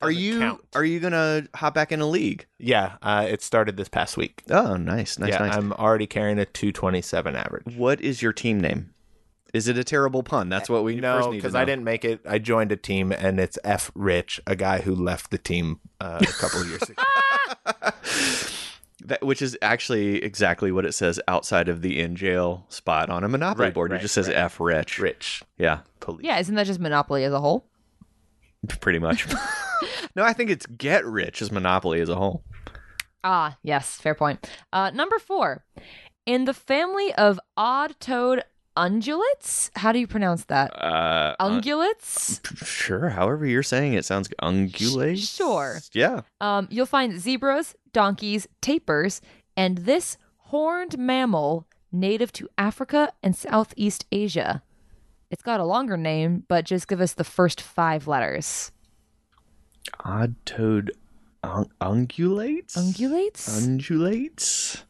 Are 0.00 0.10
you 0.10 0.38
count. 0.38 0.60
are 0.74 0.84
you 0.84 1.00
gonna 1.00 1.44
hop 1.54 1.74
back 1.74 1.90
in 1.92 2.00
a 2.00 2.06
league? 2.06 2.46
Yeah, 2.58 2.96
uh, 3.02 3.26
it 3.28 3.42
started 3.42 3.76
this 3.76 3.88
past 3.88 4.16
week. 4.16 4.42
Oh, 4.50 4.76
nice, 4.76 5.18
nice, 5.18 5.30
yeah, 5.30 5.38
nice. 5.38 5.56
I'm 5.56 5.72
already 5.72 6.06
carrying 6.06 6.38
a 6.38 6.44
227 6.44 7.34
average. 7.34 7.76
What 7.76 8.00
is 8.00 8.22
your 8.22 8.32
team 8.32 8.60
name? 8.60 8.94
Is 9.54 9.66
it 9.66 9.78
a 9.78 9.82
terrible 9.84 10.22
pun? 10.22 10.48
That's 10.50 10.68
what 10.68 10.84
we 10.84 11.00
first 11.00 11.02
No, 11.02 11.30
need 11.30 11.38
because. 11.38 11.54
I 11.54 11.64
didn't 11.64 11.84
make 11.84 12.04
it. 12.04 12.20
I 12.28 12.38
joined 12.38 12.70
a 12.70 12.76
team, 12.76 13.10
and 13.12 13.40
it's 13.40 13.58
F 13.64 13.90
Rich, 13.94 14.40
a 14.46 14.54
guy 14.54 14.82
who 14.82 14.94
left 14.94 15.30
the 15.30 15.38
team 15.38 15.80
uh, 16.00 16.18
a 16.20 16.32
couple 16.32 16.60
of 16.60 16.68
years 16.68 16.82
ago. 16.82 17.02
That, 19.04 19.24
which 19.24 19.40
is 19.40 19.56
actually 19.62 20.22
exactly 20.24 20.72
what 20.72 20.84
it 20.84 20.92
says 20.92 21.20
outside 21.28 21.68
of 21.68 21.82
the 21.82 22.00
in 22.00 22.16
jail 22.16 22.66
spot 22.68 23.08
on 23.10 23.22
a 23.22 23.28
Monopoly 23.28 23.66
Right, 23.66 23.74
board. 23.74 23.92
it 23.92 24.00
just 24.00 24.12
says 24.12 24.26
right. 24.26 24.36
F 24.36 24.58
Rich. 24.58 24.98
Rich 24.98 25.42
Yeah, 25.56 25.78
police. 26.00 26.24
Yeah, 26.26 26.38
isn't 26.40 26.54
that 26.56 26.66
just 26.66 26.80
Monopoly 26.80 27.22
as 27.22 27.32
a 27.32 27.38
whole? 27.40 27.64
Pretty 28.80 28.98
much. 28.98 29.26
no, 30.16 30.24
I 30.24 30.32
think 30.32 30.50
it's 30.50 30.66
Get 30.66 31.04
Rich 31.04 31.42
as 31.42 31.52
Monopoly 31.52 32.00
as 32.00 32.08
a 32.08 32.16
whole. 32.16 32.44
Ah, 33.24 33.56
yes, 33.62 33.96
fair 33.96 34.14
point. 34.14 34.48
Uh, 34.72 34.90
number 34.90 35.18
four, 35.18 35.64
in 36.26 36.44
the 36.44 36.54
family 36.54 37.12
of 37.14 37.40
odd-toed 37.56 38.42
ungulates. 38.78 39.70
How 39.76 39.90
do 39.92 39.98
you 39.98 40.06
pronounce 40.06 40.44
that? 40.44 40.72
Uh, 40.72 41.34
uh, 41.38 41.48
Ungulates. 41.50 42.40
sure, 42.64 43.08
however 43.08 43.44
you're 43.44 43.64
saying 43.64 43.94
it 43.94 44.04
sounds 44.04 44.28
ungulate. 44.40 45.18
Sure. 45.18 45.80
Yeah. 45.92 46.20
Um, 46.40 46.68
you'll 46.70 46.86
find 46.86 47.18
zebras, 47.20 47.74
donkeys, 47.92 48.46
tapirs, 48.62 49.20
and 49.56 49.78
this 49.78 50.16
horned 50.36 50.96
mammal 50.96 51.66
native 51.90 52.32
to 52.34 52.48
Africa 52.56 53.12
and 53.22 53.34
Southeast 53.34 54.06
Asia. 54.12 54.62
It's 55.30 55.42
got 55.42 55.60
a 55.60 55.64
longer 55.64 55.96
name, 55.96 56.44
but 56.48 56.64
just 56.64 56.88
give 56.88 57.00
us 57.00 57.12
the 57.14 57.24
first 57.24 57.60
five 57.60 58.06
letters. 58.06 58.72
Odd 60.04 60.34
toed 60.46 60.92
un- 61.42 61.70
ungulates? 61.80 62.76
Ungulates? 62.76 63.48
Undulates? 63.62 64.84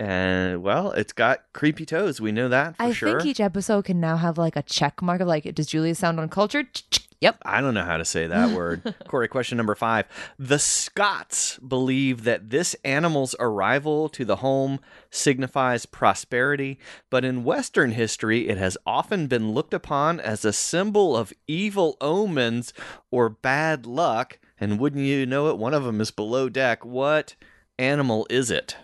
And, 0.00 0.62
well, 0.62 0.90
it's 0.92 1.12
got 1.12 1.44
creepy 1.52 1.86
toes. 1.86 2.20
We 2.20 2.32
know 2.32 2.48
that 2.48 2.76
for 2.76 2.82
I 2.82 2.92
sure. 2.92 3.20
think 3.20 3.26
each 3.30 3.40
episode 3.40 3.84
can 3.84 4.00
now 4.00 4.16
have 4.16 4.36
like 4.38 4.56
a 4.56 4.62
check 4.62 5.00
mark 5.02 5.20
of 5.20 5.28
like, 5.28 5.52
does 5.54 5.66
Julia 5.66 5.94
sound 5.94 6.18
uncultured? 6.18 6.82
Yep. 7.20 7.38
I 7.44 7.60
don't 7.60 7.74
know 7.74 7.84
how 7.84 7.96
to 7.96 8.04
say 8.04 8.26
that 8.26 8.50
word. 8.50 8.94
Corey, 9.08 9.28
question 9.28 9.56
number 9.56 9.74
five. 9.74 10.06
The 10.38 10.58
Scots 10.58 11.58
believe 11.58 12.24
that 12.24 12.50
this 12.50 12.74
animal's 12.84 13.34
arrival 13.40 14.08
to 14.10 14.24
the 14.24 14.36
home 14.36 14.80
signifies 15.10 15.86
prosperity, 15.86 16.78
but 17.10 17.24
in 17.24 17.44
Western 17.44 17.92
history, 17.92 18.48
it 18.48 18.58
has 18.58 18.76
often 18.86 19.26
been 19.26 19.52
looked 19.52 19.74
upon 19.74 20.20
as 20.20 20.44
a 20.44 20.52
symbol 20.52 21.16
of 21.16 21.32
evil 21.46 21.96
omens 22.00 22.72
or 23.10 23.28
bad 23.28 23.86
luck. 23.86 24.38
And 24.58 24.78
wouldn't 24.78 25.04
you 25.04 25.26
know 25.26 25.48
it, 25.48 25.58
one 25.58 25.74
of 25.74 25.84
them 25.84 26.00
is 26.00 26.10
below 26.10 26.48
deck. 26.48 26.84
What 26.84 27.34
animal 27.78 28.26
is 28.30 28.50
it? 28.50 28.76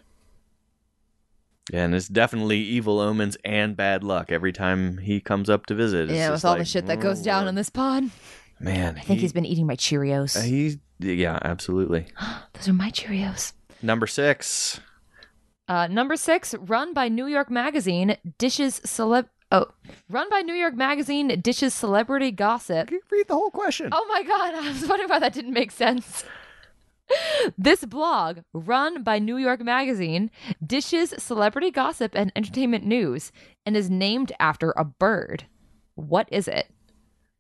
And 1.73 1.95
it's 1.95 2.09
definitely 2.09 2.59
evil 2.59 2.99
omens 3.01 3.37
and 3.45 3.77
bad 3.77 4.03
luck 4.03 4.33
every 4.33 4.53
time 4.53 4.99
he 4.99 5.21
comes 5.21 5.49
up 5.49 5.67
to 5.67 5.75
visit. 5.75 6.11
It's 6.11 6.13
Yeah, 6.19 6.31
with 6.31 6.45
all 6.45 6.57
the 6.57 6.65
shit 6.65 6.87
that 6.87 7.01
goes 7.01 7.21
"Oh, 7.21 7.25
down 7.25 7.39
Lord." 7.43 7.49
on 7.49 7.55
this 7.55 7.71
pod. 7.71 8.11
Man, 8.59 8.97
I 8.99 9.01
think 9.01 9.21
he's 9.21 9.33
been 9.33 9.47
eating 9.47 9.67
my 9.67 9.77
Cheerios. 9.77 10.37
Uh, 10.37 10.43
He's 10.43 10.77
yeah, 10.99 11.39
absolutely. 11.43 12.07
Those 12.53 12.69
are 12.69 12.73
my 12.75 12.91
Cheerios. 12.91 13.53
Number 13.83 14.07
six. 14.07 14.81
Uh, 15.67 15.87
number 15.87 16.17
six, 16.17 16.55
run 16.59 16.93
by 16.93 17.09
New 17.09 17.27
York 17.27 17.49
Magazine, 17.51 18.17
dishes 18.39 18.81
celeb. 18.81 19.29
Oh, 19.53 19.67
run 20.09 20.29
by 20.29 20.43
New 20.43 20.55
York 20.55 20.75
Magazine, 20.75 21.41
dishes 21.41 21.73
celebrity 21.73 22.31
gossip. 22.33 22.91
Read 22.91 23.29
the 23.29 23.35
whole 23.35 23.51
question. 23.51 23.89
Oh 23.93 24.07
my 24.09 24.23
god, 24.25 24.55
I 24.57 24.69
was 24.69 24.87
wondering 24.87 25.09
why 25.09 25.21
that 25.21 25.33
didn't 25.33 25.55
make 25.55 25.71
sense. 25.71 26.25
This 27.59 27.85
blog, 27.85 28.41
run 28.53 29.03
by 29.03 29.19
New 29.19 29.37
York 29.37 29.61
Magazine, 29.61 30.31
dishes 30.65 31.15
celebrity 31.19 31.71
gossip 31.71 32.13
and 32.15 32.33
entertainment 32.37 32.85
news 32.85 33.33
and 33.67 33.77
is 33.77 33.91
named 33.91 34.33
after 34.41 34.73
a 34.77 34.85
bird. 34.85 35.45
What 35.95 36.29
is 36.31 36.49
it? 36.49 36.71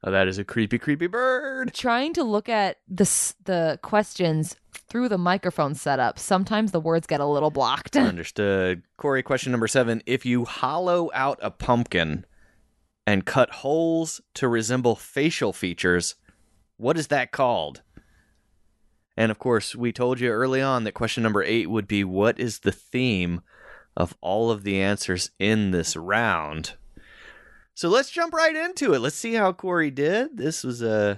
Oh, 0.02 0.10
that 0.10 0.28
is 0.28 0.38
a 0.38 0.44
creepy, 0.44 0.78
creepy 0.78 1.08
bird. 1.08 1.74
Trying 1.74 2.14
to 2.14 2.24
look 2.24 2.48
at 2.48 2.78
the 2.88 3.04
the 3.44 3.78
questions 3.82 4.56
through 4.88 5.10
the 5.10 5.18
microphone 5.18 5.74
setup, 5.74 6.18
sometimes 6.18 6.72
the 6.72 6.80
words 6.80 7.06
get 7.06 7.20
a 7.20 7.26
little 7.26 7.50
blocked. 7.50 7.96
Understood. 7.96 8.82
Corey, 8.96 9.22
question 9.22 9.52
number 9.52 9.68
seven. 9.68 10.02
If 10.06 10.24
you 10.24 10.46
hollow 10.46 11.10
out 11.12 11.38
a 11.42 11.50
pumpkin 11.50 12.24
and 13.06 13.26
cut 13.26 13.50
holes 13.50 14.22
to 14.34 14.48
resemble 14.48 14.96
facial 14.96 15.52
features, 15.52 16.14
what 16.78 16.96
is 16.96 17.08
that 17.08 17.30
called? 17.30 17.82
And 19.20 19.30
of 19.30 19.38
course, 19.38 19.76
we 19.76 19.92
told 19.92 20.18
you 20.18 20.30
early 20.30 20.62
on 20.62 20.84
that 20.84 20.92
question 20.92 21.22
number 21.22 21.42
eight 21.42 21.68
would 21.68 21.86
be 21.86 22.04
what 22.04 22.40
is 22.40 22.60
the 22.60 22.72
theme 22.72 23.42
of 23.94 24.16
all 24.22 24.50
of 24.50 24.62
the 24.62 24.80
answers 24.80 25.30
in 25.38 25.72
this 25.72 25.94
round? 25.94 26.72
So 27.74 27.90
let's 27.90 28.10
jump 28.10 28.32
right 28.32 28.56
into 28.56 28.94
it. 28.94 29.00
Let's 29.00 29.16
see 29.16 29.34
how 29.34 29.52
Corey 29.52 29.90
did. 29.90 30.38
This 30.38 30.64
was 30.64 30.82
uh, 30.82 31.16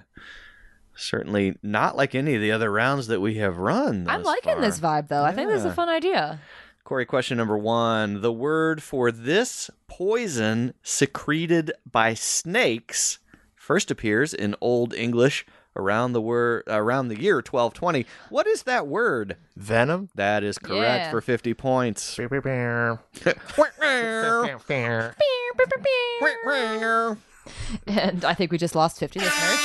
certainly 0.96 1.56
not 1.62 1.96
like 1.96 2.16
any 2.16 2.34
of 2.34 2.40
the 2.40 2.50
other 2.50 2.72
rounds 2.72 3.06
that 3.06 3.20
we 3.20 3.36
have 3.36 3.58
run. 3.58 4.08
I'm 4.08 4.24
liking 4.24 4.54
far. 4.54 4.62
this 4.62 4.80
vibe 4.80 5.06
though. 5.06 5.22
I 5.22 5.32
think 5.32 5.50
this 5.50 5.60
is 5.60 5.66
a 5.66 5.72
fun 5.72 5.88
idea. 5.88 6.40
Corey, 6.82 7.06
question 7.06 7.38
number 7.38 7.56
one. 7.56 8.20
The 8.20 8.32
word 8.32 8.82
for 8.82 9.12
this 9.12 9.70
poison 9.86 10.74
secreted 10.82 11.70
by 11.88 12.14
snakes 12.14 13.20
first 13.54 13.92
appears 13.92 14.34
in 14.34 14.56
Old 14.60 14.92
English 14.92 15.46
around 15.76 16.12
the 16.12 16.20
word 16.20 16.64
around 16.66 17.08
the 17.08 17.20
year 17.20 17.36
1220. 17.36 18.06
What 18.30 18.46
is 18.46 18.64
that 18.64 18.86
word? 18.86 19.36
Venom. 19.56 20.08
That 20.14 20.42
is 20.44 20.58
correct 20.58 21.04
Yeah. 21.06 21.10
for 21.10 21.20
50 21.20 21.54
points. 21.54 22.18
And 27.86 28.24
I 28.24 28.34
think 28.34 28.52
we 28.52 28.58
just 28.58 28.74
lost 28.74 28.98
50 28.98 29.18
listeners. 29.20 29.58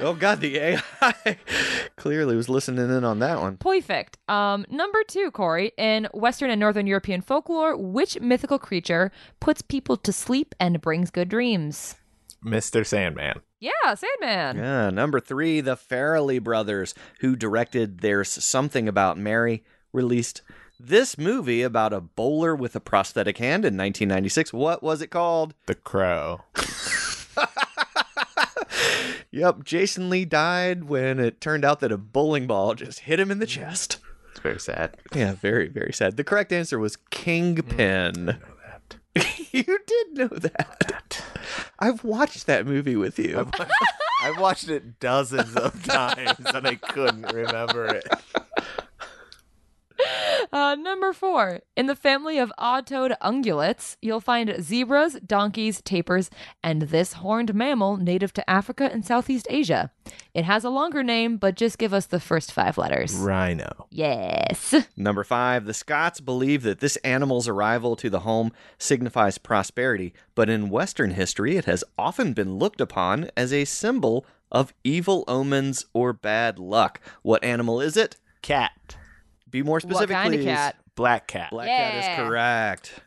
oh 0.00 0.16
god, 0.18 0.40
the 0.40 0.56
AI 0.58 1.36
clearly 1.96 2.34
was 2.36 2.48
listening 2.48 2.90
in 2.90 3.04
on 3.04 3.18
that 3.20 3.40
one. 3.40 3.56
Perfect. 3.56 4.18
Um, 4.28 4.66
number 4.68 5.02
two, 5.06 5.30
Corey. 5.30 5.72
In 5.76 6.08
Western 6.12 6.50
and 6.50 6.58
Northern 6.60 6.86
European 6.86 7.20
folklore, 7.20 7.76
which 7.76 8.20
mythical 8.20 8.58
creature 8.58 9.12
puts 9.40 9.62
people 9.62 9.96
to 9.98 10.12
sleep 10.12 10.54
and 10.58 10.80
brings 10.80 11.10
good 11.10 11.28
dreams? 11.28 11.94
Mr. 12.44 12.86
Sandman. 12.86 13.40
Yeah, 13.60 13.94
Sandman. 13.94 14.56
Yeah, 14.56 14.90
number 14.90 15.20
3, 15.20 15.60
the 15.60 15.76
Farrelly 15.76 16.42
brothers 16.42 16.94
who 17.20 17.34
directed 17.36 18.00
There's 18.00 18.28
Something 18.28 18.88
About 18.88 19.18
Mary 19.18 19.64
released 19.92 20.42
this 20.78 21.18
movie 21.18 21.62
about 21.62 21.92
a 21.92 22.00
bowler 22.00 22.54
with 22.54 22.76
a 22.76 22.80
prosthetic 22.80 23.38
hand 23.38 23.64
in 23.64 23.76
1996. 23.76 24.52
What 24.52 24.82
was 24.82 25.02
it 25.02 25.08
called? 25.08 25.54
The 25.66 25.74
Crow. 25.74 26.42
Yep, 29.30 29.64
Jason 29.64 30.08
Lee 30.08 30.24
died 30.24 30.84
when 30.84 31.18
it 31.20 31.40
turned 31.40 31.64
out 31.64 31.80
that 31.80 31.92
a 31.92 31.98
bowling 31.98 32.46
ball 32.46 32.74
just 32.74 33.00
hit 33.00 33.20
him 33.20 33.30
in 33.30 33.38
the 33.38 33.46
chest. 33.46 33.98
It's 34.30 34.40
very 34.40 34.58
sad. 34.58 34.96
Yeah, 35.14 35.34
very, 35.34 35.68
very 35.68 35.92
sad. 35.92 36.16
The 36.16 36.24
correct 36.24 36.52
answer 36.52 36.78
was 36.78 36.96
Kingpin. 37.10 38.14
Mm. 38.14 38.40
you 39.52 39.78
did 39.86 40.14
know 40.14 40.28
that. 40.28 41.22
I've 41.78 42.04
watched 42.04 42.46
that 42.46 42.66
movie 42.66 42.96
with 42.96 43.18
you. 43.18 43.48
I've 44.22 44.38
watched 44.38 44.68
it 44.68 45.00
dozens 45.00 45.54
of 45.56 45.82
times 45.84 46.46
and 46.52 46.66
I 46.66 46.74
couldn't 46.76 47.32
remember 47.32 47.86
it. 47.86 48.06
Uh, 50.50 50.74
number 50.76 51.12
four. 51.12 51.60
In 51.76 51.86
the 51.86 51.94
family 51.94 52.38
of 52.38 52.50
odd-toed 52.56 53.12
ungulates, 53.20 53.96
you'll 54.00 54.20
find 54.20 54.54
zebras, 54.62 55.18
donkeys, 55.26 55.82
tapirs, 55.82 56.30
and 56.62 56.82
this 56.82 57.14
horned 57.14 57.54
mammal 57.54 57.98
native 57.98 58.32
to 58.32 58.48
Africa 58.48 58.88
and 58.90 59.04
Southeast 59.04 59.46
Asia. 59.50 59.90
It 60.32 60.44
has 60.44 60.64
a 60.64 60.70
longer 60.70 61.02
name, 61.02 61.36
but 61.36 61.54
just 61.54 61.76
give 61.76 61.92
us 61.92 62.06
the 62.06 62.20
first 62.20 62.50
five 62.52 62.78
letters. 62.78 63.14
Rhino. 63.14 63.88
Yes. 63.90 64.74
Number 64.96 65.22
five, 65.22 65.66
the 65.66 65.74
Scots 65.74 66.20
believe 66.20 66.62
that 66.62 66.80
this 66.80 66.96
animal's 66.98 67.48
arrival 67.48 67.94
to 67.96 68.08
the 68.08 68.20
home 68.20 68.52
signifies 68.78 69.36
prosperity, 69.36 70.14
but 70.34 70.48
in 70.48 70.70
Western 70.70 71.10
history, 71.10 71.56
it 71.56 71.66
has 71.66 71.84
often 71.98 72.32
been 72.32 72.56
looked 72.56 72.80
upon 72.80 73.30
as 73.36 73.52
a 73.52 73.66
symbol 73.66 74.24
of 74.50 74.72
evil 74.82 75.24
omens 75.28 75.84
or 75.92 76.14
bad 76.14 76.58
luck. 76.58 77.00
What 77.22 77.44
animal 77.44 77.82
is 77.82 77.98
it? 77.98 78.16
Cat. 78.40 78.96
Be 79.50 79.62
more 79.62 79.80
specific, 79.80 80.10
what 80.10 80.22
kind 80.22 80.34
please. 80.34 80.40
of 80.40 80.46
cat? 80.46 80.76
Black 80.94 81.26
cat. 81.26 81.50
Black 81.50 81.68
cat 81.68 81.94
is 81.94 82.16
correct. 82.16 83.00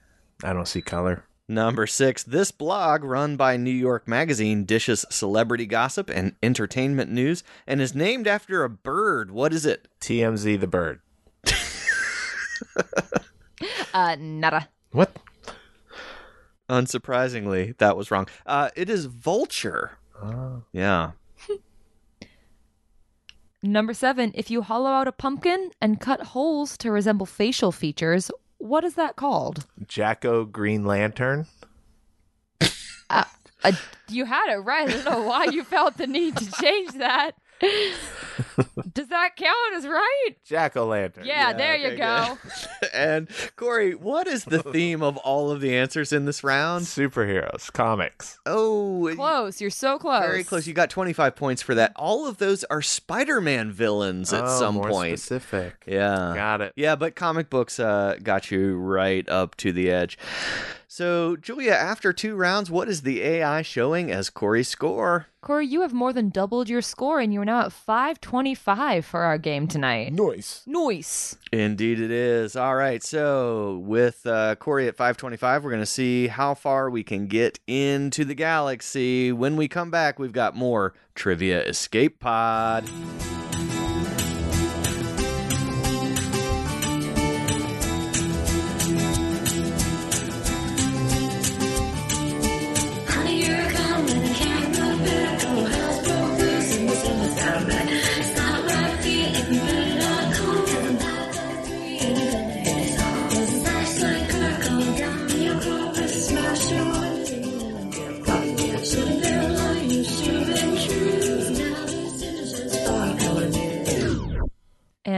I 0.44 0.54
don't 0.54 0.68
see 0.68 0.82
color. 0.82 1.24
Number 1.48 1.86
six, 1.86 2.24
this 2.24 2.52
blog 2.52 3.04
run 3.04 3.36
by 3.36 3.58
New 3.58 3.72
York 3.72 4.08
Magazine 4.08 4.64
dishes 4.64 5.06
celebrity 5.10 5.66
gossip 5.66 6.10
and 6.10 6.36
entertainment 6.42 7.12
news 7.12 7.44
and 7.68 7.82
is 7.82 7.94
named 7.94 8.26
after 8.26 8.64
a 8.64 8.70
bird. 8.70 9.32
What 9.32 9.54
is 9.54 9.66
it? 9.66 9.88
TMZ 10.00 10.60
the 10.60 10.68
bird. 10.68 11.00
Uh, 13.94 14.16
nada. 14.18 14.70
What? 14.92 15.16
Unsurprisingly, 16.70 17.78
that 17.78 17.98
was 17.98 18.10
wrong. 18.10 18.28
Uh, 18.46 18.70
it 18.76 18.90
is 18.90 19.06
vulture. 19.06 19.98
Yeah. 20.72 21.12
Number 23.64 23.94
seven. 23.94 24.32
If 24.34 24.50
you 24.50 24.64
hollow 24.64 24.90
out 24.90 25.08
a 25.08 25.12
pumpkin 25.12 25.70
and 25.80 26.00
cut 26.00 26.22
holes 26.22 26.78
to 26.80 26.92
resemble 26.92 27.26
facial 27.28 27.72
features, 27.72 28.32
what 28.58 28.84
is 28.84 28.96
that 28.96 29.16
called? 29.16 29.66
Jacko 29.88 30.46
Green 30.46 30.84
Lantern. 30.86 31.46
Uh, 33.64 33.74
you 34.10 34.26
had 34.26 34.52
it 34.52 34.58
right. 34.58 34.90
I 34.90 34.92
don't 34.92 35.06
know 35.06 35.22
why 35.22 35.46
you 35.46 35.64
felt 35.64 35.98
the 35.98 36.08
need 36.08 36.36
to 36.38 36.52
change 36.62 36.94
that. 36.94 37.32
Does 38.94 39.08
that 39.10 39.36
count 39.36 39.76
as 39.76 39.86
right? 39.86 40.30
Jack 40.44 40.76
o' 40.76 40.86
lantern. 40.86 41.26
Yeah, 41.26 41.54
there 41.54 41.76
you 41.76 41.96
go. 41.96 42.38
and 42.94 43.28
Corey, 43.56 43.94
what 43.94 44.28
is 44.28 44.46
the 44.46 44.64
theme 44.72 45.04
of 45.04 45.18
all 45.18 45.52
of 45.52 45.62
the 45.62 45.76
answers 45.78 46.12
in 46.12 46.26
this 46.26 46.44
round? 46.44 46.86
Superheroes, 46.86 47.72
comics. 47.72 48.40
Oh, 48.46 49.12
Close. 49.16 49.62
You're 49.62 49.70
so 49.70 50.00
close. 50.00 50.24
very 50.24 50.44
close. 50.44 50.66
You 50.68 50.74
got 50.74 50.90
25 50.90 51.36
points 51.36 51.62
for 51.62 51.76
that. 51.76 51.92
All 51.96 52.26
of 52.28 52.38
those 52.38 52.64
are 52.66 52.82
Spider-Man 52.82 53.72
villains 53.72 54.34
at 54.34 54.44
Oh, 54.46 54.60
some 54.60 54.76
more 54.76 54.90
point. 54.90 55.20
Specific. 55.20 55.84
Yeah. 55.86 56.34
Got 56.36 56.62
it. 56.62 56.74
Yeah, 56.76 56.96
but 56.96 57.16
comic 57.16 57.50
books 57.50 57.80
uh, 57.80 58.18
got 58.24 58.50
you 58.50 58.76
right 58.78 59.28
up 59.30 59.56
to 59.58 59.72
the 59.72 59.92
edge. 59.92 60.18
So, 60.94 61.38
Julia, 61.38 61.72
after 61.72 62.12
two 62.12 62.36
rounds, 62.36 62.70
what 62.70 62.90
is 62.90 63.04
the 63.04 63.22
AI 63.22 63.62
showing 63.62 64.12
as 64.12 64.30
Corey's 64.30 64.68
score? 64.68 65.28
Corey, 65.40 65.66
you 65.66 65.84
have 65.84 65.94
more 65.94 66.12
than 66.12 66.28
doubled 66.28 66.68
your 66.68 66.82
score, 66.82 67.22
and 67.22 67.34
you're 67.34 67.46
now 67.46 67.62
at 67.62 67.72
525 67.72 69.06
for 69.06 69.22
our 69.22 69.38
game 69.38 69.70
tonight. 69.70 70.12
Noise. 70.12 70.64
Noise. 70.66 71.38
Indeed, 71.54 72.02
it 72.02 72.12
is. 72.12 72.58
All 72.58 72.76
right. 72.76 73.02
So, 73.02 73.78
with 73.86 74.28
uh, 74.28 74.56
Corey 74.56 74.90
at 74.90 74.98
525, 74.98 75.64
we're 75.64 75.70
going 75.70 75.82
to 75.82 75.86
see 75.86 76.28
how 76.28 76.54
far 76.54 76.90
we 76.90 77.04
can 77.04 77.28
get 77.28 77.58
into 77.68 78.26
the 78.26 78.36
galaxy. 78.36 79.32
When 79.32 79.56
we 79.56 79.70
come 79.70 79.92
back, 79.92 80.20
we've 80.20 80.34
got 80.34 80.58
more 80.58 80.94
Trivia 81.16 81.64
Escape 81.64 82.20
Pod. 82.20 82.84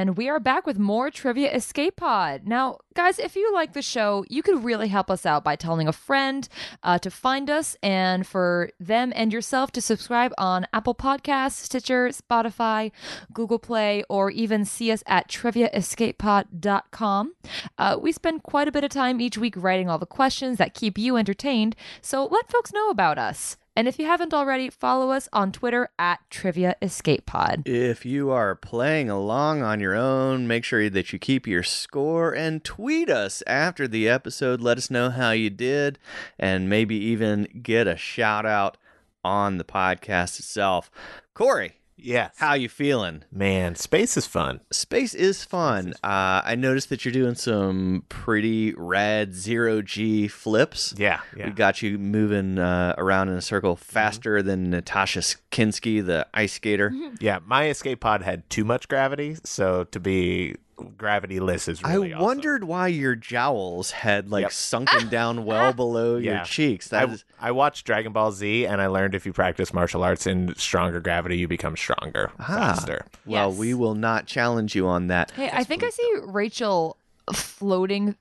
And 0.03 0.17
we 0.17 0.27
are 0.27 0.41
back 0.41 0.67
with 0.67 0.77
more 0.77 1.09
Trivia 1.09 1.55
Escape 1.55 1.95
Pod. 1.95 2.45
Now, 2.45 2.79
guys, 2.93 3.19
if 3.19 3.37
you 3.37 3.53
like 3.53 3.71
the 3.71 3.81
show, 3.81 4.25
you 4.27 4.43
could 4.43 4.61
really 4.61 4.89
help 4.89 5.09
us 5.09 5.25
out 5.25 5.45
by 5.45 5.55
telling 5.55 5.87
a 5.87 5.93
friend 5.93 6.49
uh, 6.83 6.99
to 6.99 7.09
find 7.09 7.49
us 7.49 7.77
and 7.81 8.27
for 8.27 8.69
them 8.81 9.13
and 9.15 9.31
yourself 9.31 9.71
to 9.71 9.79
subscribe 9.79 10.33
on 10.37 10.67
Apple 10.73 10.93
Podcasts, 10.93 11.53
Stitcher, 11.53 12.09
Spotify, 12.09 12.91
Google 13.31 13.59
Play, 13.59 14.03
or 14.09 14.29
even 14.29 14.65
see 14.65 14.91
us 14.91 15.05
at 15.07 15.29
triviaescapepod.com. 15.29 17.35
Uh, 17.77 17.97
we 18.01 18.11
spend 18.11 18.43
quite 18.43 18.67
a 18.67 18.73
bit 18.73 18.83
of 18.83 18.91
time 18.91 19.21
each 19.21 19.37
week 19.37 19.53
writing 19.55 19.89
all 19.89 19.99
the 19.99 20.05
questions 20.05 20.57
that 20.57 20.73
keep 20.73 20.97
you 20.97 21.15
entertained, 21.15 21.77
so 22.01 22.25
let 22.25 22.51
folks 22.51 22.73
know 22.73 22.89
about 22.89 23.17
us. 23.17 23.55
And 23.75 23.87
if 23.87 23.97
you 23.97 24.05
haven't 24.05 24.33
already, 24.35 24.69
follow 24.69 25.09
us 25.09 25.27
on 25.33 25.51
Twitter 25.51 25.89
at 25.97 26.19
Trivia 26.29 26.75
Escape 26.81 27.25
Pod. 27.25 27.67
If 27.67 28.05
you 28.05 28.29
are 28.29 28.55
playing 28.55 29.09
along 29.09 29.63
on 29.63 29.79
your 29.79 29.95
own, 29.95 30.47
make 30.47 30.63
sure 30.63 30.89
that 30.91 31.11
you 31.11 31.17
keep 31.17 31.47
your 31.47 31.63
score 31.63 32.35
and 32.35 32.63
tweet 32.63 33.09
us 33.09 33.41
after 33.47 33.87
the 33.87 34.07
episode. 34.07 34.61
Let 34.61 34.77
us 34.77 34.91
know 34.91 35.09
how 35.09 35.31
you 35.31 35.49
did 35.49 35.97
and 36.37 36.69
maybe 36.69 36.95
even 36.95 37.47
get 37.63 37.87
a 37.87 37.97
shout 37.97 38.45
out 38.45 38.77
on 39.23 39.57
the 39.57 39.63
podcast 39.63 40.37
itself. 40.39 40.91
Corey, 41.33 41.77
Yes. 42.03 42.35
how 42.37 42.53
you 42.53 42.69
feeling? 42.69 43.23
Man, 43.31 43.75
space 43.75 44.17
is 44.17 44.27
fun. 44.27 44.59
Space 44.71 45.13
is 45.13 45.43
fun. 45.43 45.93
Uh, 46.03 46.41
I 46.43 46.55
noticed 46.55 46.89
that 46.89 47.05
you're 47.05 47.11
doing 47.13 47.35
some 47.35 48.03
pretty 48.09 48.73
rad 48.75 49.33
zero 49.33 49.81
G 49.81 50.27
flips. 50.27 50.93
Yeah. 50.97 51.21
Yeah. 51.35 51.47
We 51.47 51.51
got 51.53 51.81
you 51.81 51.97
moving 51.97 52.59
uh, 52.59 52.93
around 52.97 53.29
in 53.29 53.35
a 53.35 53.41
circle 53.41 53.75
faster 53.75 54.41
than 54.41 54.69
Natasha 54.69 55.21
Kinski, 55.51 56.05
the 56.05 56.27
ice 56.33 56.53
skater. 56.53 56.91
yeah. 57.19 57.39
My 57.45 57.69
escape 57.69 58.01
pod 58.01 58.21
had 58.21 58.49
too 58.49 58.63
much 58.65 58.87
gravity, 58.87 59.37
so 59.43 59.85
to 59.85 59.99
be 59.99 60.55
gravity-less 60.97 61.67
is 61.67 61.83
really 61.83 62.13
I 62.13 62.15
awesome. 62.17 62.25
wondered 62.25 62.63
why 62.63 62.87
your 62.87 63.15
jowls 63.15 63.91
had 63.91 64.29
like 64.31 64.43
Yep. 64.43 64.51
sunken 64.51 65.09
down 65.09 65.45
well 65.45 65.73
below 65.83 66.17
your 66.17 66.43
cheeks. 66.43 66.89
That 66.89 67.09
I, 67.09 67.11
is 67.13 67.25
I 67.39 67.51
watched 67.51 67.85
Dragon 67.85 68.11
Ball 68.13 68.31
Z 68.31 68.65
and 68.65 68.81
I 68.81 68.87
learned 68.87 69.15
if 69.15 69.25
you 69.25 69.33
practice 69.33 69.73
martial 69.73 70.03
arts 70.03 70.25
in 70.27 70.53
stronger 70.55 70.99
gravity, 70.99 71.37
you 71.37 71.47
become 71.47 71.75
stronger 71.77 72.31
ah. 72.39 72.43
faster. 72.45 73.05
well, 73.25 73.49
Yes. 73.49 73.57
we 73.59 73.73
will 73.73 73.95
not 73.95 74.25
challenge 74.25 74.75
you 74.75 74.87
on 74.87 75.07
that. 75.07 75.31
Hey, 75.31 75.49
I 75.51 75.63
think 75.63 75.83
I 75.83 75.89
see 75.89 76.11
Rachel 76.23 76.97
floating 77.33 78.15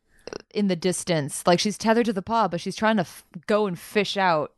in 0.54 0.68
the 0.68 0.76
distance. 0.76 1.46
Like 1.46 1.60
she's 1.60 1.76
tethered 1.78 2.06
to 2.06 2.12
the 2.12 2.22
pod, 2.22 2.50
but 2.50 2.60
she's 2.60 2.76
trying 2.76 2.96
to 2.96 3.02
f- 3.02 3.24
go 3.46 3.66
and 3.66 3.78
fish 3.78 4.16
out 4.16 4.52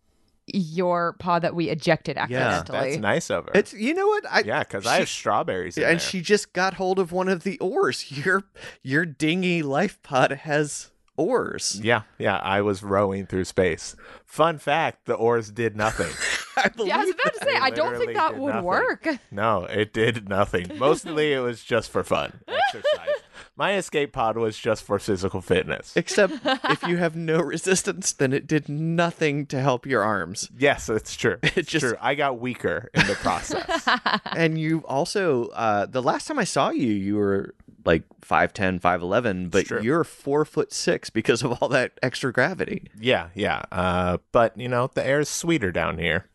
your 0.55 1.15
paw 1.19 1.39
that 1.39 1.55
we 1.55 1.69
ejected 1.71 2.17
accidentally. 2.17 2.51
Yeah, 2.51 2.59
accidentally. 2.59 2.91
That's 2.91 3.03
nice 3.03 3.31
of 3.31 3.47
her. 3.47 3.53
It's 3.55 3.73
you 3.73 3.95
know 3.95 4.07
what 4.07 4.25
I 4.31 4.41
yeah, 4.45 4.61
because 4.61 4.87
I 4.87 4.99
have 4.99 5.09
strawberries 5.09 5.77
in 5.77 5.85
and 5.85 5.93
there. 5.93 5.99
she 5.99 6.21
just 6.21 6.53
got 6.53 6.75
hold 6.75 6.99
of 6.99 7.13
one 7.13 7.29
of 7.29 7.43
the 7.43 7.59
oars. 7.59 8.11
Your 8.25 8.45
your 8.83 9.05
dingy 9.07 9.63
life 9.63 10.03
pod 10.03 10.31
has 10.33 10.91
oars. 11.17 11.81
yeah, 11.83 12.03
yeah, 12.19 12.37
I 12.39 12.61
was 12.61 12.83
rowing 12.83 13.27
through 13.27 13.45
space. 13.45 13.95
Fun 14.27 14.59
fact: 14.59 15.07
the 15.07 15.15
oars 15.15 15.51
did 15.51 15.77
nothing. 15.77 16.11
I 16.57 16.69
believe 16.69 16.89
yeah, 16.89 16.97
I 16.99 17.01
was 17.01 17.11
about 17.11 17.35
to 17.35 17.45
say, 17.45 17.57
I 17.57 17.71
don't 17.71 17.99
think 17.99 18.15
that 18.15 18.39
would 18.39 18.55
nothing. 18.55 18.65
work. 18.65 19.09
No, 19.31 19.65
it 19.65 19.93
did 19.93 20.29
nothing. 20.29 20.71
Mostly, 20.79 21.33
it 21.33 21.41
was 21.41 21.63
just 21.65 21.91
for 21.91 22.05
fun, 22.05 22.41
exercise. 22.49 23.09
My 23.57 23.75
escape 23.77 24.13
pod 24.13 24.37
was 24.37 24.59
just 24.59 24.83
for 24.83 24.99
physical 24.99 25.41
fitness. 25.41 25.93
Except 25.97 26.33
if 26.45 26.83
you 26.89 26.97
have 26.97 27.15
no 27.15 27.39
resistance, 27.39 28.13
then 28.13 28.33
it 28.33 28.47
did 28.49 28.69
nothing 28.69 29.47
to 29.47 29.61
help 29.61 29.87
your 29.87 30.03
arms. 30.03 30.51
Yes, 30.59 30.89
it's 30.89 31.15
true. 31.17 31.37
It's 31.43 31.71
just- 31.71 31.85
true. 31.87 31.97
I 32.01 32.15
got 32.17 32.41
weaker 32.41 32.91
in 32.95 33.07
the 33.07 33.15
process. 33.15 33.87
and 34.37 34.59
you 34.59 34.81
also, 34.87 35.47
uh, 35.49 35.87
the 35.87 36.03
last 36.03 36.27
time 36.27 36.39
I 36.41 36.45
saw 36.45 36.71
you, 36.71 36.89
you 36.93 37.15
were 37.17 37.55
like 37.85 38.03
5'10, 38.23 38.81
5'11, 38.81 39.51
but 39.51 39.71
you're 39.85 40.03
four 40.05 40.45
foot 40.45 40.73
six 40.73 41.11
because 41.11 41.43
of 41.45 41.53
all 41.63 41.69
that 41.69 41.93
extra 42.03 42.33
gravity. 42.33 42.89
yeah, 42.99 43.29
yeah. 43.35 43.63
Uh, 43.71 44.19
but 44.33 44.57
you 44.59 44.69
know, 44.69 44.91
the 44.95 45.07
air 45.07 45.21
is 45.21 45.29
sweeter 45.29 45.71
down 45.71 45.99
here. 45.99 46.27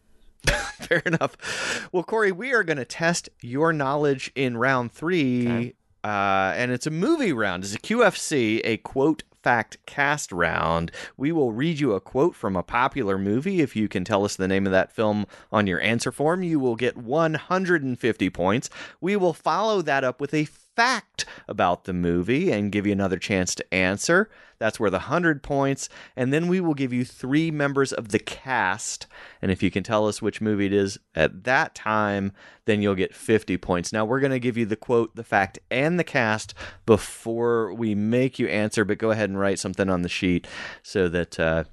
Fair 0.80 1.00
enough. 1.06 1.90
Well, 1.92 2.04
Corey, 2.04 2.32
we 2.32 2.54
are 2.54 2.64
going 2.64 2.78
to 2.78 2.86
test 2.86 3.30
your 3.42 3.74
knowledge 3.74 4.32
in 4.36 4.56
round 4.58 4.92
three. 4.94 5.48
Okay. 5.48 5.74
Uh, 6.04 6.54
and 6.56 6.72
it's 6.72 6.88
a 6.88 6.92
movie 6.92 7.34
round. 7.34 7.64
It's 7.64 7.76
a 7.76 7.80
QFC, 7.80 8.62
a 8.64 8.78
quote 8.78 9.24
fact 9.44 9.78
cast 9.86 10.32
round. 10.32 10.92
We 11.18 11.32
will 11.32 11.52
read 11.52 11.80
you 11.80 11.94
a 11.94 12.02
quote 12.02 12.36
from 12.36 12.56
a 12.56 12.64
popular 12.64 13.18
movie. 13.18 13.62
If 13.62 13.76
you 13.76 13.88
can 13.88 14.04
tell 14.04 14.26
us 14.26 14.36
the 14.36 14.48
name 14.48 14.66
of 14.66 14.72
that 14.72 14.92
film 14.92 15.26
on 15.52 15.68
your 15.68 15.82
answer 15.82 16.12
form, 16.12 16.44
you 16.44 16.60
will 16.60 16.76
get 16.76 16.98
150 16.98 18.30
points. 18.30 18.70
We 19.02 19.16
will 19.16 19.34
follow 19.34 19.82
that 19.82 20.04
up 20.04 20.20
with 20.20 20.34
a 20.34 20.46
fact 20.80 21.26
about 21.50 21.84
the 21.84 21.92
movie 21.92 22.54
and 22.54 22.72
give 22.72 22.86
you 22.86 22.94
another 22.94 23.18
chance 23.18 23.54
to 23.54 23.74
answer. 23.74 24.30
That's 24.60 24.80
worth 24.80 24.94
100 24.94 25.44
points. 25.44 25.90
And 26.16 26.32
then 26.32 26.48
we 26.48 26.62
will 26.62 26.74
give 26.74 26.94
you 26.94 27.04
three 27.04 27.52
members 27.52 27.92
of 27.92 28.10
the 28.10 28.20
cast. 28.20 29.06
And 29.42 29.52
if 29.52 29.62
you 29.62 29.72
can 29.72 29.84
tell 29.84 30.08
us 30.08 30.22
which 30.22 30.40
movie 30.40 30.68
it 30.68 30.74
is 30.74 30.98
at 31.16 31.44
that 31.44 31.76
time, 31.76 32.32
then 32.64 32.82
you'll 32.82 32.96
get 32.96 33.14
50 33.14 33.58
points. 33.58 33.92
Now, 33.92 34.06
we're 34.06 34.22
going 34.22 34.32
to 34.32 34.40
give 34.40 34.56
you 34.56 34.66
the 34.66 34.78
quote, 34.78 35.18
the 35.18 35.24
fact, 35.26 35.60
and 35.70 36.00
the 36.00 36.06
cast 36.06 36.54
before 36.86 37.74
we 37.74 37.94
make 37.94 38.40
you 38.40 38.48
answer, 38.48 38.86
but 38.86 39.00
go 39.00 39.12
ahead 39.12 39.30
and 39.30 39.38
write 39.38 39.60
something 39.60 39.90
on 39.90 40.02
the 40.02 40.10
sheet 40.10 40.48
so 40.82 41.10
that. 41.10 41.38
Uh, 41.38 41.66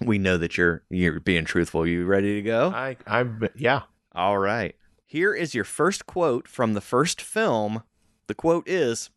we 0.00 0.18
know 0.18 0.36
that 0.36 0.56
you're 0.56 0.82
you're 0.90 1.20
being 1.20 1.44
truthful. 1.44 1.86
You 1.86 2.06
ready 2.06 2.34
to 2.36 2.42
go? 2.42 2.70
I, 2.74 2.96
I'm, 3.06 3.46
yeah. 3.54 3.82
All 4.14 4.38
right. 4.38 4.74
Here 5.12 5.34
is 5.34 5.54
your 5.54 5.64
first 5.64 6.06
quote 6.06 6.48
from 6.48 6.72
the 6.72 6.80
first 6.80 7.20
film. 7.20 7.82
The 8.26 8.34
quote 8.34 8.68
is 8.68 9.10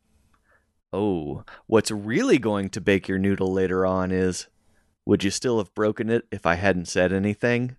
Oh, 0.94 1.44
what's 1.68 1.92
really 1.92 2.38
going 2.38 2.70
to 2.70 2.82
bake 2.82 3.08
your 3.08 3.20
noodle 3.20 3.52
later 3.52 3.86
on 3.86 4.12
is 4.12 4.48
Would 5.06 5.24
you 5.24 5.32
still 5.32 5.58
have 5.58 5.74
broken 5.74 6.10
it 6.10 6.26
if 6.32 6.46
I 6.46 6.56
hadn't 6.56 6.88
said 6.88 7.12
anything? 7.12 7.76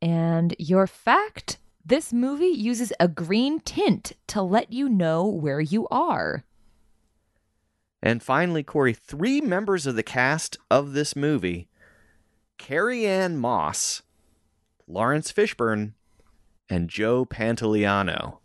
And 0.00 0.54
your 0.58 0.86
fact 0.86 1.58
this 1.86 2.12
movie 2.12 2.46
uses 2.46 2.92
a 2.98 3.08
green 3.08 3.60
tint 3.60 4.12
to 4.28 4.40
let 4.40 4.72
you 4.72 4.88
know 4.88 5.26
where 5.26 5.60
you 5.60 5.86
are. 5.88 6.44
And 8.02 8.22
finally, 8.22 8.62
Corey, 8.62 8.94
three 8.94 9.40
members 9.40 9.86
of 9.86 9.96
the 9.96 10.02
cast 10.02 10.56
of 10.70 10.92
this 10.92 11.14
movie 11.14 11.68
Carrie 12.56 13.06
Ann 13.06 13.36
Moss, 13.36 14.02
Laurence 14.86 15.32
Fishburne, 15.32 15.92
and 16.68 16.88
Joe 16.88 17.24
Pantoliano. 17.24 18.38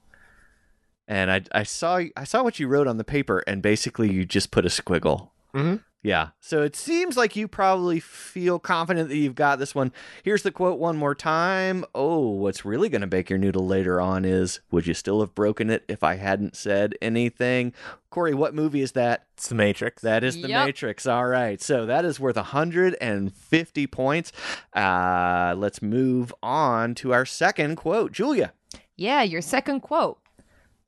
And 1.08 1.32
I, 1.32 1.42
I 1.52 1.64
saw 1.64 2.02
I 2.16 2.24
saw 2.24 2.44
what 2.44 2.60
you 2.60 2.68
wrote 2.68 2.88
on 2.88 2.98
the 2.98 3.04
paper, 3.04 3.44
and 3.48 3.62
basically 3.62 4.12
you 4.12 4.26
just 4.26 4.52
put 4.52 4.66
a 4.66 4.70
squiggle. 4.70 5.30
Mhm. 5.56 5.84
Yeah. 6.02 6.30
So 6.40 6.62
it 6.64 6.78
seems 6.78 7.18
like 7.18 7.36
you 7.36 7.48
probably 7.50 8.00
feel 8.00 8.58
confident 8.58 9.10
that 9.10 9.18
you've 9.18 9.36
got 9.36 9.60
this 9.60 9.76
one. 9.76 9.92
Here's 10.24 10.44
the 10.44 10.52
quote 10.52 10.80
one 10.80 10.96
more 10.96 11.14
time. 11.14 11.84
Oh, 11.94 12.30
what's 12.30 12.64
really 12.64 12.88
going 12.88 13.02
to 13.02 13.08
bake 13.08 13.30
your 13.30 13.38
noodle 13.38 13.68
later 13.68 14.00
on 14.00 14.24
is 14.24 14.62
Would 14.72 14.88
you 14.88 14.94
still 14.94 15.20
have 15.20 15.36
broken 15.36 15.70
it 15.70 15.84
if 15.90 16.02
I 16.02 16.16
hadn't 16.16 16.56
said 16.56 16.96
anything? 17.02 17.74
Corey, 18.12 18.34
what 18.34 18.56
movie 18.56 18.82
is 18.82 18.94
that? 18.94 19.26
It's 19.34 19.50
the 19.50 19.56
Matrix. 19.56 20.02
That 20.02 20.24
is 20.24 20.42
the 20.42 20.48
Yep. 20.48 20.66
Matrix. 20.68 21.06
All 21.06 21.28
right. 21.28 21.62
So 21.62 21.86
that 21.86 22.06
is 22.06 22.18
worth 22.18 22.38
150 22.38 23.88
points. 23.88 24.32
Uh, 24.74 25.54
let's 25.58 25.82
move 25.82 26.34
on 26.42 26.96
to 26.96 27.12
our 27.14 27.26
second 27.26 27.76
quote. 27.76 28.14
Julia. 28.14 28.54
Yeah, 28.96 29.22
your 29.24 29.42
second 29.42 29.82
quote. 29.82 30.20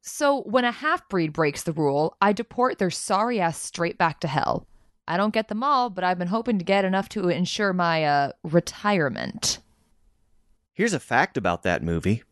So, 0.03 0.41
when 0.41 0.65
a 0.65 0.71
half 0.71 1.07
breed 1.09 1.31
breaks 1.31 1.61
the 1.61 1.73
rule, 1.73 2.17
I 2.19 2.33
deport 2.33 2.79
their 2.79 2.89
sorry 2.89 3.39
ass 3.39 3.61
straight 3.61 3.99
back 3.99 4.19
to 4.21 4.27
hell. 4.27 4.65
I 5.11 5.17
don't 5.17 5.33
get 5.33 5.49
them 5.49 5.61
all, 5.61 5.89
but 5.89 6.05
I've 6.05 6.17
been 6.17 6.29
hoping 6.29 6.57
to 6.57 6.63
get 6.63 6.85
enough 6.85 7.09
to 7.09 7.27
ensure 7.27 7.73
my 7.73 8.05
uh, 8.05 8.31
retirement. 8.43 9.59
Here's 10.71 10.93
a 10.93 11.01
fact 11.01 11.35
about 11.35 11.63
that 11.63 11.83
movie. 11.83 12.23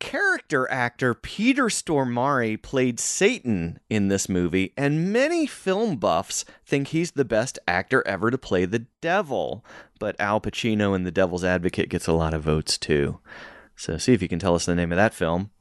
Character 0.00 0.68
actor 0.72 1.14
Peter 1.14 1.66
Stormare 1.66 2.60
played 2.60 2.98
Satan 2.98 3.78
in 3.88 4.08
this 4.08 4.28
movie, 4.28 4.72
and 4.76 5.12
many 5.12 5.46
film 5.46 5.98
buffs 5.98 6.44
think 6.66 6.88
he's 6.88 7.12
the 7.12 7.24
best 7.24 7.60
actor 7.68 8.04
ever 8.04 8.32
to 8.32 8.38
play 8.38 8.64
the 8.64 8.86
devil. 9.00 9.64
But 10.00 10.16
Al 10.18 10.40
Pacino 10.40 10.96
in 10.96 11.04
The 11.04 11.12
Devil's 11.12 11.44
Advocate 11.44 11.90
gets 11.90 12.08
a 12.08 12.12
lot 12.12 12.34
of 12.34 12.42
votes 12.42 12.76
too. 12.76 13.20
So 13.76 13.98
see 13.98 14.14
if 14.14 14.20
you 14.20 14.26
can 14.26 14.40
tell 14.40 14.56
us 14.56 14.66
the 14.66 14.74
name 14.74 14.90
of 14.90 14.96
that 14.96 15.14
film. 15.14 15.52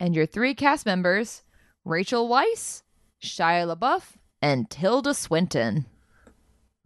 And 0.00 0.16
your 0.16 0.24
three 0.24 0.54
cast 0.54 0.86
members 0.86 1.42
Rachel 1.84 2.30
Weisz, 2.30 2.82
Shia 3.22 3.70
LaBeouf, 3.70 4.14
and 4.44 4.68
Tilda 4.68 5.14
Swinton. 5.14 5.86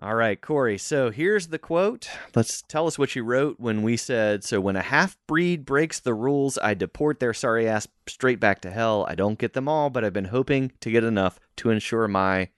All 0.01 0.15
right, 0.15 0.41
Corey. 0.41 0.79
So 0.79 1.11
here's 1.11 1.49
the 1.49 1.59
quote. 1.59 2.09
Let's 2.37 2.63
tell 2.63 2.87
us 2.87 3.01
what 3.01 3.17
you 3.17 3.25
wrote 3.25 3.59
when 3.59 3.83
we 3.83 3.97
said, 3.97 4.45
So 4.45 4.61
when 4.61 4.77
a 4.77 4.81
half 4.81 5.19
breed 5.27 5.67
breaks 5.67 5.99
the 5.99 6.15
rules, 6.15 6.57
I 6.59 6.75
deport 6.75 7.19
their 7.19 7.35
sorry 7.35 7.69
ass 7.69 7.89
straight 8.07 8.39
back 8.39 8.61
to 8.61 8.71
hell. 8.71 9.05
I 9.09 9.17
don't 9.17 9.41
get 9.41 9.55
them 9.55 9.69
all, 9.69 9.91
but 9.91 10.05
I've 10.05 10.13
been 10.13 10.27
hoping 10.27 10.71
to 10.79 10.91
get 10.93 11.03
enough 11.03 11.41
to 11.57 11.71
ensure 11.71 12.07
my 12.07 12.51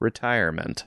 retirement. 0.00 0.86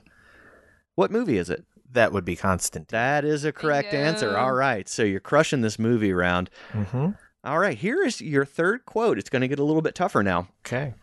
What 0.94 1.10
movie 1.10 1.38
is 1.38 1.48
it? 1.48 1.64
that 1.94 2.10
would 2.10 2.24
be 2.24 2.36
Constantine. 2.36 2.86
That 2.88 3.22
is 3.22 3.44
a 3.44 3.52
correct 3.52 3.92
you. 3.92 3.98
answer. 3.98 4.34
All 4.34 4.54
right. 4.54 4.88
So 4.88 5.02
you're 5.02 5.20
crushing 5.20 5.60
this 5.60 5.78
movie 5.78 6.14
round. 6.14 6.48
Mm-hmm. 6.72 7.10
All 7.44 7.58
right. 7.58 7.76
Here 7.76 8.02
is 8.02 8.22
your 8.22 8.46
third 8.46 8.86
quote. 8.86 9.18
It's 9.18 9.28
going 9.28 9.42
to 9.42 9.48
get 9.48 9.58
a 9.58 9.64
little 9.64 9.82
bit 9.82 9.94
tougher 9.94 10.22
now. 10.22 10.48
Okay. 10.64 10.94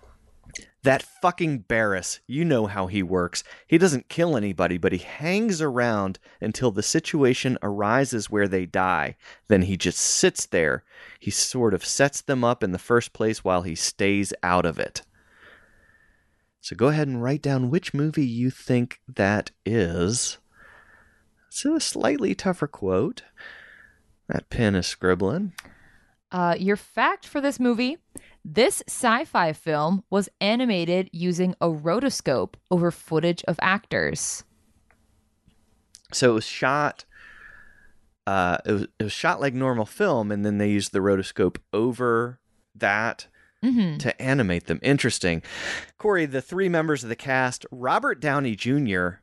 That 0.84 1.04
fucking 1.04 1.60
Barris, 1.60 2.22
you 2.26 2.46
know 2.46 2.66
how 2.68 2.88
he 2.88 3.04
works. 3.04 3.44
He 3.68 3.78
doesn't 3.78 4.08
kill 4.08 4.38
anybody, 4.38 4.78
but 4.78 4.94
he 4.94 5.00
hangs 5.00 5.62
around 5.62 6.20
until 6.40 6.72
the 6.72 6.84
situation 6.84 7.58
arises 7.62 8.30
where 8.30 8.48
they 8.48 8.66
die. 8.66 9.18
Then 9.50 9.64
he 9.64 9.76
just 9.76 10.00
sits 10.00 10.46
there. 10.46 10.86
He 11.20 11.32
sort 11.32 11.74
of 11.74 11.84
sets 11.84 12.22
them 12.22 12.46
up 12.46 12.64
in 12.64 12.72
the 12.72 12.80
first 12.80 13.12
place 13.12 13.44
while 13.44 13.64
he 13.64 13.76
stays 13.76 14.34
out 14.42 14.66
of 14.66 14.80
it. 14.80 15.02
So 16.62 16.78
go 16.78 16.88
ahead 16.88 17.08
and 17.08 17.22
write 17.22 17.42
down 17.42 17.70
which 17.70 17.94
movie 17.94 18.26
you 18.26 18.50
think 18.50 19.02
that 19.08 19.52
is. 19.66 20.38
It's 21.48 21.66
a 21.66 21.80
slightly 21.80 22.36
tougher 22.36 22.68
quote. 22.68 23.24
That 24.30 24.50
pen 24.50 24.76
is 24.76 24.88
scribbling. 24.88 25.54
Uh, 26.32 26.56
your 26.60 26.76
fact 26.76 27.26
for 27.26 27.42
this 27.42 27.60
movie 27.60 27.98
this 28.54 28.82
sci 28.88 29.26
fi 29.26 29.54
film 29.54 30.04
was 30.10 30.28
animated 30.41 31.10
using 31.14 31.56
a 31.62 31.68
rotoscope 31.68 32.56
over 32.72 32.89
footage 32.89 33.43
of 33.47 33.60
actors. 33.62 34.43
So 36.12 36.32
it 36.32 36.34
was 36.34 36.45
shot. 36.45 37.06
Uh, 38.26 38.58
it 38.66 38.72
was 38.72 38.84
it 39.00 39.04
was 39.04 39.12
shot 39.12 39.39
like 39.39 39.54
normal 39.54 39.86
film, 39.86 40.32
and 40.32 40.45
then 40.45 40.58
they 40.58 40.70
used 40.70 40.91
the 40.91 41.00
rotoscope 41.00 41.58
over 41.74 42.39
that 42.76 43.28
hmm 43.62 43.97
to 43.97 44.20
animate 44.22 44.66
them. 44.68 44.80
Interesting. 44.82 45.43
Corey, 45.97 46.26
the 46.26 46.41
three 46.41 46.70
members 46.70 47.04
of 47.04 47.10
the 47.10 47.16
cast: 47.16 47.66
Robert 47.72 48.20
Downey 48.20 48.56
Jr., 48.56 49.22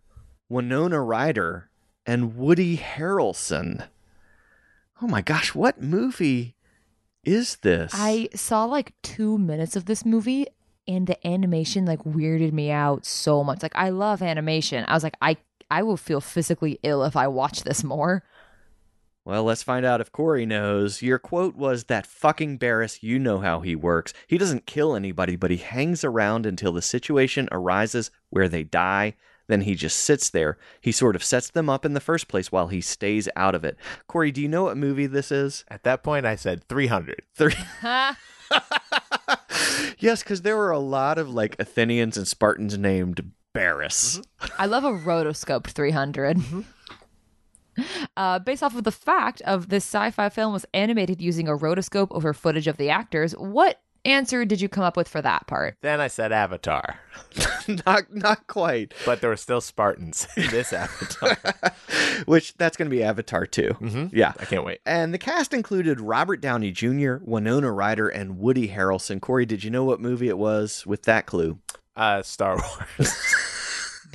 Winona 0.49 1.01
Ryder, 1.01 1.71
and 2.05 2.37
Woody 2.37 2.77
Harrelson. 2.77 3.89
Oh 5.03 5.07
my 5.07 5.21
gosh, 5.21 5.55
what 5.55 5.83
movie 5.83 6.56
is 7.27 7.57
this? 7.57 7.93
I 7.95 8.29
saw 8.35 8.65
like 8.65 8.95
two 9.03 9.37
minutes 9.37 9.77
of 9.77 9.85
this 9.85 10.05
movie 10.05 10.47
and 10.89 11.07
the 11.07 11.27
animation 11.27 11.85
like 11.85 12.05
weirded 12.05 12.53
me 12.53 12.71
out 12.71 13.05
so 13.05 13.43
much. 13.45 13.63
Like 13.63 13.75
I 13.75 13.91
love 13.91 14.23
animation. 14.23 14.85
I 14.89 14.95
was 14.95 15.03
like, 15.03 15.17
I 15.21 15.37
I 15.71 15.83
will 15.83 15.97
feel 15.97 16.21
physically 16.21 16.79
ill 16.83 17.05
if 17.05 17.17
I 17.17 17.27
watch 17.27 17.65
this 17.65 17.83
more. 17.83 18.23
Well, 19.25 19.43
let's 19.43 19.65
find 19.65 19.85
out 19.85 20.01
if 20.01 20.13
Corey 20.13 20.47
knows. 20.47 21.03
Your 21.03 21.19
quote 21.19 21.57
was 21.57 21.85
that 21.85 22.07
fucking 22.07 22.59
Barris, 22.59 23.03
you 23.03 23.19
know 23.19 23.41
how 23.41 23.59
he 23.59 23.75
works. 23.75 24.13
He 24.29 24.39
doesn't 24.39 24.67
kill 24.67 24.95
anybody, 24.95 25.35
but 25.35 25.51
he 25.51 25.57
hangs 25.57 26.05
around 26.05 26.47
until 26.47 26.73
the 26.73 26.81
situation 26.81 27.49
arises 27.51 28.13
where 28.31 28.49
they 28.49 28.63
die. 28.63 29.17
Then 29.49 29.63
he 29.63 29.75
just 29.75 29.99
sits 29.99 30.31
there. 30.31 30.59
He 30.81 30.93
sort 30.93 31.17
of 31.17 31.25
sets 31.25 31.51
them 31.51 31.69
up 31.71 31.85
in 31.85 31.95
the 31.95 32.01
first 32.01 32.29
place 32.29 32.51
while 32.51 32.69
he 32.69 32.81
stays 32.81 33.29
out 33.37 33.55
of 33.55 33.65
it. 33.65 33.77
Corey, 34.07 34.33
do 34.33 34.41
you 34.41 34.49
know 34.49 34.65
what 34.65 34.77
movie 34.77 35.07
this 35.07 35.31
is? 35.31 35.65
At 35.69 35.85
that 35.85 36.03
point, 36.03 36.27
I 36.27 36.37
said 36.37 36.65
300. 36.69 37.23
Three. 37.35 37.55
yes, 39.99 40.23
because 40.23 40.43
there 40.43 40.57
were 40.57 40.71
a 40.71 40.79
lot 40.79 41.19
of 41.19 41.31
like 41.31 41.57
Athenians 41.59 42.17
and 42.17 42.27
Spartans 42.27 42.77
named 42.77 43.33
Barris. 43.53 44.21
I 44.59 44.67
love 44.67 44.85
a 44.85 44.93
rotoscoped 44.93 45.69
300. 45.69 46.39
Uh, 48.17 48.39
based 48.39 48.63
off 48.63 48.75
of 48.75 48.85
the 48.85 48.91
fact 48.91 49.43
of 49.43 49.69
this 49.69 49.85
sci-fi 49.85 50.31
film 50.31 50.51
was 50.55 50.65
animated 50.73 51.21
using 51.21 51.47
a 51.47 51.55
rotoscope 51.55 52.09
over 52.11 52.33
footage 52.33 52.67
of 52.67 52.79
the 52.79 52.89
actors, 52.89 53.33
what 53.33 53.83
answer 54.07 54.45
did 54.45 54.61
you 54.61 54.69
come 54.69 54.85
up 54.85 54.97
with 54.97 55.09
for 55.09 55.21
that 55.21 55.47
part? 55.47 55.77
Then 55.83 56.01
I 56.01 56.09
said 56.09 56.33
Avatar, 56.33 57.01
not 57.87 58.05
not 58.15 58.47
quite. 58.47 58.95
but 59.05 59.21
there 59.21 59.31
were 59.31 59.37
still 59.37 59.61
Spartans 59.61 60.27
in 60.37 60.47
this 60.49 60.73
Avatar. 60.73 61.37
Which 62.25 62.57
that's 62.57 62.77
going 62.77 62.91
to 62.91 62.97
be 62.97 63.03
Avatar 63.03 63.47
2. 63.47 63.77
Mhm. 63.81 64.11
Yeah. 64.13 64.33
I 64.39 64.45
can't 64.47 64.65
wait. 64.65 64.81
And 64.87 65.13
the 65.13 65.19
cast 65.19 65.53
included 65.53 66.01
Robert 66.01 66.41
Downey 66.41 66.71
Jr., 66.71 67.17
Winona 67.23 67.71
Ryder, 67.71 68.09
and 68.09 68.39
Woody 68.39 68.69
Harrelson. 68.69 69.21
Corey, 69.21 69.45
did 69.47 69.63
you 69.65 69.71
know 69.71 69.85
what 69.85 70.01
movie 70.01 70.29
it 70.29 70.39
was 70.39 70.87
with 70.87 71.03
that 71.03 71.27
clue? 71.27 71.59
Uh, 71.97 72.23
Star 72.23 72.57
Wars. 72.57 73.15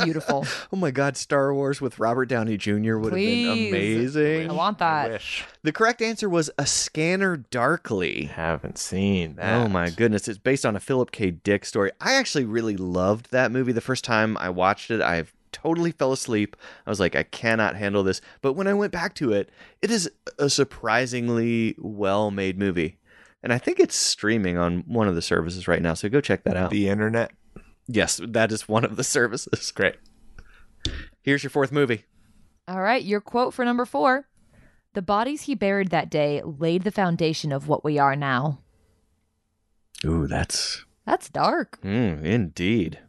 Beautiful. 0.03 0.45
Oh 0.73 0.77
my 0.77 0.91
God, 0.91 1.17
Star 1.17 1.53
Wars 1.53 1.81
with 1.81 1.99
Robert 1.99 2.25
Downey 2.27 2.55
Jr. 2.55 2.95
would 2.97 3.11
Please. 3.11 3.45
have 3.47 3.55
been 3.55 3.67
amazing. 3.67 4.49
I 4.49 4.53
want 4.53 4.81
I 4.81 5.03
that. 5.07 5.11
wish. 5.11 5.43
The 5.63 5.71
correct 5.73 6.01
answer 6.01 6.29
was 6.29 6.49
A 6.57 6.65
Scanner 6.65 7.37
Darkly. 7.37 8.25
Haven't 8.25 8.77
seen 8.77 9.35
that. 9.35 9.53
Oh 9.65 9.67
my 9.67 9.89
goodness. 9.89 10.27
It's 10.29 10.37
based 10.39 10.65
on 10.65 10.75
a 10.75 10.79
Philip 10.79 11.11
K. 11.11 11.31
Dick 11.31 11.65
story. 11.65 11.91
I 11.99 12.13
actually 12.13 12.45
really 12.45 12.77
loved 12.77 13.31
that 13.31 13.51
movie 13.51 13.73
the 13.73 13.81
first 13.81 14.03
time 14.05 14.37
I 14.37 14.49
watched 14.49 14.91
it. 14.91 15.01
I 15.01 15.25
totally 15.51 15.91
fell 15.91 16.13
asleep. 16.13 16.55
I 16.85 16.89
was 16.89 16.99
like, 17.01 17.15
I 17.15 17.23
cannot 17.23 17.75
handle 17.75 18.03
this. 18.03 18.21
But 18.41 18.53
when 18.53 18.67
I 18.67 18.73
went 18.73 18.93
back 18.93 19.13
to 19.15 19.33
it, 19.33 19.49
it 19.81 19.91
is 19.91 20.09
a 20.39 20.49
surprisingly 20.49 21.75
well 21.77 22.31
made 22.31 22.57
movie. 22.57 22.97
And 23.43 23.51
I 23.51 23.57
think 23.57 23.79
it's 23.79 23.95
streaming 23.95 24.57
on 24.57 24.83
one 24.87 25.07
of 25.07 25.15
the 25.15 25.21
services 25.21 25.67
right 25.67 25.81
now. 25.81 25.95
So 25.95 26.09
go 26.09 26.21
check 26.21 26.43
that 26.43 26.55
out. 26.55 26.69
The 26.69 26.89
internet. 26.89 27.31
Yes, 27.87 28.19
that 28.23 28.51
is 28.51 28.67
one 28.67 28.85
of 28.85 28.95
the 28.95 29.03
services. 29.17 29.71
Great. 29.71 29.95
Here's 31.21 31.43
your 31.43 31.49
fourth 31.49 31.71
movie. 31.71 32.05
All 32.67 32.81
right, 32.81 33.03
your 33.03 33.21
quote 33.21 33.53
for 33.53 33.65
number 33.65 33.85
four. 33.85 34.27
The 34.93 35.01
bodies 35.01 35.43
he 35.43 35.55
buried 35.55 35.89
that 35.89 36.09
day 36.09 36.41
laid 36.43 36.83
the 36.83 36.91
foundation 36.91 37.51
of 37.51 37.67
what 37.67 37.83
we 37.83 37.97
are 37.97 38.15
now. 38.15 38.59
Ooh, 40.05 40.27
that's 40.27 40.85
That's 41.05 41.29
dark. 41.29 41.79
Mm, 41.81 42.23
indeed. 42.23 42.99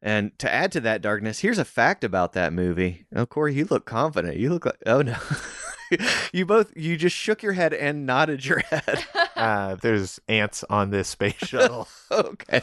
And 0.00 0.36
to 0.38 0.52
add 0.52 0.72
to 0.72 0.80
that 0.80 1.02
darkness, 1.02 1.40
here's 1.40 1.58
a 1.58 1.64
fact 1.64 2.04
about 2.04 2.32
that 2.32 2.52
movie. 2.52 3.06
Oh, 3.14 3.26
Corey, 3.26 3.54
you 3.54 3.66
look 3.68 3.84
confident. 3.84 4.36
You 4.36 4.50
look 4.50 4.64
like, 4.66 4.80
oh 4.86 5.02
no. 5.02 5.16
you 6.32 6.46
both, 6.46 6.72
you 6.76 6.96
just 6.96 7.16
shook 7.16 7.42
your 7.42 7.52
head 7.52 7.72
and 7.72 8.06
nodded 8.06 8.44
your 8.44 8.60
head. 8.60 9.04
Uh, 9.38 9.76
there's 9.76 10.18
ants 10.28 10.64
on 10.68 10.90
this 10.90 11.06
space 11.06 11.36
shuttle. 11.36 11.86
okay. 12.10 12.60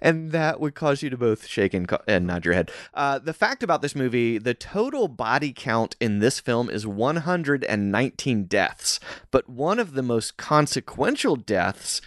And 0.00 0.32
that 0.32 0.58
would 0.58 0.74
cause 0.74 1.02
you 1.02 1.10
to 1.10 1.16
both 1.18 1.46
shake 1.46 1.74
and, 1.74 1.86
co- 1.86 2.00
and 2.08 2.26
nod 2.26 2.46
your 2.46 2.54
head. 2.54 2.70
Uh, 2.94 3.18
the 3.18 3.34
fact 3.34 3.62
about 3.62 3.82
this 3.82 3.94
movie 3.94 4.38
the 4.38 4.54
total 4.54 5.08
body 5.08 5.52
count 5.52 5.96
in 6.00 6.20
this 6.20 6.40
film 6.40 6.70
is 6.70 6.86
119 6.86 8.44
deaths, 8.44 8.98
but 9.30 9.46
one 9.50 9.78
of 9.78 9.92
the 9.92 10.02
most 10.02 10.38
consequential 10.38 11.36
deaths 11.36 12.00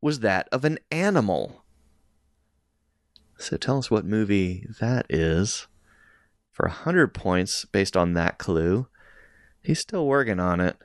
was 0.00 0.20
that 0.20 0.48
of 0.52 0.64
an 0.64 0.78
animal. 0.92 1.64
So 3.36 3.56
tell 3.56 3.78
us 3.78 3.90
what 3.90 4.04
movie 4.04 4.66
that 4.80 5.06
is. 5.08 5.66
For 6.52 6.66
100 6.68 7.12
points 7.12 7.64
based 7.64 7.96
on 7.96 8.14
that 8.14 8.38
clue. 8.38 8.86
He's 9.64 9.80
still 9.80 10.06
working 10.06 10.38
on 10.38 10.60
it. 10.60 10.76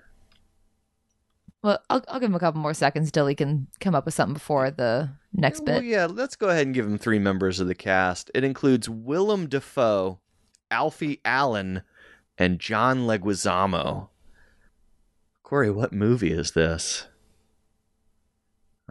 Well, 1.62 1.80
I'll, 1.90 2.04
I'll 2.08 2.20
give 2.22 2.30
him 2.30 2.36
a 2.36 2.40
couple 2.40 2.62
more 2.62 2.74
seconds 2.74 3.12
till 3.12 3.28
he 3.28 3.36
can 3.36 3.68
come 3.82 3.94
up 3.94 4.06
with 4.06 4.14
something 4.14 4.34
before 4.36 4.72
the 4.72 5.10
next 5.34 5.64
Well, 5.66 5.82
bit. 5.82 5.90
yeah, 5.90 6.06
let's 6.06 6.38
go 6.38 6.48
ahead 6.48 6.66
and 6.66 6.74
give 6.74 6.86
him 6.86 6.98
three 6.98 7.20
members 7.20 7.60
of 7.60 7.68
the 7.68 7.76
cast. 7.76 8.32
It 8.34 8.46
includes 8.46 8.90
Willem 8.90 9.48
Dafoe, 9.48 10.20
Alfie 10.72 11.20
Allen, 11.26 11.82
and 12.38 12.60
John 12.60 13.00
Leguizamo. 13.00 14.08
Corey, 15.44 15.70
what 15.70 15.92
movie 15.92 16.32
is 16.32 16.52
this? 16.52 17.08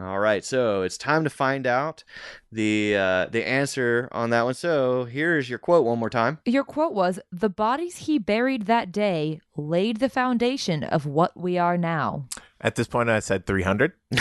All 0.01 0.21
right, 0.21 0.45
so 0.45 0.83
it's 0.83 0.97
time 0.97 1.25
to 1.25 1.31
find 1.31 1.67
out 1.67 2.05
the 2.53 2.97
uh, 2.97 3.27
the 3.27 3.47
answer 3.47 4.09
on 4.13 4.31
that 4.31 4.45
one. 4.45 4.55
So 4.55 5.05
here's 5.05 5.51
your 5.51 5.59
quote 5.59 5.85
one 5.85 5.99
more 5.99 6.11
time. 6.11 6.39
Your 6.45 6.63
quote 6.63 6.95
was 6.95 7.19
The 7.33 7.49
bodies 7.49 7.99
he 7.99 8.19
buried 8.19 8.67
that 8.67 8.93
day 8.93 9.41
laid 9.57 9.97
the 9.97 10.09
foundation 10.09 10.85
of 10.85 11.05
what 11.05 11.37
we 11.37 11.59
are 11.59 11.77
now. 11.77 12.27
At 12.61 12.75
this 12.75 12.89
point, 12.89 13.09
I 13.09 13.21
said 13.21 13.47
300. 13.47 13.93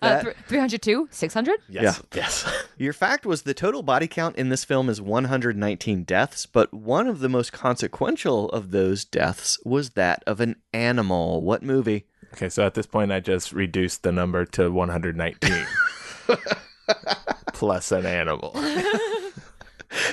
Uh, 0.00 0.08
That- 0.22 0.22
th- 0.22 0.36
302? 0.46 1.08
600? 1.10 1.58
Yes. 1.68 2.00
Yes. 2.14 2.48
Your 2.76 2.92
fact 2.92 3.26
was 3.26 3.42
the 3.42 3.52
total 3.52 3.82
body 3.82 4.06
count 4.06 4.36
in 4.36 4.48
this 4.48 4.64
film 4.64 4.88
is 4.88 5.00
119 5.00 6.04
deaths, 6.04 6.46
but 6.46 6.72
one 6.72 7.08
of 7.08 7.18
the 7.18 7.28
most 7.28 7.52
consequential 7.52 8.48
of 8.50 8.70
those 8.70 9.04
deaths 9.04 9.58
was 9.64 9.90
that 9.90 10.22
of 10.24 10.40
an 10.40 10.54
animal. 10.72 11.42
What 11.42 11.64
movie? 11.64 12.06
Okay, 12.32 12.48
so 12.48 12.64
at 12.64 12.74
this 12.74 12.86
point, 12.86 13.10
I 13.10 13.18
just 13.18 13.52
reduced 13.52 14.04
the 14.04 14.12
number 14.12 14.44
to 14.44 14.70
119 14.70 15.66
plus 17.52 17.90
an 17.90 18.06
animal. 18.06 18.52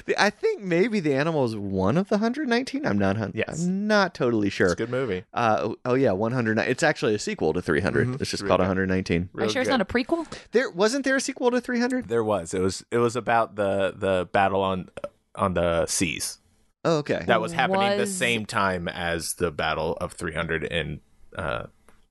The- 0.06 0.16
I 0.24 0.30
think 0.30 0.62
maybe 0.62 1.00
the 1.00 1.14
animal 1.14 1.46
is 1.46 1.56
one 1.56 1.98
of 1.98 2.10
the 2.10 2.16
119. 2.16 2.86
I'm 2.86 2.98
not. 2.98 3.18
hun- 3.18 3.32
Yes. 3.36 3.64
I'm 3.64 3.88
not 3.88 4.14
totally 4.14 4.50
sure. 4.50 4.68
It's 4.68 4.74
a 4.74 4.78
good 4.78 4.90
movie. 4.90 5.24
Uh, 5.34 5.58
oh, 5.62 5.76
oh 5.86 5.94
yeah, 5.96 6.12
109. 6.12 6.68
It's 6.70 6.84
actually 6.84 7.16
a 7.16 7.20
sequel 7.20 7.54
to 7.54 7.62
300. 7.62 8.08
Mhm. 8.08 8.22
It's 8.22 8.32
just 8.32 8.44
Really 8.44 8.50
called 8.50 8.60
good. 8.60 8.68
119. 8.68 9.22
Are 9.22 9.24
you 9.24 9.30
Real 9.34 9.50
sure 9.50 9.62
it's 9.62 9.70
not 9.70 9.82
a 9.82 9.86
prequel? 9.86 10.26
There 10.52 10.70
wasn't 10.70 11.04
there 11.06 11.16
a 11.16 11.22
sequel 11.22 11.52
to 11.52 11.60
300? 11.62 12.08
There 12.08 12.24
was. 12.24 12.54
It 12.54 12.62
was. 12.62 12.86
It 12.92 12.98
was 13.00 13.16
about 13.16 13.56
the 13.56 13.94
the 13.98 14.30
battle 14.32 14.62
on 14.62 14.90
on 15.36 15.54
the 15.54 15.86
seas 15.88 16.40
Oh, 16.86 16.98
okay. 17.00 17.24
that 17.28 17.42
was 17.42 17.52
happening 17.52 17.98
the 17.98 18.08
same 18.08 18.46
time 18.46 18.88
as 18.88 19.34
the 19.34 19.52
battle 19.52 19.98
of 20.00 20.14
300 20.14 20.64
in 20.64 21.02
uh, 21.38 21.64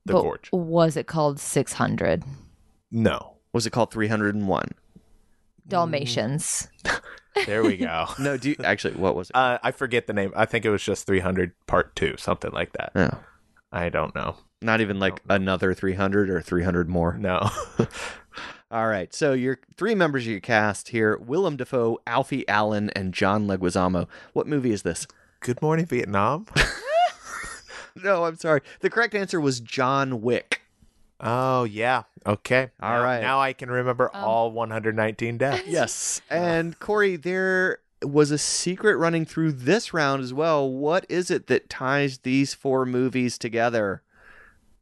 the 0.04 0.12
but 0.12 0.20
gorge. 0.22 0.48
was 0.52 0.96
it 0.98 1.06
called 1.06 1.40
600? 1.40 2.22
No. 2.90 3.36
was 3.54 3.64
it 3.66 3.70
called 3.70 3.90
301? 3.92 4.68
Dalmatians. 5.66 6.68
There 7.46 7.62
we 7.64 7.76
go. 7.76 8.06
No, 8.18 8.36
do 8.36 8.50
you, 8.50 8.56
actually 8.62 8.94
what 8.94 9.16
was 9.16 9.30
it? 9.30 9.36
uh, 9.36 9.58
I 9.62 9.70
forget 9.72 10.06
the 10.06 10.12
name. 10.12 10.32
I 10.36 10.44
think 10.46 10.64
it 10.64 10.70
was 10.70 10.82
just 10.82 11.06
300 11.06 11.52
part 11.66 11.94
two, 11.96 12.14
something 12.16 12.52
like 12.52 12.72
that. 12.72 12.92
Oh, 12.94 13.18
I 13.72 13.88
don't 13.88 14.14
know. 14.14 14.36
not 14.62 14.80
even 14.80 14.98
like 15.00 15.20
another 15.28 15.74
300 15.74 16.30
or 16.30 16.40
300 16.40 16.88
more. 16.88 17.16
No. 17.18 17.50
All 18.70 18.86
right. 18.86 19.12
So 19.14 19.32
your 19.32 19.58
three 19.76 19.94
members 19.94 20.24
of 20.24 20.30
your 20.32 20.40
cast 20.40 20.88
here: 20.88 21.16
Willem 21.18 21.56
Dafoe, 21.56 21.98
Alfie 22.06 22.48
Allen, 22.48 22.90
and 22.96 23.12
John 23.14 23.46
Leguizamo. 23.46 24.08
What 24.32 24.46
movie 24.46 24.72
is 24.72 24.82
this? 24.82 25.06
Good 25.40 25.60
Morning 25.62 25.86
Vietnam. 25.86 26.46
No, 28.02 28.24
I'm 28.24 28.36
sorry. 28.36 28.60
The 28.80 28.90
correct 28.90 29.14
answer 29.14 29.40
was 29.40 29.60
John 29.60 30.20
Wick. 30.20 30.62
Oh 31.20 31.64
yeah. 31.64 32.02
Okay. 32.26 32.70
All 32.80 32.98
Now- 32.98 33.02
right. 33.04 33.20
Now 33.20 33.40
I 33.40 33.52
can 33.52 33.70
remember 33.70 34.10
Um, 34.14 34.24
all 34.24 34.50
119 34.52 35.38
deaths. 35.38 35.62
Yes. 35.66 36.20
And 36.30 36.78
Corey, 36.80 37.16
there 37.16 37.78
was 38.02 38.30
a 38.30 38.38
secret 38.38 38.96
running 38.96 39.24
through 39.24 39.52
this 39.52 39.94
round 39.94 40.22
as 40.22 40.34
well. 40.34 40.68
What 40.70 41.06
is 41.08 41.30
it 41.30 41.46
that 41.46 41.70
ties 41.70 42.18
these 42.18 42.52
four 42.54 42.84
movies 42.84 43.38
together? 43.38 44.02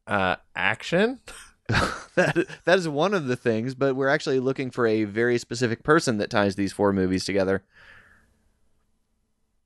Uh, 0.07 0.37
action. 0.57 1.21
that 2.17 2.47
that 2.65 2.79
is 2.79 2.89
one 2.89 3.15
of 3.15 3.27
the 3.27 3.37
things, 3.37 3.75
but 3.75 3.95
we're 3.95 4.09
actually 4.09 4.41
looking 4.41 4.71
for 4.71 4.87
a 4.87 5.05
very 5.05 5.39
specific 5.39 5.83
person 5.85 6.19
that 6.19 6.29
ties 6.29 6.57
these 6.57 6.73
four 6.73 6.93
movies 6.93 7.25
together. 7.25 7.63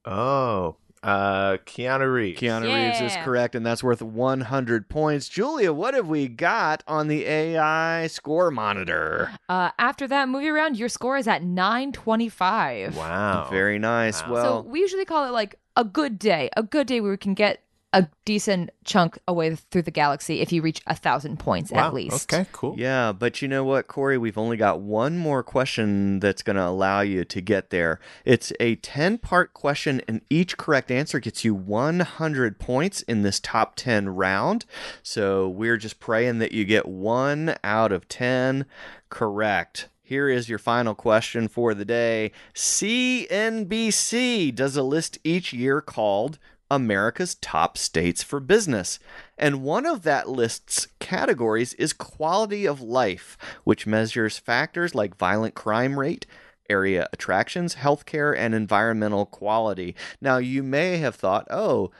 Oh. 0.04 0.76
Uh, 1.06 1.58
Keanu 1.58 2.12
Reeves. 2.12 2.40
Keanu 2.40 2.64
Reeves 2.64 3.00
is 3.00 3.16
correct, 3.22 3.54
and 3.54 3.64
that's 3.64 3.80
worth 3.80 4.02
100 4.02 4.88
points. 4.88 5.28
Julia, 5.28 5.72
what 5.72 5.94
have 5.94 6.08
we 6.08 6.26
got 6.26 6.82
on 6.88 7.06
the 7.06 7.24
AI 7.24 8.08
score 8.08 8.50
monitor? 8.50 9.30
Uh, 9.48 9.70
after 9.78 10.08
that 10.08 10.28
movie 10.28 10.50
round, 10.50 10.76
your 10.76 10.88
score 10.88 11.16
is 11.16 11.28
at 11.28 11.44
925. 11.44 12.96
Wow. 12.96 13.46
Very 13.50 13.78
nice. 13.78 14.20
Wow. 14.22 14.32
Well, 14.32 14.62
so 14.64 14.68
we 14.68 14.80
usually 14.80 15.04
call 15.04 15.28
it 15.28 15.30
like 15.30 15.54
a 15.76 15.84
good 15.84 16.18
day, 16.18 16.50
a 16.56 16.64
good 16.64 16.88
day 16.88 17.00
where 17.00 17.12
we 17.12 17.16
can 17.16 17.34
get 17.34 17.62
a 17.96 18.06
decent 18.26 18.68
chunk 18.84 19.18
away 19.26 19.54
through 19.54 19.80
the 19.80 19.90
galaxy 19.90 20.42
if 20.42 20.52
you 20.52 20.60
reach 20.60 20.82
a 20.86 20.94
thousand 20.94 21.38
points 21.38 21.70
Wow. 21.72 21.86
at 21.86 21.94
least. 21.94 22.30
Okay. 22.30 22.46
Cool. 22.52 22.74
Yeah, 22.78 23.12
but 23.12 23.40
you 23.40 23.48
know 23.48 23.64
what, 23.64 23.88
Corey? 23.88 24.18
We've 24.18 24.36
only 24.36 24.58
got 24.58 24.80
one 24.80 25.16
more 25.16 25.42
question 25.42 26.20
that's 26.20 26.42
going 26.42 26.56
to 26.56 26.66
allow 26.66 27.00
you 27.00 27.24
to 27.24 27.40
get 27.40 27.70
there. 27.70 27.98
It's 28.26 28.52
a 28.60 28.74
10 28.76 29.16
part 29.18 29.54
question, 29.54 30.02
and 30.06 30.20
each 30.28 30.58
correct 30.58 30.90
answer 30.90 31.18
gets 31.20 31.42
you 31.42 31.54
100 31.54 32.58
points 32.58 33.00
in 33.02 33.22
this 33.22 33.40
top 33.40 33.76
10 33.76 34.10
round. 34.10 34.66
So 35.02 35.48
we're 35.48 35.78
just 35.78 35.98
praying 35.98 36.38
that 36.40 36.52
you 36.52 36.66
get 36.66 36.86
one 36.86 37.54
out 37.64 37.92
of 37.92 38.08
10 38.08 38.66
correct. 39.08 39.88
Here 40.02 40.28
is 40.28 40.48
your 40.50 40.58
final 40.58 40.94
question 40.94 41.48
for 41.48 41.72
the 41.74 41.84
day. 41.86 42.30
CNBC 42.54 44.54
does 44.54 44.76
a 44.76 44.82
list 44.82 45.18
each 45.24 45.52
year 45.52 45.80
called 45.80 46.38
America's 46.70 47.34
Top 47.36 47.78
States 47.78 48.22
for 48.22 48.40
Business. 48.40 48.98
And 49.38 49.62
one 49.62 49.86
of 49.86 50.02
that 50.02 50.28
list's 50.28 50.88
categories 50.98 51.74
is 51.74 51.92
quality 51.92 52.66
of 52.66 52.80
life, 52.80 53.36
which 53.64 53.86
measures 53.86 54.38
factors 54.38 54.94
like 54.94 55.16
violent 55.16 55.54
crime 55.54 55.98
rate, 55.98 56.26
area 56.68 57.08
attractions, 57.12 57.76
healthcare, 57.76 58.36
and 58.36 58.54
environmental 58.54 59.26
quality. 59.26 59.94
Now, 60.20 60.38
you 60.38 60.62
may 60.62 60.98
have 60.98 61.14
thought, 61.14 61.46
oh, 61.50 61.90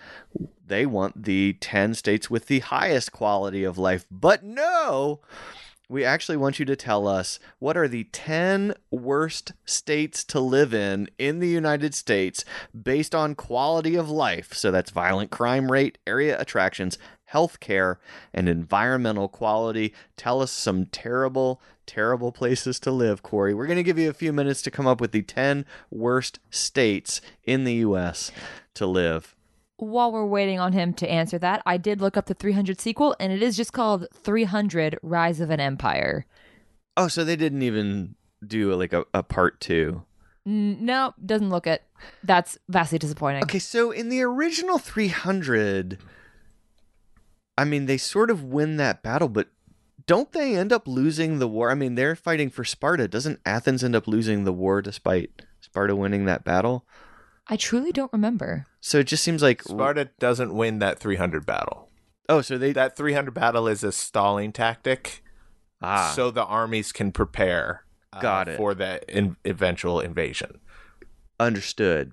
they 0.67 0.87
want 0.87 1.25
the 1.25 1.55
10 1.61 1.95
states 1.95 2.29
with 2.29 2.47
the 2.47 2.61
highest 2.61 3.13
quality 3.13 3.65
of 3.65 3.79
life. 3.79 4.07
But 4.11 4.43
no, 4.43 5.21
we 5.89 6.05
actually 6.05 6.37
want 6.37 6.59
you 6.59 6.65
to 6.65 6.77
tell 6.77 7.07
us 7.07 7.39
what 7.59 7.77
are 7.77 7.87
the 7.87 8.05
10 8.05 8.75
worst 8.91 9.53
states 9.65 10.25
to 10.25 10.41
live 10.41 10.75
in 10.75 11.09
in 11.19 11.39
the 11.39 11.49
United 11.49 11.95
States 11.95 12.45
based 12.81 13.15
on 13.15 13.35
quality 13.35 13.95
of 13.95 14.11
life. 14.11 14.53
So 14.53 14.71
that's 14.71 14.91
violent 14.91 15.31
crime 15.31 15.71
rate, 15.71 15.99
area 16.07 16.39
attractions, 16.41 16.99
healthcare, 17.33 17.97
and 18.35 18.49
environmental 18.49 19.29
quality. 19.29 19.95
Tell 20.17 20.43
us 20.43 20.51
some 20.51 20.87
terrible, 20.87 21.61
terrible 21.87 22.33
places 22.33 22.81
to 22.81 22.91
live, 22.91 23.23
Corey. 23.23 23.55
We're 23.55 23.67
going 23.67 23.77
to 23.77 23.83
give 23.83 23.99
you 23.99 24.11
a 24.11 24.15
few 24.15 24.33
minutes 24.33 24.63
to 24.63 24.71
come 24.71 24.87
up 24.87 25.01
with 25.01 25.13
the 25.13 25.23
10 25.23 25.65
worst 25.91 26.41
states 26.51 27.21
in 27.45 27.65
the 27.65 27.75
U.S. 27.75 28.33
to 28.75 28.87
live. 28.87 29.36
While 29.79 30.11
we're 30.11 30.27
waiting 30.27 30.59
on 30.59 30.73
him 30.73 30.95
to 30.95 31.11
answer 31.11 31.39
that, 31.39 31.63
I 31.67 31.77
did 31.77 32.01
look 32.01 32.17
up 32.17 32.27
the 32.27 32.35
300 32.35 32.81
sequel, 32.81 33.15
and 33.21 33.33
it 33.33 33.43
is 33.43 33.57
just 33.57 33.73
called 33.73 34.07
300 34.15 34.99
Rise 35.03 35.41
of 35.41 35.51
an 35.51 35.61
Empire. 35.61 36.27
Oh, 36.97 37.09
so 37.09 37.25
they 37.25 37.37
didn't 37.37 37.63
even 37.63 38.15
do 38.47 38.73
like 38.75 38.93
a, 38.93 39.05
a 39.13 39.23
part 39.23 39.61
two. 39.61 40.03
No, 40.47 41.13
doesn't 41.25 41.51
look 41.51 41.67
it. 41.67 41.83
That's 42.23 42.57
vastly 42.69 42.99
disappointing. 42.99 43.43
Okay, 43.43 43.59
so 43.59 43.91
in 43.91 44.09
the 44.09 44.23
original 44.23 44.79
300, 44.79 45.99
I 47.59 47.65
mean, 47.65 47.87
they 47.87 47.99
sort 47.99 48.31
of 48.31 48.45
win 48.45 48.77
that 48.77 49.03
battle, 49.03 49.29
but 49.29 49.49
don't 50.07 50.31
they 50.33 50.57
end 50.57 50.73
up 50.73 50.87
losing 50.87 51.39
the 51.39 51.49
war? 51.49 51.71
I 51.71 51.75
mean, 51.75 51.97
they're 51.97 52.15
fighting 52.15 52.49
for 52.49 52.65
Sparta. 52.65 53.09
Doesn't 53.09 53.41
Athens 53.45 53.83
end 53.83 53.97
up 53.97 54.07
losing 54.07 54.45
the 54.45 54.53
war 54.53 54.81
despite 54.81 55.43
Sparta 55.61 55.97
winning 55.97 56.27
that 56.27 56.45
battle? 56.45 56.87
I 57.49 57.57
truly 57.57 57.93
don't 57.93 58.13
remember. 58.13 58.67
So 58.81 58.99
it 58.99 59.07
just 59.07 59.23
seems 59.23 59.43
like 59.43 59.63
Sparta 59.63 60.11
doesn't 60.19 60.55
win 60.55 60.79
that 60.81 60.99
300 60.99 61.47
battle. 61.47 61.91
Oh, 62.29 62.41
so 62.41 62.59
they 62.59 62.73
That 62.73 62.97
300 62.97 63.33
battle 63.33 63.69
is 63.69 63.85
a 63.85 63.93
stalling 63.93 64.53
tactic, 64.53 65.23
ah 65.81 66.13
so 66.17 66.31
the 66.33 66.45
armies 66.45 66.91
can 66.93 67.13
prepare. 67.13 67.85
uh, 68.13 68.21
Got 68.21 68.49
it. 68.49 68.57
for 68.57 68.75
the 68.75 69.01
in- 69.09 69.37
eventual 69.45 70.01
invasion. 70.01 70.59
understood. 71.39 72.13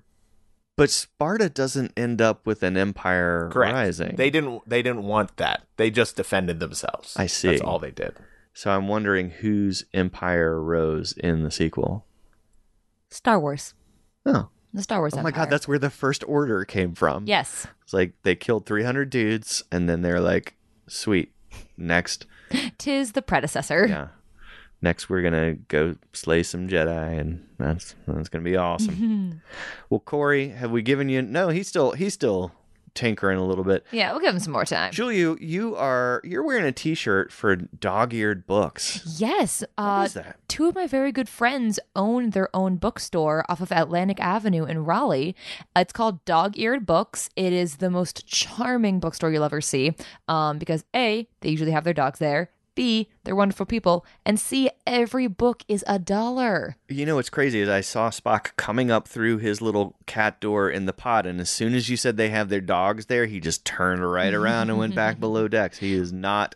But 0.76 0.90
Sparta 0.90 1.48
doesn't 1.48 1.92
end 1.96 2.20
up 2.20 2.46
with 2.46 2.62
an 2.64 2.76
empire 2.76 3.48
Correct. 3.52 3.72
rising. 3.74 4.16
They 4.16 4.28
didn't. 4.30 4.68
They 4.68 4.82
didn't 4.82 5.04
want 5.04 5.36
that. 5.36 5.62
They 5.76 5.88
just 5.90 6.16
defended 6.16 6.58
themselves. 6.60 7.14
I 7.16 7.26
see. 7.26 7.48
That's 7.48 7.60
all 7.62 7.78
they 7.78 7.92
did. 7.92 8.14
so 8.52 8.70
I'm 8.72 8.86
wondering 8.88 9.30
whose 9.30 9.84
empire 9.94 10.60
rose 10.62 11.12
in 11.12 11.42
the 11.42 11.50
sequel. 11.50 12.06
Star 13.10 13.38
Wars. 13.40 13.74
Oh, 14.26 14.48
The 14.74 14.82
Star 14.82 14.98
Wars 14.98 15.14
oh 15.16 15.22
my 15.22 15.30
God, 15.30 15.50
that's 15.50 15.68
where 15.68 15.78
the 15.78 15.88
first 15.88 16.24
order 16.26 16.64
came 16.64 16.94
from. 16.94 17.26
Yes. 17.26 17.66
It's 17.84 17.92
like 17.92 18.12
they 18.24 18.34
killed 18.34 18.66
300 18.66 19.08
dudes 19.08 19.62
and 19.70 19.88
then 19.88 20.02
they're 20.02 20.20
like, 20.20 20.56
sweet, 20.88 21.32
next. 21.76 22.26
Tis 22.78 23.12
the 23.12 23.22
predecessor. 23.22 23.86
Yeah. 23.86 24.08
Next, 24.82 25.08
we're 25.08 25.22
going 25.22 25.32
to 25.32 25.54
go 25.68 25.94
slay 26.12 26.42
some 26.42 26.68
Jedi 26.68 27.18
and 27.18 27.46
that's 27.56 27.94
that's 28.06 28.28
going 28.28 28.44
to 28.44 28.50
be 28.50 28.56
awesome. 28.56 29.40
well, 29.90 30.00
Corey, 30.00 30.48
have 30.48 30.72
we 30.72 30.82
given 30.82 31.08
you 31.08 31.22
No, 31.22 31.50
he's 31.50 31.68
still 31.68 31.92
he's 31.92 32.12
still 32.12 32.52
tinkering 32.94 33.38
a 33.38 33.44
little 33.44 33.64
bit. 33.64 33.84
Yeah, 33.90 34.10
we'll 34.12 34.20
give 34.20 34.34
him 34.34 34.40
some 34.40 34.52
more 34.52 34.64
time. 34.64 34.92
Julia, 34.92 35.36
you 35.40 35.74
are 35.76 36.20
you're 36.24 36.42
wearing 36.42 36.64
a 36.64 36.72
t-shirt 36.72 37.32
for 37.32 37.56
dog-eared 37.56 38.46
books. 38.46 39.02
Yes. 39.18 39.62
What 39.76 39.84
Uh, 39.84 40.02
is 40.06 40.12
that? 40.14 40.36
two 40.48 40.66
of 40.66 40.74
my 40.74 40.86
very 40.86 41.12
good 41.12 41.28
friends 41.28 41.78
own 41.96 42.30
their 42.30 42.48
own 42.54 42.76
bookstore 42.76 43.44
off 43.48 43.60
of 43.60 43.72
Atlantic 43.72 44.20
Avenue 44.20 44.64
in 44.64 44.84
Raleigh. 44.84 45.34
It's 45.76 45.92
called 45.92 46.24
Dog 46.24 46.56
Eared 46.58 46.86
Books. 46.86 47.30
It 47.36 47.52
is 47.52 47.76
the 47.76 47.90
most 47.90 48.26
charming 48.26 49.00
bookstore 49.00 49.30
you'll 49.30 49.44
ever 49.44 49.60
see 49.60 49.94
um, 50.28 50.58
because 50.58 50.84
A, 50.94 51.28
they 51.40 51.50
usually 51.50 51.72
have 51.72 51.84
their 51.84 51.94
dogs 51.94 52.18
there. 52.18 52.50
B, 52.74 53.08
they're 53.24 53.36
wonderful 53.36 53.66
people. 53.66 54.04
And 54.24 54.38
C, 54.38 54.70
every 54.86 55.26
book 55.26 55.64
is 55.68 55.84
a 55.86 55.98
dollar. 55.98 56.76
You 56.88 57.06
know 57.06 57.16
what's 57.16 57.30
crazy 57.30 57.60
is 57.60 57.68
I 57.68 57.80
saw 57.80 58.10
Spock 58.10 58.56
coming 58.56 58.90
up 58.90 59.08
through 59.08 59.38
his 59.38 59.60
little 59.60 59.96
cat 60.06 60.40
door 60.40 60.68
in 60.68 60.86
the 60.86 60.92
pod, 60.92 61.26
and 61.26 61.40
as 61.40 61.50
soon 61.50 61.74
as 61.74 61.88
you 61.88 61.96
said 61.96 62.16
they 62.16 62.30
have 62.30 62.48
their 62.48 62.60
dogs 62.60 63.06
there, 63.06 63.26
he 63.26 63.40
just 63.40 63.64
turned 63.64 64.10
right 64.10 64.34
around 64.34 64.70
and 64.70 64.78
went 64.78 64.94
back 64.94 65.20
below 65.20 65.48
decks. 65.48 65.78
He 65.78 65.94
is 65.94 66.12
not 66.12 66.54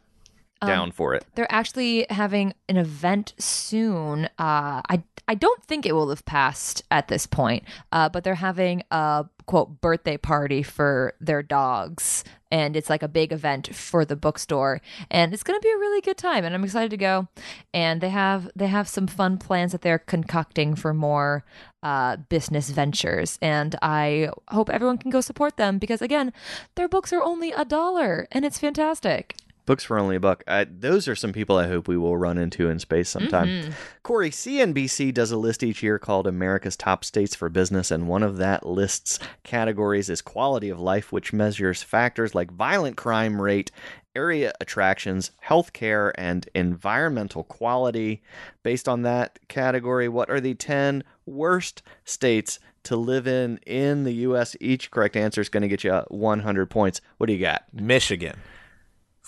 down 0.66 0.91
for 0.91 1.14
it. 1.14 1.25
They're 1.35 1.53
actually 1.53 2.07
having 2.11 2.55
an 2.69 2.77
event 2.77 3.35
soon. 3.39 4.27
Uh, 4.39 4.83
I 4.89 5.03
I 5.29 5.35
don't 5.35 5.62
think 5.64 5.85
it 5.85 5.93
will 5.93 6.09
have 6.09 6.25
passed 6.25 6.83
at 6.91 7.09
this 7.09 7.27
point, 7.27 7.64
uh, 7.93 8.09
but 8.09 8.25
they're 8.25 8.35
having 8.35 8.83
a 8.91 9.27
quote 9.47 9.81
birthday 9.81 10.16
party 10.16 10.62
for 10.62 11.14
their 11.21 11.43
dogs, 11.43 12.25
and 12.51 12.77
it's 12.77 12.91
like 12.91 13.03
a 13.03 13.09
big 13.09 13.33
event 13.33 13.75
for 13.75 14.05
the 14.05 14.17
bookstore, 14.17 14.81
and 15.11 15.33
it's 15.33 15.43
going 15.43 15.59
to 15.59 15.63
be 15.63 15.71
a 15.73 15.79
really 15.79 16.01
good 16.01 16.17
time, 16.17 16.45
and 16.45 16.55
I'm 16.55 16.65
excited 16.65 16.91
to 16.91 16.97
go. 16.97 17.29
And 17.73 18.01
they 18.01 18.11
have 18.11 18.51
they 18.57 18.69
have 18.69 18.89
some 18.89 19.07
fun 19.07 19.39
plans 19.39 19.73
that 19.73 19.83
they're 19.83 19.99
concocting 19.99 20.75
for 20.75 20.95
more 20.95 21.45
uh, 21.83 22.17
business 22.17 22.71
ventures, 22.71 23.39
and 23.43 23.77
I 23.83 24.31
hope 24.49 24.71
everyone 24.71 24.99
can 24.99 25.11
go 25.11 25.21
support 25.21 25.57
them 25.57 25.79
because 25.79 26.03
again, 26.03 26.33
their 26.75 26.89
books 26.89 27.13
are 27.13 27.23
only 27.23 27.53
a 27.53 27.65
dollar, 27.65 28.27
and 28.33 28.45
it's 28.45 28.59
fantastic. 28.59 29.37
Books 29.69 29.85
for 29.85 29.99
only 29.99 30.16
a 30.16 30.21
buck. 30.21 30.43
I, 30.49 30.64
those 30.64 31.09
are 31.09 31.14
some 31.14 31.35
people 31.35 31.59
I 31.59 31.69
hope 31.69 31.89
we 31.89 31.99
will 31.99 32.16
run 32.16 32.39
into 32.39 32.71
in 32.71 32.79
space 32.79 33.11
sometime. 33.11 33.49
Mm-hmm. 33.49 33.71
Corey, 34.03 34.31
CNBC 34.31 35.12
does 35.12 35.31
a 35.31 35.37
list 35.37 35.62
each 35.62 35.83
year 35.83 35.99
called 35.99 36.27
America's 36.27 36.75
Top 36.75 37.05
States 37.05 37.35
for 37.35 37.51
Business, 37.51 37.91
and 37.91 38.09
one 38.09 38.23
of 38.23 38.39
that 38.39 38.64
list's 38.64 39.19
categories 39.45 40.09
is 40.09 40.23
quality 40.23 40.71
of 40.71 40.81
life, 40.81 41.12
which 41.12 41.35
measures 41.35 41.83
factors 41.83 42.35
like 42.35 42.51
violent 42.51 42.97
crime 42.97 43.43
rate, 43.43 43.71
area 44.16 44.55
attractions, 44.59 45.33
healthcare, 45.47 46.12
and 46.14 46.49
environmental 46.55 47.45
quality. 47.45 48.23
Based 48.62 48.89
on 48.89 49.03
that 49.03 49.39
category, 49.49 50.09
what 50.09 50.31
are 50.31 50.41
the 50.41 50.55
10 50.55 51.05
worst 51.27 51.83
states 52.07 52.59
to 52.85 52.97
live 52.97 53.29
in 53.29 53.59
in 53.66 54.05
the 54.05 54.14
U.S.? 54.14 54.57
Each 54.62 54.91
correct 54.91 55.14
answer 55.14 55.43
is 55.43 55.51
going 55.51 55.61
to 55.61 55.69
get 55.69 55.85
you 55.85 55.93
100 55.93 56.71
points. 56.71 57.03
What 57.19 57.27
do 57.27 57.35
you 57.35 57.39
got? 57.39 57.64
Michigan, 57.71 58.39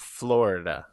Florida, 0.00 0.86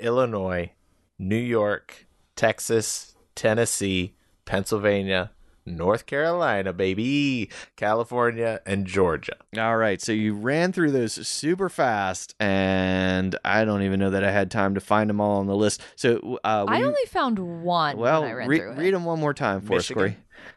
Illinois, 0.00 0.72
New 1.18 1.36
York, 1.36 2.06
Texas, 2.34 3.14
Tennessee, 3.34 4.14
Pennsylvania, 4.46 5.30
North 5.66 6.06
Carolina, 6.06 6.72
baby, 6.72 7.48
California, 7.76 8.60
and 8.66 8.86
Georgia. 8.86 9.36
All 9.58 9.76
right, 9.76 10.00
so 10.00 10.12
you 10.12 10.34
ran 10.34 10.72
through 10.72 10.90
those 10.92 11.12
super 11.26 11.68
fast, 11.68 12.34
and 12.40 13.36
I 13.44 13.64
don't 13.64 13.82
even 13.82 14.00
know 14.00 14.10
that 14.10 14.24
I 14.24 14.30
had 14.30 14.50
time 14.50 14.74
to 14.74 14.80
find 14.80 15.08
them 15.08 15.20
all 15.20 15.38
on 15.38 15.46
the 15.46 15.56
list. 15.56 15.80
So, 15.96 16.38
uh, 16.44 16.64
will 16.66 16.74
I 16.74 16.78
you- 16.78 16.86
only 16.86 17.04
found 17.06 17.38
one 17.62 17.96
well, 17.98 18.22
when 18.22 18.30
I 18.30 18.34
ran 18.34 18.48
re- 18.48 18.58
through 18.58 18.72
it. 18.72 18.78
read 18.78 18.94
them 18.94 19.04
one 19.04 19.20
more 19.20 19.34
time 19.34 19.60
for 19.60 19.74
Michigan. 19.74 20.02
us, 20.02 20.10
Corey. 20.10 20.16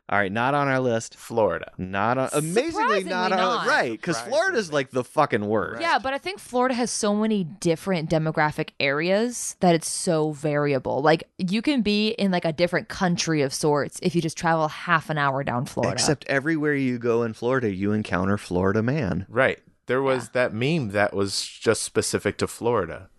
All 0.09 0.17
right, 0.17 0.31
not 0.31 0.53
on 0.53 0.67
our 0.67 0.79
list. 0.79 1.15
Florida. 1.15 1.71
Not 1.77 2.17
on. 2.17 2.29
Amazingly, 2.33 3.03
not 3.03 3.31
on. 3.31 3.37
Surprisingly 3.37 3.37
not. 3.37 3.67
Right, 3.67 3.91
because 3.91 4.19
Florida's 4.21 4.71
like 4.71 4.91
the 4.91 5.03
fucking 5.03 5.45
worst. 5.45 5.81
Yeah, 5.81 5.99
but 5.99 6.13
I 6.13 6.17
think 6.17 6.39
Florida 6.39 6.75
has 6.75 6.91
so 6.91 7.13
many 7.13 7.43
different 7.43 8.09
demographic 8.09 8.69
areas 8.79 9.55
that 9.59 9.75
it's 9.75 9.89
so 9.89 10.31
variable. 10.31 11.01
Like 11.01 11.25
you 11.37 11.61
can 11.61 11.81
be 11.81 12.09
in 12.09 12.31
like 12.31 12.45
a 12.45 12.53
different 12.53 12.87
country 12.87 13.41
of 13.41 13.53
sorts 13.53 13.99
if 14.01 14.15
you 14.15 14.21
just 14.21 14.37
travel 14.37 14.67
half 14.67 15.09
an 15.09 15.17
hour 15.17 15.43
down 15.43 15.65
Florida. 15.65 15.93
Except 15.93 16.25
everywhere 16.27 16.73
you 16.75 16.97
go 16.97 17.23
in 17.23 17.33
Florida, 17.33 17.69
you 17.69 17.91
encounter 17.91 18.37
Florida 18.37 18.81
man. 18.81 19.25
Right. 19.27 19.59
There 19.87 20.01
was 20.01 20.29
that 20.29 20.53
meme 20.53 20.89
that 20.89 21.13
was 21.13 21.45
just 21.45 21.81
specific 21.81 22.37
to 22.39 22.47
Florida, 22.47 23.09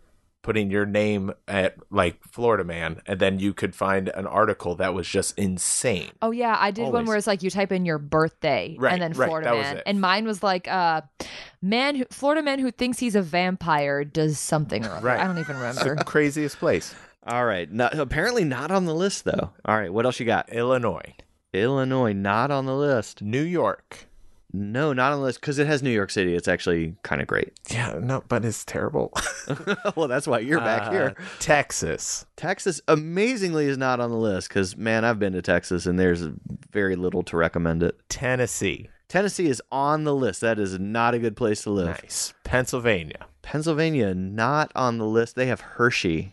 putting 0.42 0.70
your 0.70 0.86
name 0.86 1.32
at 1.46 1.76
like 1.90 2.22
Florida 2.24 2.64
man, 2.64 3.00
and 3.06 3.20
then 3.20 3.38
you 3.38 3.52
could 3.52 3.74
find 3.74 4.08
an 4.10 4.26
article 4.26 4.74
that 4.76 4.94
was 4.94 5.06
just 5.08 5.36
insane. 5.38 6.10
Oh 6.22 6.30
yeah, 6.30 6.56
I 6.58 6.70
did 6.70 6.92
one 6.92 7.04
where 7.06 7.16
it's 7.16 7.26
like 7.26 7.42
you 7.42 7.50
type 7.50 7.72
in 7.72 7.84
your 7.84 7.98
birthday 7.98 8.76
Right, 8.78 8.92
and 8.92 9.02
then 9.02 9.12
right, 9.12 9.26
Florida 9.26 9.48
that 9.50 9.56
was 9.56 9.64
man, 9.66 9.76
it. 9.78 9.82
and 9.86 10.00
mine 10.00 10.24
was 10.26 10.42
like 10.42 10.68
uh, 10.68 11.02
man, 11.60 11.96
who, 11.96 12.04
Florida 12.10 12.42
man 12.42 12.58
who 12.60 12.70
thinks 12.70 12.98
he's 12.98 13.14
a 13.16 13.22
vampire 13.22 14.04
does 14.04 14.38
something 14.38 14.84
or 14.86 14.90
other. 14.90 15.06
Right. 15.06 15.20
I 15.20 15.24
don't 15.26 15.38
even 15.38 15.56
It's 15.56 15.78
remember. 15.78 15.96
the 15.96 16.04
craziest 16.04 16.58
place. 16.58 16.94
All 17.26 17.44
right, 17.44 17.70
not, 17.70 17.92
apparently 17.98 18.44
not 18.44 18.70
on 18.70 18.86
the 18.86 18.94
list 18.94 19.24
though. 19.24 19.50
All 19.64 19.76
right, 19.76 19.92
what 19.92 20.06
else 20.06 20.18
you 20.18 20.24
got? 20.24 20.50
Illinois, 20.50 21.14
Illinois, 21.52 22.12
not 22.14 22.50
on 22.50 22.64
the 22.64 22.74
list. 22.76 23.20
New 23.22 23.42
York, 23.42 24.07
No, 24.52 24.92
not 24.94 25.12
on 25.12 25.18
the 25.18 25.24
list 25.24 25.40
because 25.40 25.58
it 25.58 25.66
has 25.66 25.82
New 25.82 25.90
York 25.90 26.10
City. 26.10 26.34
It's 26.34 26.48
actually 26.48 26.96
kind 27.02 27.20
of 27.20 27.26
great. 27.26 27.52
Yeah, 27.70 27.98
no, 28.00 28.24
but 28.28 28.44
it's 28.46 28.64
terrible. 28.64 29.12
well, 29.96 30.08
that's 30.08 30.26
why 30.26 30.38
you're 30.38 30.60
back 30.60 30.88
Uh, 30.88 30.90
here. 30.90 31.14
Texas. 31.38 32.24
Texas 32.36 32.80
amazingly 32.88 33.66
is 33.66 33.76
not 33.76 34.00
on 34.00 34.10
the 34.10 34.16
list 34.16 34.48
because 34.48 34.76
man, 34.76 35.04
I've 35.04 35.18
been 35.18 35.34
to 35.34 35.42
Texas 35.42 35.84
and 35.86 35.98
there's 35.98 36.22
very 36.70 36.96
little 36.96 37.22
to 37.24 37.36
recommend 37.36 37.82
it. 37.82 37.98
Tennessee. 38.08 38.88
Tennessee 39.08 39.48
is 39.48 39.62
on 39.72 40.04
the 40.04 40.14
list. 40.14 40.40
That 40.40 40.58
is 40.58 40.78
not 40.78 41.14
a 41.14 41.18
good 41.18 41.36
place 41.36 41.62
to 41.62 41.70
live. 41.70 41.86
Nice. 42.02 42.32
Pennsylvania. 42.44 43.26
Pennsylvania 43.42 44.14
not 44.14 44.70
on 44.74 44.98
the 44.98 45.06
list. 45.06 45.34
They 45.36 45.46
have 45.46 45.60
Hershey. 45.60 46.32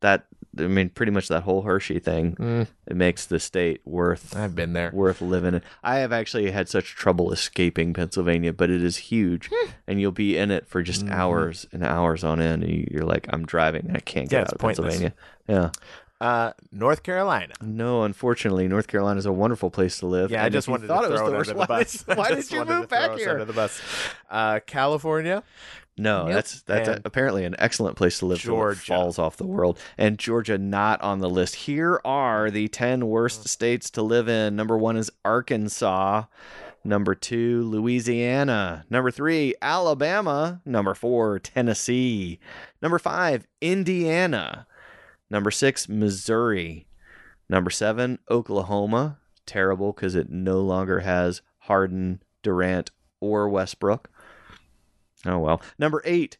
That 0.00 0.26
I 0.58 0.62
mean, 0.66 0.88
pretty 0.90 1.12
much 1.12 1.28
that 1.28 1.42
whole 1.42 1.62
Hershey 1.62 1.98
thing. 1.98 2.36
Mm, 2.36 2.66
It 2.86 2.96
makes 2.96 3.26
the 3.26 3.38
state 3.40 3.80
worth 3.84 4.36
I've 4.36 4.54
been 4.54 4.72
there. 4.72 4.90
worth 4.92 5.20
living 5.20 5.54
in. 5.54 5.62
I 5.82 5.96
have 5.96 6.12
actually 6.12 6.50
had 6.50 6.68
such 6.68 6.94
trouble 6.94 7.32
escaping 7.32 7.92
Pennsylvania, 7.94 8.52
but 8.52 8.70
it 8.70 8.82
is 8.82 8.96
huge, 8.96 9.50
Hmm. 9.52 9.70
and 9.86 10.00
you'll 10.00 10.12
be 10.12 10.36
in 10.36 10.50
it 10.50 10.66
for 10.66 10.82
just 10.82 11.06
hours 11.08 11.66
and 11.72 11.82
hours 11.84 12.24
on 12.24 12.40
end. 12.40 12.62
And 12.64 12.72
you- 12.72 12.88
you're 12.90 13.04
like, 13.04 13.26
I'm 13.30 13.44
driving, 13.46 13.90
I 13.94 14.00
can't 14.00 14.28
get 14.28 14.36
Yeah, 14.36 14.40
out 14.42 14.52
of 14.52 14.58
pointless. 14.58 14.98
Pennsylvania. 14.98 15.14
Yeah. 15.48 15.70
Uh, 16.20 16.52
North 16.72 17.02
Carolina. 17.02 17.52
No, 17.60 18.04
unfortunately, 18.04 18.66
North 18.68 18.86
Carolina 18.86 19.18
is 19.18 19.26
a 19.26 19.32
wonderful 19.32 19.68
place 19.68 19.98
to 19.98 20.06
live. 20.06 20.30
Yeah, 20.30 20.44
I 20.44 20.48
just 20.48 20.68
wanted 20.68 20.86
thought 20.86 21.02
to 21.02 21.08
it 21.08 21.10
was 21.10 21.20
the 21.20 21.26
it 21.26 21.32
worst. 21.32 21.50
the 21.50 21.54
Why 21.66 21.82
did, 21.84 22.16
why 22.18 22.34
did 22.34 22.50
you 22.50 22.64
move 22.80 22.88
back 22.88 23.18
here? 23.18 23.30
Under 23.30 23.44
the 23.44 23.52
bus. 23.52 23.78
Uh, 24.30 24.60
California. 24.64 25.42
No, 25.96 26.24
Nope. 26.24 26.34
that's 26.34 26.62
that's 26.62 26.88
And- 26.88 27.02
apparently 27.04 27.44
an 27.44 27.54
excellent 27.58 27.96
place 27.96 28.18
to 28.18 28.26
live. 28.26 28.40
Georgia. 28.40 28.80
falls 28.80 29.18
off 29.18 29.36
the 29.36 29.46
world, 29.46 29.78
and 29.96 30.18
Georgia 30.18 30.58
not 30.58 31.00
on 31.02 31.20
the 31.20 31.30
list. 31.30 31.54
Here 31.54 32.00
are 32.04 32.50
the 32.50 32.66
ten 32.68 33.06
worst 33.06 33.42
mm. 33.42 33.48
states 33.48 33.90
to 33.90 34.02
live 34.02 34.28
in. 34.28 34.56
Number 34.56 34.76
one 34.76 34.96
is 34.96 35.10
Arkansas. 35.24 36.24
Number 36.86 37.14
two, 37.14 37.62
Louisiana. 37.62 38.84
Number 38.90 39.10
three, 39.10 39.54
Alabama. 39.62 40.60
Number 40.66 40.94
four, 40.94 41.38
Tennessee. 41.38 42.38
Number 42.82 42.98
five, 42.98 43.46
Indiana. 43.60 44.66
Number 45.30 45.50
six, 45.50 45.88
Missouri. 45.88 46.86
Number 47.48 47.70
seven, 47.70 48.18
Oklahoma. 48.30 49.18
Terrible 49.46 49.92
because 49.92 50.14
it 50.14 50.28
no 50.28 50.60
longer 50.60 51.00
has 51.00 51.40
Harden, 51.60 52.22
Durant, 52.42 52.90
or 53.20 53.48
Westbrook. 53.48 54.10
Oh 55.26 55.38
well. 55.38 55.62
Number 55.78 56.02
eight, 56.04 56.36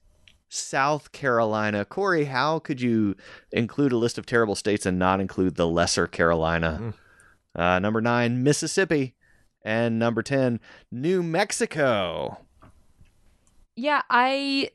South 0.48 1.12
Carolina. 1.12 1.84
Corey, 1.84 2.24
how 2.24 2.58
could 2.58 2.80
you 2.80 3.16
include 3.52 3.92
a 3.92 3.96
list 3.96 4.18
of 4.18 4.26
terrible 4.26 4.54
states 4.54 4.86
and 4.86 4.98
not 4.98 5.20
include 5.20 5.56
the 5.56 5.66
Lesser 5.66 6.06
Carolina? 6.06 6.94
Uh, 7.56 7.78
number 7.78 8.00
nine, 8.00 8.42
Mississippi. 8.42 9.14
And 9.66 9.98
number 9.98 10.22
10, 10.22 10.60
New 10.92 11.22
Mexico. 11.22 12.38
Yeah, 13.76 14.02
I 14.10 14.70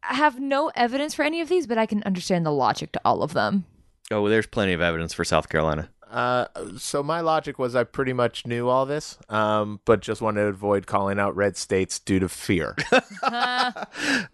have 0.00 0.40
no 0.40 0.72
evidence 0.74 1.14
for 1.14 1.22
any 1.24 1.40
of 1.40 1.48
these, 1.48 1.68
but 1.68 1.78
I 1.78 1.86
can 1.86 2.02
understand 2.02 2.44
the 2.44 2.50
logic 2.50 2.90
to 2.92 3.00
all 3.04 3.22
of 3.22 3.32
them. 3.32 3.64
Oh, 4.10 4.28
there's 4.28 4.46
plenty 4.46 4.72
of 4.72 4.80
evidence 4.80 5.14
for 5.14 5.24
South 5.24 5.48
Carolina. 5.48 5.88
Uh, 6.14 6.46
so 6.78 7.02
my 7.02 7.20
logic 7.20 7.58
was 7.58 7.74
I 7.74 7.82
pretty 7.82 8.12
much 8.12 8.46
knew 8.46 8.68
all 8.68 8.86
this, 8.86 9.18
um, 9.28 9.80
but 9.84 9.98
just 10.00 10.22
wanted 10.22 10.42
to 10.42 10.46
avoid 10.46 10.86
calling 10.86 11.18
out 11.18 11.34
red 11.34 11.56
states 11.56 11.98
due 11.98 12.20
to 12.20 12.28
fear. 12.28 12.76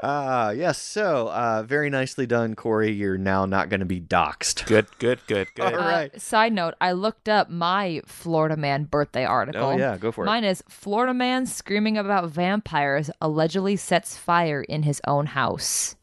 Ah, 0.02 0.50
yes. 0.50 0.78
So, 0.78 1.28
uh, 1.28 1.62
very 1.66 1.90
nicely 1.90 2.26
done, 2.26 2.54
Corey. 2.54 2.90
You're 2.92 3.18
now 3.18 3.46
not 3.46 3.68
going 3.68 3.80
to 3.80 3.86
be 3.86 4.00
doxxed. 4.00 4.66
good, 4.66 4.86
good, 4.98 5.20
good, 5.26 5.48
good. 5.54 5.74
All 5.74 5.78
right. 5.80 6.14
Uh, 6.14 6.18
side 6.18 6.52
note, 6.52 6.74
I 6.80 6.92
looked 6.92 7.28
up 7.28 7.48
my 7.50 8.02
Florida 8.06 8.56
man 8.56 8.84
birthday 8.84 9.24
article. 9.24 9.62
Oh, 9.62 9.76
yeah. 9.76 9.96
Go 9.98 10.12
for 10.12 10.24
it. 10.24 10.26
Mine 10.26 10.44
is 10.44 10.62
Florida 10.68 11.14
man 11.14 11.46
screaming 11.46 11.96
about 11.98 12.30
vampires 12.30 13.10
allegedly 13.20 13.76
sets 13.76 14.16
fire 14.16 14.62
in 14.62 14.82
his 14.82 15.00
own 15.06 15.26
house. 15.26 15.96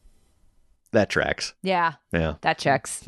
That 0.92 1.10
tracks. 1.10 1.54
Yeah, 1.62 1.94
Yeah. 2.12 2.34
that 2.40 2.58
checks. 2.58 3.04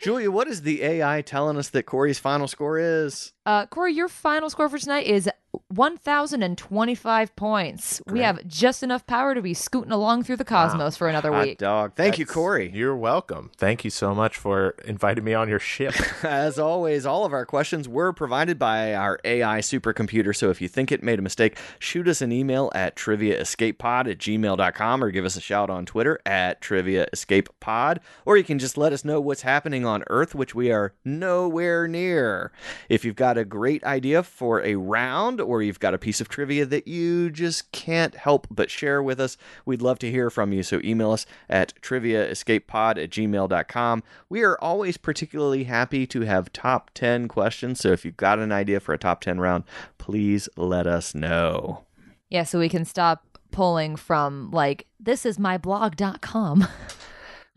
Julia, 0.00 0.30
what 0.30 0.48
is 0.48 0.62
the 0.62 0.82
AI 0.82 1.20
telling 1.20 1.58
us 1.58 1.68
that 1.68 1.84
Corey's 1.84 2.18
final 2.18 2.48
score 2.48 2.78
is? 2.78 3.34
Uh, 3.50 3.66
Corey, 3.66 3.92
your 3.92 4.06
final 4.06 4.48
score 4.48 4.68
for 4.68 4.78
tonight 4.78 5.08
is 5.08 5.28
1,025 5.68 7.36
points. 7.36 8.02
We 8.06 8.20
have 8.20 8.46
just 8.46 8.82
enough 8.82 9.06
power 9.06 9.34
to 9.34 9.42
be 9.42 9.54
scooting 9.54 9.92
along 9.92 10.24
through 10.24 10.36
the 10.36 10.44
cosmos 10.44 10.96
for 10.96 11.08
another 11.08 11.32
Hot 11.32 11.46
week. 11.46 11.58
dog. 11.58 11.94
Thank 11.94 12.18
you, 12.18 12.26
Corey. 12.26 12.70
You're 12.72 12.96
welcome. 12.96 13.50
Thank 13.56 13.84
you 13.84 13.90
so 13.90 14.14
much 14.14 14.36
for 14.36 14.70
inviting 14.84 15.24
me 15.24 15.34
on 15.34 15.48
your 15.48 15.58
ship. 15.58 15.94
As 16.24 16.58
always, 16.58 17.06
all 17.06 17.24
of 17.24 17.32
our 17.32 17.46
questions 17.46 17.88
were 17.88 18.12
provided 18.12 18.58
by 18.58 18.94
our 18.94 19.18
AI 19.24 19.58
supercomputer. 19.58 20.34
So 20.34 20.50
if 20.50 20.60
you 20.60 20.68
think 20.68 20.90
it 20.92 21.02
made 21.02 21.18
a 21.18 21.22
mistake, 21.22 21.58
shoot 21.78 22.08
us 22.08 22.20
an 22.20 22.32
email 22.32 22.70
at 22.74 22.96
triviaescapepod 22.96 24.10
at 24.10 24.18
gmail.com 24.18 25.04
or 25.04 25.10
give 25.10 25.24
us 25.24 25.36
a 25.36 25.40
shout 25.40 25.70
on 25.70 25.86
Twitter 25.86 26.20
at 26.26 26.60
triviaescapepod. 26.60 27.98
Or 28.24 28.36
you 28.36 28.44
can 28.44 28.58
just 28.58 28.76
let 28.76 28.92
us 28.92 29.04
know 29.04 29.20
what's 29.20 29.42
happening 29.42 29.84
on 29.86 30.04
Earth, 30.08 30.34
which 30.34 30.54
we 30.54 30.70
are 30.72 30.94
nowhere 31.04 31.86
near. 31.86 32.52
If 32.88 33.04
you've 33.04 33.16
got 33.16 33.38
a 33.40 33.44
great 33.44 33.82
idea 33.82 34.22
for 34.22 34.62
a 34.62 34.76
round 34.76 35.40
or 35.40 35.62
you've 35.62 35.80
got 35.80 35.94
a 35.94 35.98
piece 35.98 36.20
of 36.20 36.28
trivia 36.28 36.64
that 36.66 36.86
you 36.86 37.30
just 37.30 37.72
can't 37.72 38.14
help 38.14 38.46
but 38.50 38.70
share 38.70 39.02
with 39.02 39.18
us, 39.18 39.36
we'd 39.64 39.82
love 39.82 39.98
to 39.98 40.10
hear 40.10 40.30
from 40.30 40.52
you. 40.52 40.62
So 40.62 40.80
email 40.84 41.10
us 41.10 41.26
at 41.48 41.74
triviaescapepod 41.80 43.02
at 43.02 43.10
gmail.com. 43.10 44.02
We 44.28 44.42
are 44.44 44.58
always 44.60 44.96
particularly 44.96 45.64
happy 45.64 46.06
to 46.06 46.20
have 46.20 46.52
top 46.52 46.90
10 46.94 47.26
questions. 47.26 47.80
So 47.80 47.90
if 47.90 48.04
you've 48.04 48.16
got 48.16 48.38
an 48.38 48.52
idea 48.52 48.78
for 48.78 48.92
a 48.92 48.98
top 48.98 49.20
10 49.22 49.40
round, 49.40 49.64
please 49.98 50.48
let 50.56 50.86
us 50.86 51.14
know. 51.14 51.84
Yeah, 52.28 52.44
so 52.44 52.60
we 52.60 52.68
can 52.68 52.84
stop 52.84 53.24
pulling 53.50 53.96
from 53.96 54.50
like 54.52 54.86
this 55.00 55.26
is 55.26 55.38
my 55.38 55.58
blog.com. 55.58 56.68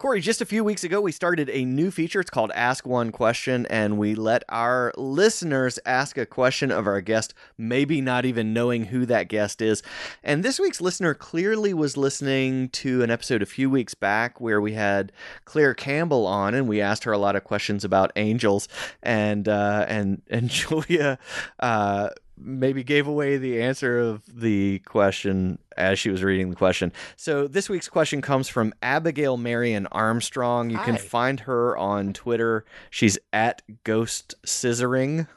Corey, 0.03 0.19
just 0.19 0.41
a 0.41 0.45
few 0.45 0.65
weeks 0.65 0.83
ago, 0.83 0.99
we 0.99 1.13
started 1.13 1.49
a 1.49 1.63
new 1.63 1.89
feature. 1.89 2.19
It's 2.19 2.29
called 2.29 2.51
Ask 2.53 2.85
One 2.85 3.09
Question, 3.09 3.65
and 3.67 3.97
we 3.97 4.15
let 4.15 4.43
our 4.49 4.91
listeners 4.97 5.79
ask 5.85 6.17
a 6.17 6.25
question 6.25 6.71
of 6.71 6.87
our 6.87 6.99
guest, 6.99 7.33
maybe 7.57 8.01
not 8.01 8.25
even 8.25 8.51
knowing 8.51 8.87
who 8.87 9.05
that 9.05 9.29
guest 9.29 9.61
is. 9.61 9.81
And 10.21 10.43
this 10.43 10.59
week's 10.59 10.81
listener 10.81 11.13
clearly 11.13 11.73
was 11.73 11.95
listening 11.95 12.67
to 12.71 13.01
an 13.01 13.11
episode 13.11 13.41
a 13.41 13.45
few 13.45 13.69
weeks 13.69 13.93
back 13.93 14.41
where 14.41 14.59
we 14.59 14.73
had 14.73 15.13
Claire 15.45 15.73
Campbell 15.73 16.27
on, 16.27 16.53
and 16.53 16.67
we 16.67 16.81
asked 16.81 17.05
her 17.05 17.13
a 17.13 17.17
lot 17.17 17.37
of 17.37 17.45
questions 17.45 17.85
about 17.85 18.11
angels, 18.17 18.67
and 19.01 19.47
uh, 19.47 19.85
and 19.87 20.21
and 20.29 20.49
Julia. 20.49 21.17
Uh, 21.61 22.09
maybe 22.38 22.84
gave 22.84 23.07
away 23.07 23.38
the 23.38 23.61
answer 23.61 23.99
of 23.99 24.23
the 24.27 24.79
question 24.79 25.59
as 25.77 25.99
she 25.99 26.09
was 26.09 26.23
reading 26.23 26.49
the 26.49 26.55
question. 26.55 26.91
So 27.15 27.47
this 27.47 27.69
week's 27.69 27.89
question 27.89 28.21
comes 28.21 28.49
from 28.49 28.73
Abigail 28.81 29.38
Marion 29.38 29.88
Armstrong. 29.91 30.69
You 30.69 30.77
can 30.79 30.97
find 30.97 31.41
her 31.41 31.77
on 31.77 32.13
Twitter. 32.13 32.65
She's 32.89 33.17
at 33.31 33.61
Ghost 33.84 34.36
Scissoring. 34.45 35.27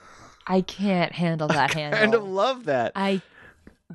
I 0.47 0.61
can't 0.61 1.13
handle 1.13 1.49
that 1.49 1.75
handle. 1.75 1.99
I 1.99 2.03
kind 2.03 2.15
of 2.15 2.25
love 2.25 2.65
that. 2.65 2.93
I 2.95 3.21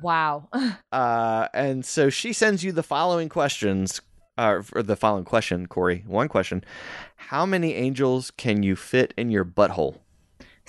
wow. 0.00 0.48
Uh, 0.92 1.48
and 1.54 1.86
so 1.86 2.10
she 2.10 2.34
sends 2.34 2.62
you 2.62 2.70
the 2.70 2.82
following 2.82 3.28
questions. 3.30 4.02
Uh, 4.36 4.62
or 4.74 4.82
the 4.82 4.96
following 4.96 5.24
question, 5.24 5.66
Corey. 5.66 6.04
One 6.06 6.28
question: 6.28 6.64
How 7.16 7.46
many 7.46 7.74
angels 7.74 8.30
can 8.30 8.62
you 8.62 8.76
fit 8.76 9.14
in 9.16 9.30
your 9.30 9.44
butthole? 9.44 9.98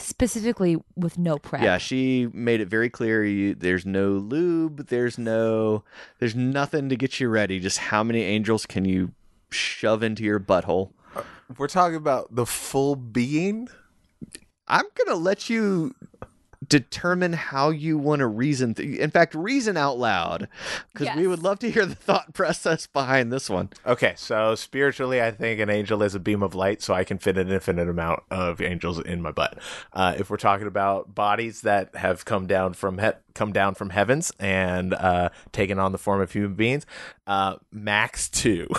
Specifically 0.03 0.77
with 0.95 1.17
no 1.17 1.37
prep. 1.37 1.61
Yeah, 1.61 1.77
she 1.77 2.27
made 2.33 2.59
it 2.59 2.67
very 2.67 2.89
clear. 2.89 3.23
You, 3.23 3.55
there's 3.55 3.85
no 3.85 4.09
lube. 4.09 4.87
There's 4.87 5.17
no. 5.17 5.83
There's 6.19 6.35
nothing 6.35 6.89
to 6.89 6.97
get 6.97 7.19
you 7.21 7.29
ready. 7.29 7.59
Just 7.59 7.77
how 7.77 8.03
many 8.03 8.21
angels 8.21 8.65
can 8.65 8.83
you 8.83 9.13
shove 9.49 10.03
into 10.03 10.23
your 10.23 10.41
butthole? 10.41 10.91
Uh, 11.15 11.21
we're 11.57 11.67
talking 11.67 11.95
about 11.95 12.35
the 12.35 12.45
full 12.45 12.97
being. 12.97 13.69
I'm 14.67 14.85
gonna 14.95 15.17
let 15.17 15.49
you 15.49 15.95
determine 16.79 17.33
how 17.33 17.69
you 17.69 17.99
want 17.99 18.19
to 18.21 18.27
reason. 18.27 18.73
Th- 18.73 18.97
in 18.97 19.11
fact, 19.11 19.35
reason 19.35 19.77
out 19.77 19.99
loud, 19.99 20.47
because 20.91 21.15
we 21.15 21.27
would 21.27 21.43
love 21.43 21.59
to 21.59 21.69
hear 21.69 21.85
the 21.85 21.93
thought 21.93 22.33
process 22.33 22.87
behind 22.87 23.31
this 23.31 23.47
one. 23.49 23.69
Okay, 23.85 24.13
so 24.17 24.55
spiritually, 24.55 25.21
I 25.21 25.29
think 25.29 25.59
an 25.59 25.69
angel 25.69 26.01
is 26.01 26.15
a 26.15 26.19
beam 26.19 26.41
of 26.41 26.55
light, 26.55 26.81
so 26.81 26.95
I 26.95 27.03
can 27.03 27.19
fit 27.19 27.37
an 27.37 27.49
infinite 27.49 27.87
amount 27.87 28.23
of 28.31 28.59
angels 28.59 28.99
in 28.99 29.21
my 29.21 29.31
butt. 29.31 29.59
Uh, 29.93 30.15
if 30.17 30.31
we're 30.31 30.37
talking 30.37 30.65
about 30.65 31.13
bodies 31.13 31.61
that 31.61 31.95
have 31.95 32.25
come 32.25 32.47
down 32.47 32.73
from 32.73 32.97
he- 32.97 33.11
come 33.35 33.51
down 33.51 33.75
from 33.75 33.91
heavens 33.91 34.31
and 34.39 34.93
uh, 34.95 35.29
taken 35.51 35.77
on 35.77 35.91
the 35.91 35.97
form 35.99 36.21
of 36.21 36.31
human 36.31 36.55
beings, 36.55 36.87
uh, 37.27 37.57
max 37.71 38.29
two. 38.29 38.67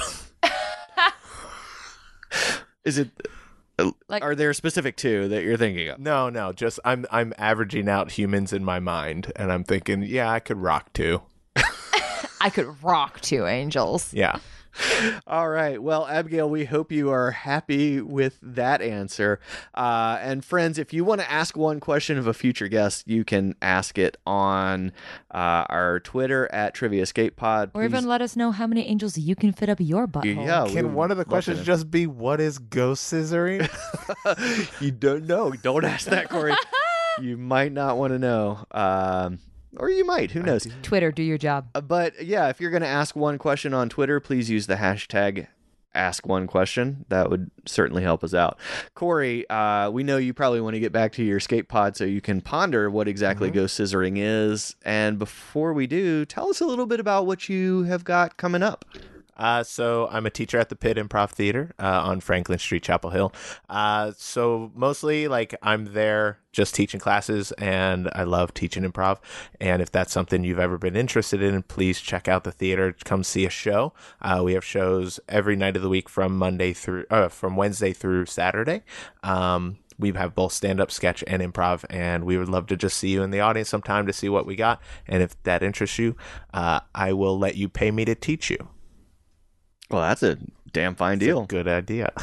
Is 2.84 2.98
it? 2.98 3.10
Like- 4.08 4.22
are 4.22 4.34
there 4.34 4.52
specific 4.54 4.96
two 4.96 5.28
that 5.28 5.42
you're 5.42 5.56
thinking 5.56 5.88
of? 5.88 5.98
no, 5.98 6.28
no, 6.30 6.52
just 6.52 6.78
I'm 6.84 7.06
I'm 7.10 7.32
averaging 7.38 7.88
out 7.88 8.12
humans 8.12 8.52
in 8.52 8.64
my 8.64 8.78
mind, 8.80 9.32
and 9.36 9.50
I'm 9.50 9.64
thinking, 9.64 10.02
yeah, 10.02 10.30
I 10.30 10.40
could 10.40 10.58
rock 10.58 10.92
two. 10.92 11.22
I 12.40 12.50
could 12.50 12.82
rock 12.82 13.20
two 13.20 13.46
angels. 13.46 14.12
Yeah, 14.12 14.38
All 15.26 15.48
right. 15.48 15.82
Well, 15.82 16.06
Abigail, 16.06 16.48
we 16.48 16.64
hope 16.64 16.90
you 16.92 17.10
are 17.10 17.30
happy 17.30 18.00
with 18.00 18.38
that 18.42 18.82
answer. 18.82 19.40
Uh, 19.74 20.18
and 20.20 20.44
friends, 20.44 20.78
if 20.78 20.92
you 20.92 21.04
want 21.04 21.20
to 21.20 21.30
ask 21.30 21.56
one 21.56 21.80
question 21.80 22.18
of 22.18 22.26
a 22.26 22.34
future 22.34 22.68
guest, 22.68 23.06
you 23.06 23.24
can 23.24 23.54
ask 23.62 23.98
it 23.98 24.16
on 24.26 24.92
uh, 25.32 25.64
our 25.68 26.00
Twitter 26.00 26.52
at 26.52 26.74
Trivia 26.74 27.02
Escape 27.02 27.36
Pod. 27.36 27.70
Or 27.74 27.84
even 27.84 28.06
let 28.06 28.20
us 28.22 28.36
know 28.36 28.50
how 28.50 28.66
many 28.66 28.86
angels 28.86 29.16
you 29.18 29.36
can 29.36 29.52
fit 29.52 29.68
up 29.68 29.78
your 29.80 30.06
butthole. 30.06 30.44
yeah, 30.46 30.66
Can 30.66 30.94
one 30.94 31.10
of 31.10 31.16
the 31.16 31.24
questions 31.24 31.58
know. 31.58 31.64
just 31.64 31.90
be 31.90 32.06
what 32.06 32.40
is 32.40 32.58
ghost 32.58 33.12
scissoring? 33.12 33.68
you 34.80 34.90
don't 34.90 35.26
know. 35.26 35.52
Don't 35.52 35.84
ask 35.84 36.08
that, 36.08 36.28
Corey. 36.28 36.54
you 37.20 37.36
might 37.36 37.72
not 37.72 37.96
want 37.96 38.12
to 38.12 38.18
know. 38.18 38.64
Um, 38.70 39.38
or 39.78 39.90
you 39.90 40.04
might. 40.04 40.30
Who 40.32 40.42
knows? 40.42 40.66
Twitter, 40.82 41.12
do 41.12 41.22
your 41.22 41.38
job. 41.38 41.68
Uh, 41.74 41.80
But 41.80 42.24
yeah, 42.24 42.48
if 42.48 42.60
you're 42.60 42.70
going 42.70 42.82
to 42.82 42.88
ask 42.88 43.14
one 43.16 43.38
question 43.38 43.74
on 43.74 43.88
Twitter, 43.88 44.20
please 44.20 44.50
use 44.50 44.66
the 44.66 44.76
hashtag 44.76 45.46
ask 45.94 46.26
one 46.26 46.46
question. 46.46 47.04
That 47.08 47.30
would 47.30 47.50
certainly 47.66 48.02
help 48.02 48.24
us 48.24 48.34
out. 48.34 48.58
Corey, 48.94 49.48
uh, 49.48 49.90
we 49.90 50.02
know 50.02 50.16
you 50.16 50.34
probably 50.34 50.60
want 50.60 50.74
to 50.74 50.80
get 50.80 50.92
back 50.92 51.12
to 51.12 51.22
your 51.22 51.40
skate 51.40 51.68
pod 51.68 51.96
so 51.96 52.04
you 52.04 52.20
can 52.20 52.40
ponder 52.40 52.90
what 52.90 53.08
exactly 53.08 53.50
ghost 53.50 53.78
scissoring 53.78 54.14
is. 54.16 54.74
And 54.84 55.18
before 55.18 55.72
we 55.72 55.86
do, 55.86 56.24
tell 56.24 56.50
us 56.50 56.60
a 56.60 56.66
little 56.66 56.86
bit 56.86 57.00
about 57.00 57.26
what 57.26 57.48
you 57.48 57.84
have 57.84 58.04
got 58.04 58.36
coming 58.36 58.62
up. 58.62 58.84
Uh, 59.36 59.62
so 59.62 60.08
I'm 60.10 60.26
a 60.26 60.30
teacher 60.30 60.58
at 60.58 60.68
the 60.68 60.76
Pitt 60.76 60.96
Improv 60.96 61.30
Theater 61.30 61.72
uh, 61.78 62.02
on 62.04 62.20
Franklin 62.20 62.58
Street, 62.58 62.82
Chapel 62.82 63.10
Hill. 63.10 63.32
Uh, 63.68 64.12
so 64.16 64.70
mostly 64.74 65.28
like 65.28 65.54
I'm 65.62 65.86
there 65.86 66.38
just 66.52 66.74
teaching 66.74 67.00
classes, 67.00 67.52
and 67.52 68.08
I 68.14 68.22
love 68.22 68.54
teaching 68.54 68.84
improv. 68.84 69.18
And 69.60 69.82
if 69.82 69.90
that's 69.90 70.12
something 70.12 70.44
you've 70.44 70.58
ever 70.58 70.78
been 70.78 70.96
interested 70.96 71.42
in, 71.42 71.62
please 71.64 72.00
check 72.00 72.28
out 72.28 72.44
the 72.44 72.52
theater. 72.52 72.94
Come 73.04 73.24
see 73.24 73.44
a 73.44 73.50
show. 73.50 73.92
Uh, 74.22 74.40
we 74.44 74.54
have 74.54 74.64
shows 74.64 75.18
every 75.28 75.56
night 75.56 75.76
of 75.76 75.82
the 75.82 75.88
week 75.88 76.08
from 76.08 76.38
Monday 76.38 76.72
through 76.72 77.06
uh, 77.10 77.28
from 77.28 77.56
Wednesday 77.56 77.92
through 77.92 78.26
Saturday. 78.26 78.82
Um, 79.22 79.78
we 79.98 80.12
have 80.12 80.34
both 80.34 80.52
stand 80.52 80.80
up, 80.80 80.90
sketch, 80.90 81.22
and 81.26 81.42
improv, 81.42 81.84
and 81.88 82.24
we 82.24 82.36
would 82.36 82.48
love 82.48 82.66
to 82.66 82.76
just 82.76 82.98
see 82.98 83.10
you 83.10 83.22
in 83.22 83.30
the 83.30 83.40
audience 83.40 83.68
sometime 83.68 84.06
to 84.06 84.12
see 84.12 84.28
what 84.28 84.46
we 84.46 84.56
got. 84.56 84.80
And 85.06 85.22
if 85.22 85.40
that 85.44 85.62
interests 85.62 85.98
you, 85.98 86.16
uh, 86.52 86.80
I 86.94 87.12
will 87.12 87.38
let 87.38 87.56
you 87.56 87.68
pay 87.68 87.90
me 87.90 88.04
to 88.04 88.14
teach 88.14 88.50
you. 88.50 88.68
Well, 89.94 90.02
that's 90.02 90.24
a 90.24 90.36
damn 90.72 90.96
fine 90.96 91.18
It's 91.18 91.22
a 91.22 91.26
deal. 91.26 91.46
good 91.46 91.68
idea. 91.68 92.10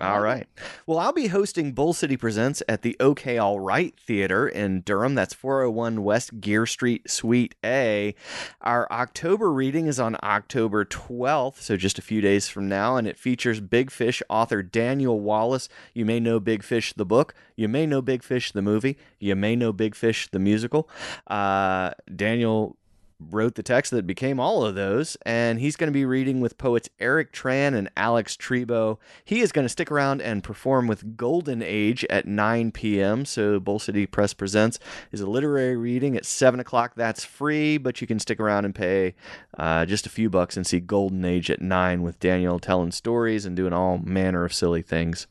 All 0.00 0.22
right. 0.22 0.48
Well, 0.86 0.98
I'll 0.98 1.12
be 1.12 1.26
hosting 1.26 1.72
Bull 1.72 1.92
City 1.92 2.16
Presents 2.16 2.62
at 2.66 2.80
the 2.80 2.96
OK 2.98 3.36
All 3.36 3.60
Right 3.60 3.94
Theater 4.00 4.48
in 4.48 4.80
Durham. 4.80 5.14
That's 5.14 5.34
401 5.34 6.02
West 6.02 6.40
Geer 6.40 6.64
Street, 6.64 7.10
Suite 7.10 7.54
A. 7.62 8.14
Our 8.62 8.90
October 8.90 9.52
reading 9.52 9.88
is 9.88 10.00
on 10.00 10.16
October 10.22 10.86
12th, 10.86 11.60
so 11.60 11.76
just 11.76 11.98
a 11.98 12.02
few 12.02 12.22
days 12.22 12.48
from 12.48 12.66
now, 12.66 12.96
and 12.96 13.06
it 13.06 13.18
features 13.18 13.60
Big 13.60 13.90
Fish 13.90 14.22
author 14.30 14.62
Daniel 14.62 15.20
Wallace. 15.20 15.68
You 15.92 16.06
may 16.06 16.18
know 16.18 16.40
Big 16.40 16.62
Fish 16.62 16.94
the 16.94 17.04
book, 17.04 17.34
you 17.54 17.68
may 17.68 17.84
know 17.84 18.00
Big 18.00 18.22
Fish 18.22 18.52
the 18.52 18.62
movie, 18.62 18.96
you 19.18 19.36
may 19.36 19.54
know 19.54 19.70
Big 19.70 19.94
Fish 19.94 20.30
the 20.30 20.38
musical. 20.38 20.88
Uh, 21.26 21.90
Daniel 22.16 22.78
wrote 23.20 23.54
the 23.54 23.62
text 23.62 23.90
that 23.90 24.06
became 24.06 24.40
all 24.40 24.64
of 24.64 24.74
those, 24.74 25.16
and 25.26 25.60
he's 25.60 25.76
going 25.76 25.88
to 25.88 25.92
be 25.92 26.04
reading 26.04 26.40
with 26.40 26.58
poets 26.58 26.88
Eric 26.98 27.32
Tran 27.32 27.74
and 27.74 27.90
Alex 27.96 28.36
Trebo. 28.36 28.98
He 29.24 29.40
is 29.40 29.52
going 29.52 29.64
to 29.64 29.68
stick 29.68 29.90
around 29.90 30.22
and 30.22 30.42
perform 30.42 30.86
with 30.86 31.16
Golden 31.16 31.62
Age 31.62 32.04
at 32.08 32.26
9 32.26 32.72
p.m. 32.72 33.24
So, 33.24 33.60
Bull 33.60 33.78
City 33.78 34.06
Press 34.06 34.32
Presents 34.32 34.78
is 35.12 35.20
a 35.20 35.28
literary 35.28 35.76
reading 35.76 36.16
at 36.16 36.24
7 36.24 36.60
o'clock. 36.60 36.94
That's 36.96 37.24
free, 37.24 37.78
but 37.78 38.00
you 38.00 38.06
can 38.06 38.18
stick 38.18 38.40
around 38.40 38.64
and 38.64 38.74
pay 38.74 39.14
uh, 39.58 39.84
just 39.86 40.06
a 40.06 40.10
few 40.10 40.30
bucks 40.30 40.56
and 40.56 40.66
see 40.66 40.80
Golden 40.80 41.24
Age 41.24 41.50
at 41.50 41.60
9 41.60 42.02
with 42.02 42.20
Daniel 42.20 42.58
telling 42.58 42.92
stories 42.92 43.44
and 43.44 43.56
doing 43.56 43.72
all 43.72 43.98
manner 43.98 44.44
of 44.44 44.54
silly 44.54 44.82
things. 44.82 45.26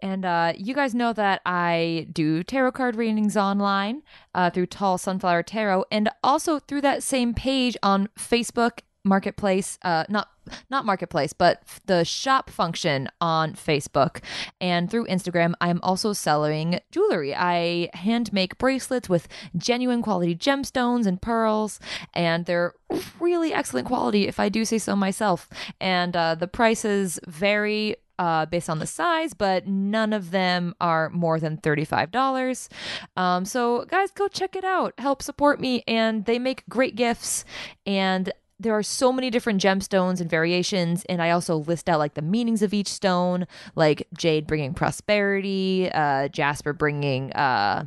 And 0.00 0.24
uh, 0.24 0.52
you 0.56 0.74
guys 0.74 0.94
know 0.94 1.12
that 1.12 1.40
I 1.46 2.08
do 2.12 2.42
tarot 2.42 2.72
card 2.72 2.96
readings 2.96 3.36
online 3.36 4.02
uh, 4.34 4.50
through 4.50 4.66
Tall 4.66 4.98
Sunflower 4.98 5.44
Tarot, 5.44 5.84
and 5.90 6.08
also 6.22 6.58
through 6.58 6.82
that 6.82 7.02
same 7.02 7.34
page 7.34 7.76
on 7.82 8.08
Facebook 8.18 8.80
Marketplace. 9.04 9.78
Uh, 9.82 10.04
not 10.08 10.28
not 10.70 10.84
Marketplace, 10.84 11.32
but 11.32 11.62
the 11.86 12.04
shop 12.04 12.50
function 12.50 13.08
on 13.20 13.54
Facebook 13.54 14.22
and 14.60 14.90
through 14.90 15.06
Instagram. 15.06 15.54
I'm 15.60 15.80
also 15.82 16.12
selling 16.12 16.80
jewelry. 16.90 17.34
I 17.34 17.90
hand 17.94 18.32
make 18.32 18.58
bracelets 18.58 19.08
with 19.08 19.28
genuine 19.56 20.02
quality 20.02 20.34
gemstones 20.34 21.06
and 21.06 21.20
pearls, 21.20 21.80
and 22.12 22.46
they're 22.46 22.74
really 23.20 23.52
excellent 23.52 23.86
quality, 23.86 24.26
if 24.26 24.38
I 24.38 24.48
do 24.48 24.64
say 24.64 24.78
so 24.78 24.96
myself. 24.96 25.48
And 25.80 26.16
uh, 26.16 26.34
the 26.34 26.48
prices 26.48 27.18
vary 27.26 27.96
uh, 28.18 28.46
based 28.46 28.70
on 28.70 28.78
the 28.78 28.86
size, 28.86 29.34
but 29.34 29.66
none 29.66 30.12
of 30.12 30.30
them 30.30 30.74
are 30.80 31.10
more 31.10 31.40
than 31.40 31.58
$35. 31.58 32.68
Um, 33.16 33.44
so, 33.44 33.84
guys, 33.86 34.10
go 34.10 34.28
check 34.28 34.56
it 34.56 34.64
out. 34.64 34.94
Help 34.98 35.22
support 35.22 35.60
me. 35.60 35.82
And 35.86 36.24
they 36.24 36.38
make 36.38 36.64
great 36.68 36.96
gifts. 36.96 37.44
And 37.86 38.32
there 38.60 38.72
are 38.72 38.82
so 38.82 39.12
many 39.12 39.30
different 39.30 39.60
gemstones 39.60 40.20
and 40.20 40.30
variations. 40.30 41.04
And 41.08 41.20
I 41.20 41.30
also 41.30 41.56
list 41.56 41.88
out 41.88 41.98
like 41.98 42.14
the 42.14 42.22
meanings 42.22 42.62
of 42.62 42.72
each 42.72 42.88
stone, 42.88 43.46
like 43.74 44.06
jade 44.16 44.46
bringing 44.46 44.74
prosperity, 44.74 45.90
uh, 45.92 46.28
jasper 46.28 46.72
bringing 46.72 47.32
uh, 47.32 47.86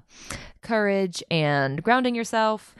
courage 0.61 1.23
and 1.31 1.81
grounding 1.81 2.13
yourself. 2.13 2.75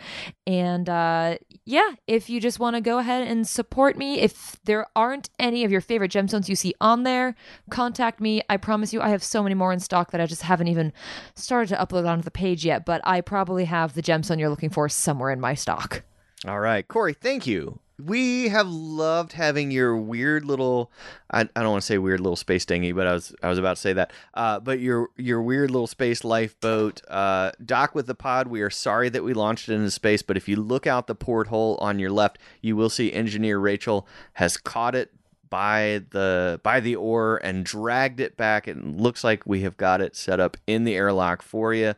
And 0.45 0.89
uh, 0.89 1.37
yeah, 1.63 1.91
if 2.07 2.29
you 2.29 2.41
just 2.41 2.59
want 2.59 2.75
to 2.75 2.81
go 2.81 2.97
ahead 2.97 3.25
and 3.27 3.47
support 3.47 3.97
me, 3.97 4.19
if 4.19 4.57
there 4.65 4.87
aren't 4.95 5.29
any 5.39 5.63
of 5.63 5.71
your 5.71 5.81
favorite 5.81 6.11
gemstones 6.11 6.49
you 6.49 6.55
see 6.55 6.73
on 6.81 7.03
there, 7.03 7.35
contact 7.69 8.19
me. 8.19 8.41
I 8.49 8.57
promise 8.57 8.91
you, 8.91 9.01
I 9.01 9.09
have 9.09 9.23
so 9.23 9.41
many 9.41 9.55
more 9.55 9.71
in 9.71 9.79
stock 9.79 10.11
that 10.11 10.19
I 10.19 10.25
just 10.25 10.41
haven't 10.41 10.67
even 10.67 10.91
started 11.35 11.69
to 11.69 11.81
upload 11.81 12.05
onto 12.05 12.23
the 12.23 12.31
page 12.31 12.65
yet, 12.65 12.85
but 12.85 12.99
I 13.05 13.21
probably 13.21 13.65
have 13.65 13.93
the 13.93 14.03
gemstone 14.03 14.39
you're 14.39 14.49
looking 14.49 14.69
for 14.69 14.89
somewhere 14.89 15.31
in 15.31 15.39
my 15.39 15.53
stock. 15.53 16.03
All 16.47 16.59
right, 16.59 16.87
Corey, 16.87 17.13
thank 17.13 17.45
you. 17.45 17.79
We 17.99 18.47
have 18.49 18.67
loved 18.67 19.33
having 19.33 19.71
your 19.71 19.97
weird 19.97 20.45
little 20.45 20.91
I, 21.31 21.41
I 21.41 21.61
don't 21.61 21.71
want 21.71 21.81
to 21.81 21.85
say 21.85 21.97
weird 21.97 22.19
little 22.19 22.35
space 22.35 22.63
dinghy, 22.63 22.91
but 22.91 23.07
I 23.07 23.13
was 23.13 23.35
I 23.41 23.49
was 23.49 23.57
about 23.57 23.75
to 23.75 23.81
say 23.81 23.93
that. 23.93 24.13
Uh, 24.33 24.59
but 24.59 24.79
your 24.79 25.09
your 25.17 25.41
weird 25.41 25.71
little 25.71 25.87
space 25.87 26.23
lifeboat 26.23 27.01
uh, 27.09 27.51
dock 27.65 27.95
with 27.95 28.05
the 28.05 28.15
pod. 28.15 28.47
We 28.47 28.61
are 28.61 28.69
sorry 28.69 29.09
that 29.09 29.23
we 29.23 29.33
launched 29.33 29.67
it 29.67 29.73
into 29.73 29.91
space, 29.91 30.21
but 30.21 30.37
if 30.37 30.47
you 30.47 30.57
look 30.57 30.85
out 30.85 31.07
the 31.07 31.15
porthole 31.15 31.77
on 31.81 31.97
your 31.97 32.11
left, 32.11 32.37
you 32.61 32.75
will 32.75 32.91
see 32.91 33.11
engineer 33.11 33.57
Rachel 33.57 34.07
has 34.33 34.57
caught 34.57 34.93
it 34.93 35.11
by 35.49 36.03
the 36.11 36.61
by 36.63 36.79
the 36.79 36.95
oar 36.95 37.41
and 37.43 37.65
dragged 37.65 38.19
it 38.19 38.37
back. 38.37 38.67
It 38.67 38.77
looks 38.77 39.23
like 39.23 39.47
we 39.47 39.61
have 39.61 39.75
got 39.75 40.01
it 40.01 40.15
set 40.15 40.39
up 40.39 40.55
in 40.67 40.83
the 40.83 40.95
airlock 40.95 41.41
for 41.41 41.73
you. 41.73 41.95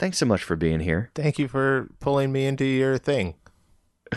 Thanks 0.00 0.18
so 0.18 0.26
much 0.26 0.42
for 0.42 0.56
being 0.56 0.80
here. 0.80 1.10
Thank 1.14 1.38
you 1.38 1.46
for 1.46 1.88
pulling 2.00 2.32
me 2.32 2.44
into 2.44 2.64
your 2.64 2.98
thing. 2.98 3.34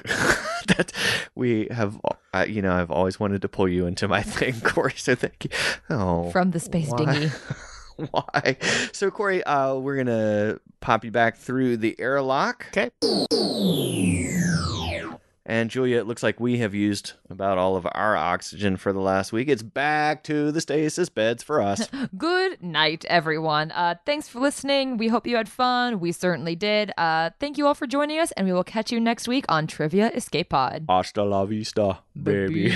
that 0.67 0.91
we 1.35 1.67
have 1.71 1.99
uh, 2.33 2.45
you 2.47 2.61
know 2.61 2.73
i've 2.73 2.91
always 2.91 3.19
wanted 3.19 3.41
to 3.41 3.47
pull 3.47 3.67
you 3.67 3.85
into 3.85 4.07
my 4.07 4.21
thing 4.35 4.59
corey 4.61 4.93
so 4.95 5.15
thank 5.15 5.43
you 5.45 5.49
oh 5.89 6.31
From 6.31 6.51
the 6.51 6.59
space 6.59 6.89
why? 6.89 7.05
dinghy. 7.05 7.31
why 8.11 8.57
so 8.91 9.09
corey 9.09 9.43
uh 9.43 9.75
we're 9.75 9.95
gonna 9.97 10.59
pop 10.81 11.05
you 11.05 11.11
back 11.11 11.37
through 11.37 11.77
the 11.77 11.95
airlock 11.99 12.67
Okay. 12.75 12.91
And 15.45 15.69
julia 15.69 15.99
it 15.99 16.07
looks 16.07 16.23
like 16.23 16.39
we 16.39 16.57
have 16.57 16.73
used 16.73 17.13
about 17.29 17.57
all 17.57 17.75
of 17.75 17.85
our 17.93 18.15
oxygen 18.15 18.77
for 18.77 18.91
the 18.91 18.99
last 18.99 19.31
week 19.31 19.47
it's 19.47 19.61
back 19.61 20.23
to 20.23 20.51
the 20.51 20.59
stasis 20.61 21.09
beds 21.09 21.43
for 21.43 21.61
us 21.61 21.87
Good 22.17 22.61
night, 22.61 23.05
everyone. 23.09 23.71
Uh, 23.71 23.95
thanks 24.05 24.27
for 24.27 24.39
listening. 24.39 24.97
We 24.97 25.07
hope 25.07 25.27
you 25.27 25.35
had 25.35 25.47
fun. 25.49 25.99
We 25.99 26.11
certainly 26.11 26.55
did. 26.55 26.91
Uh, 26.97 27.29
thank 27.39 27.57
you 27.57 27.67
all 27.67 27.73
for 27.73 27.87
joining 27.87 28.19
us, 28.19 28.31
and 28.33 28.45
we 28.47 28.53
will 28.53 28.63
catch 28.63 28.91
you 28.91 28.99
next 28.99 29.27
week 29.27 29.45
on 29.49 29.67
Trivia 29.67 30.09
Escape 30.11 30.49
Pod. 30.49 30.85
hasta 30.89 31.23
la 31.23 31.45
vista 31.45 31.99
baby 32.15 32.73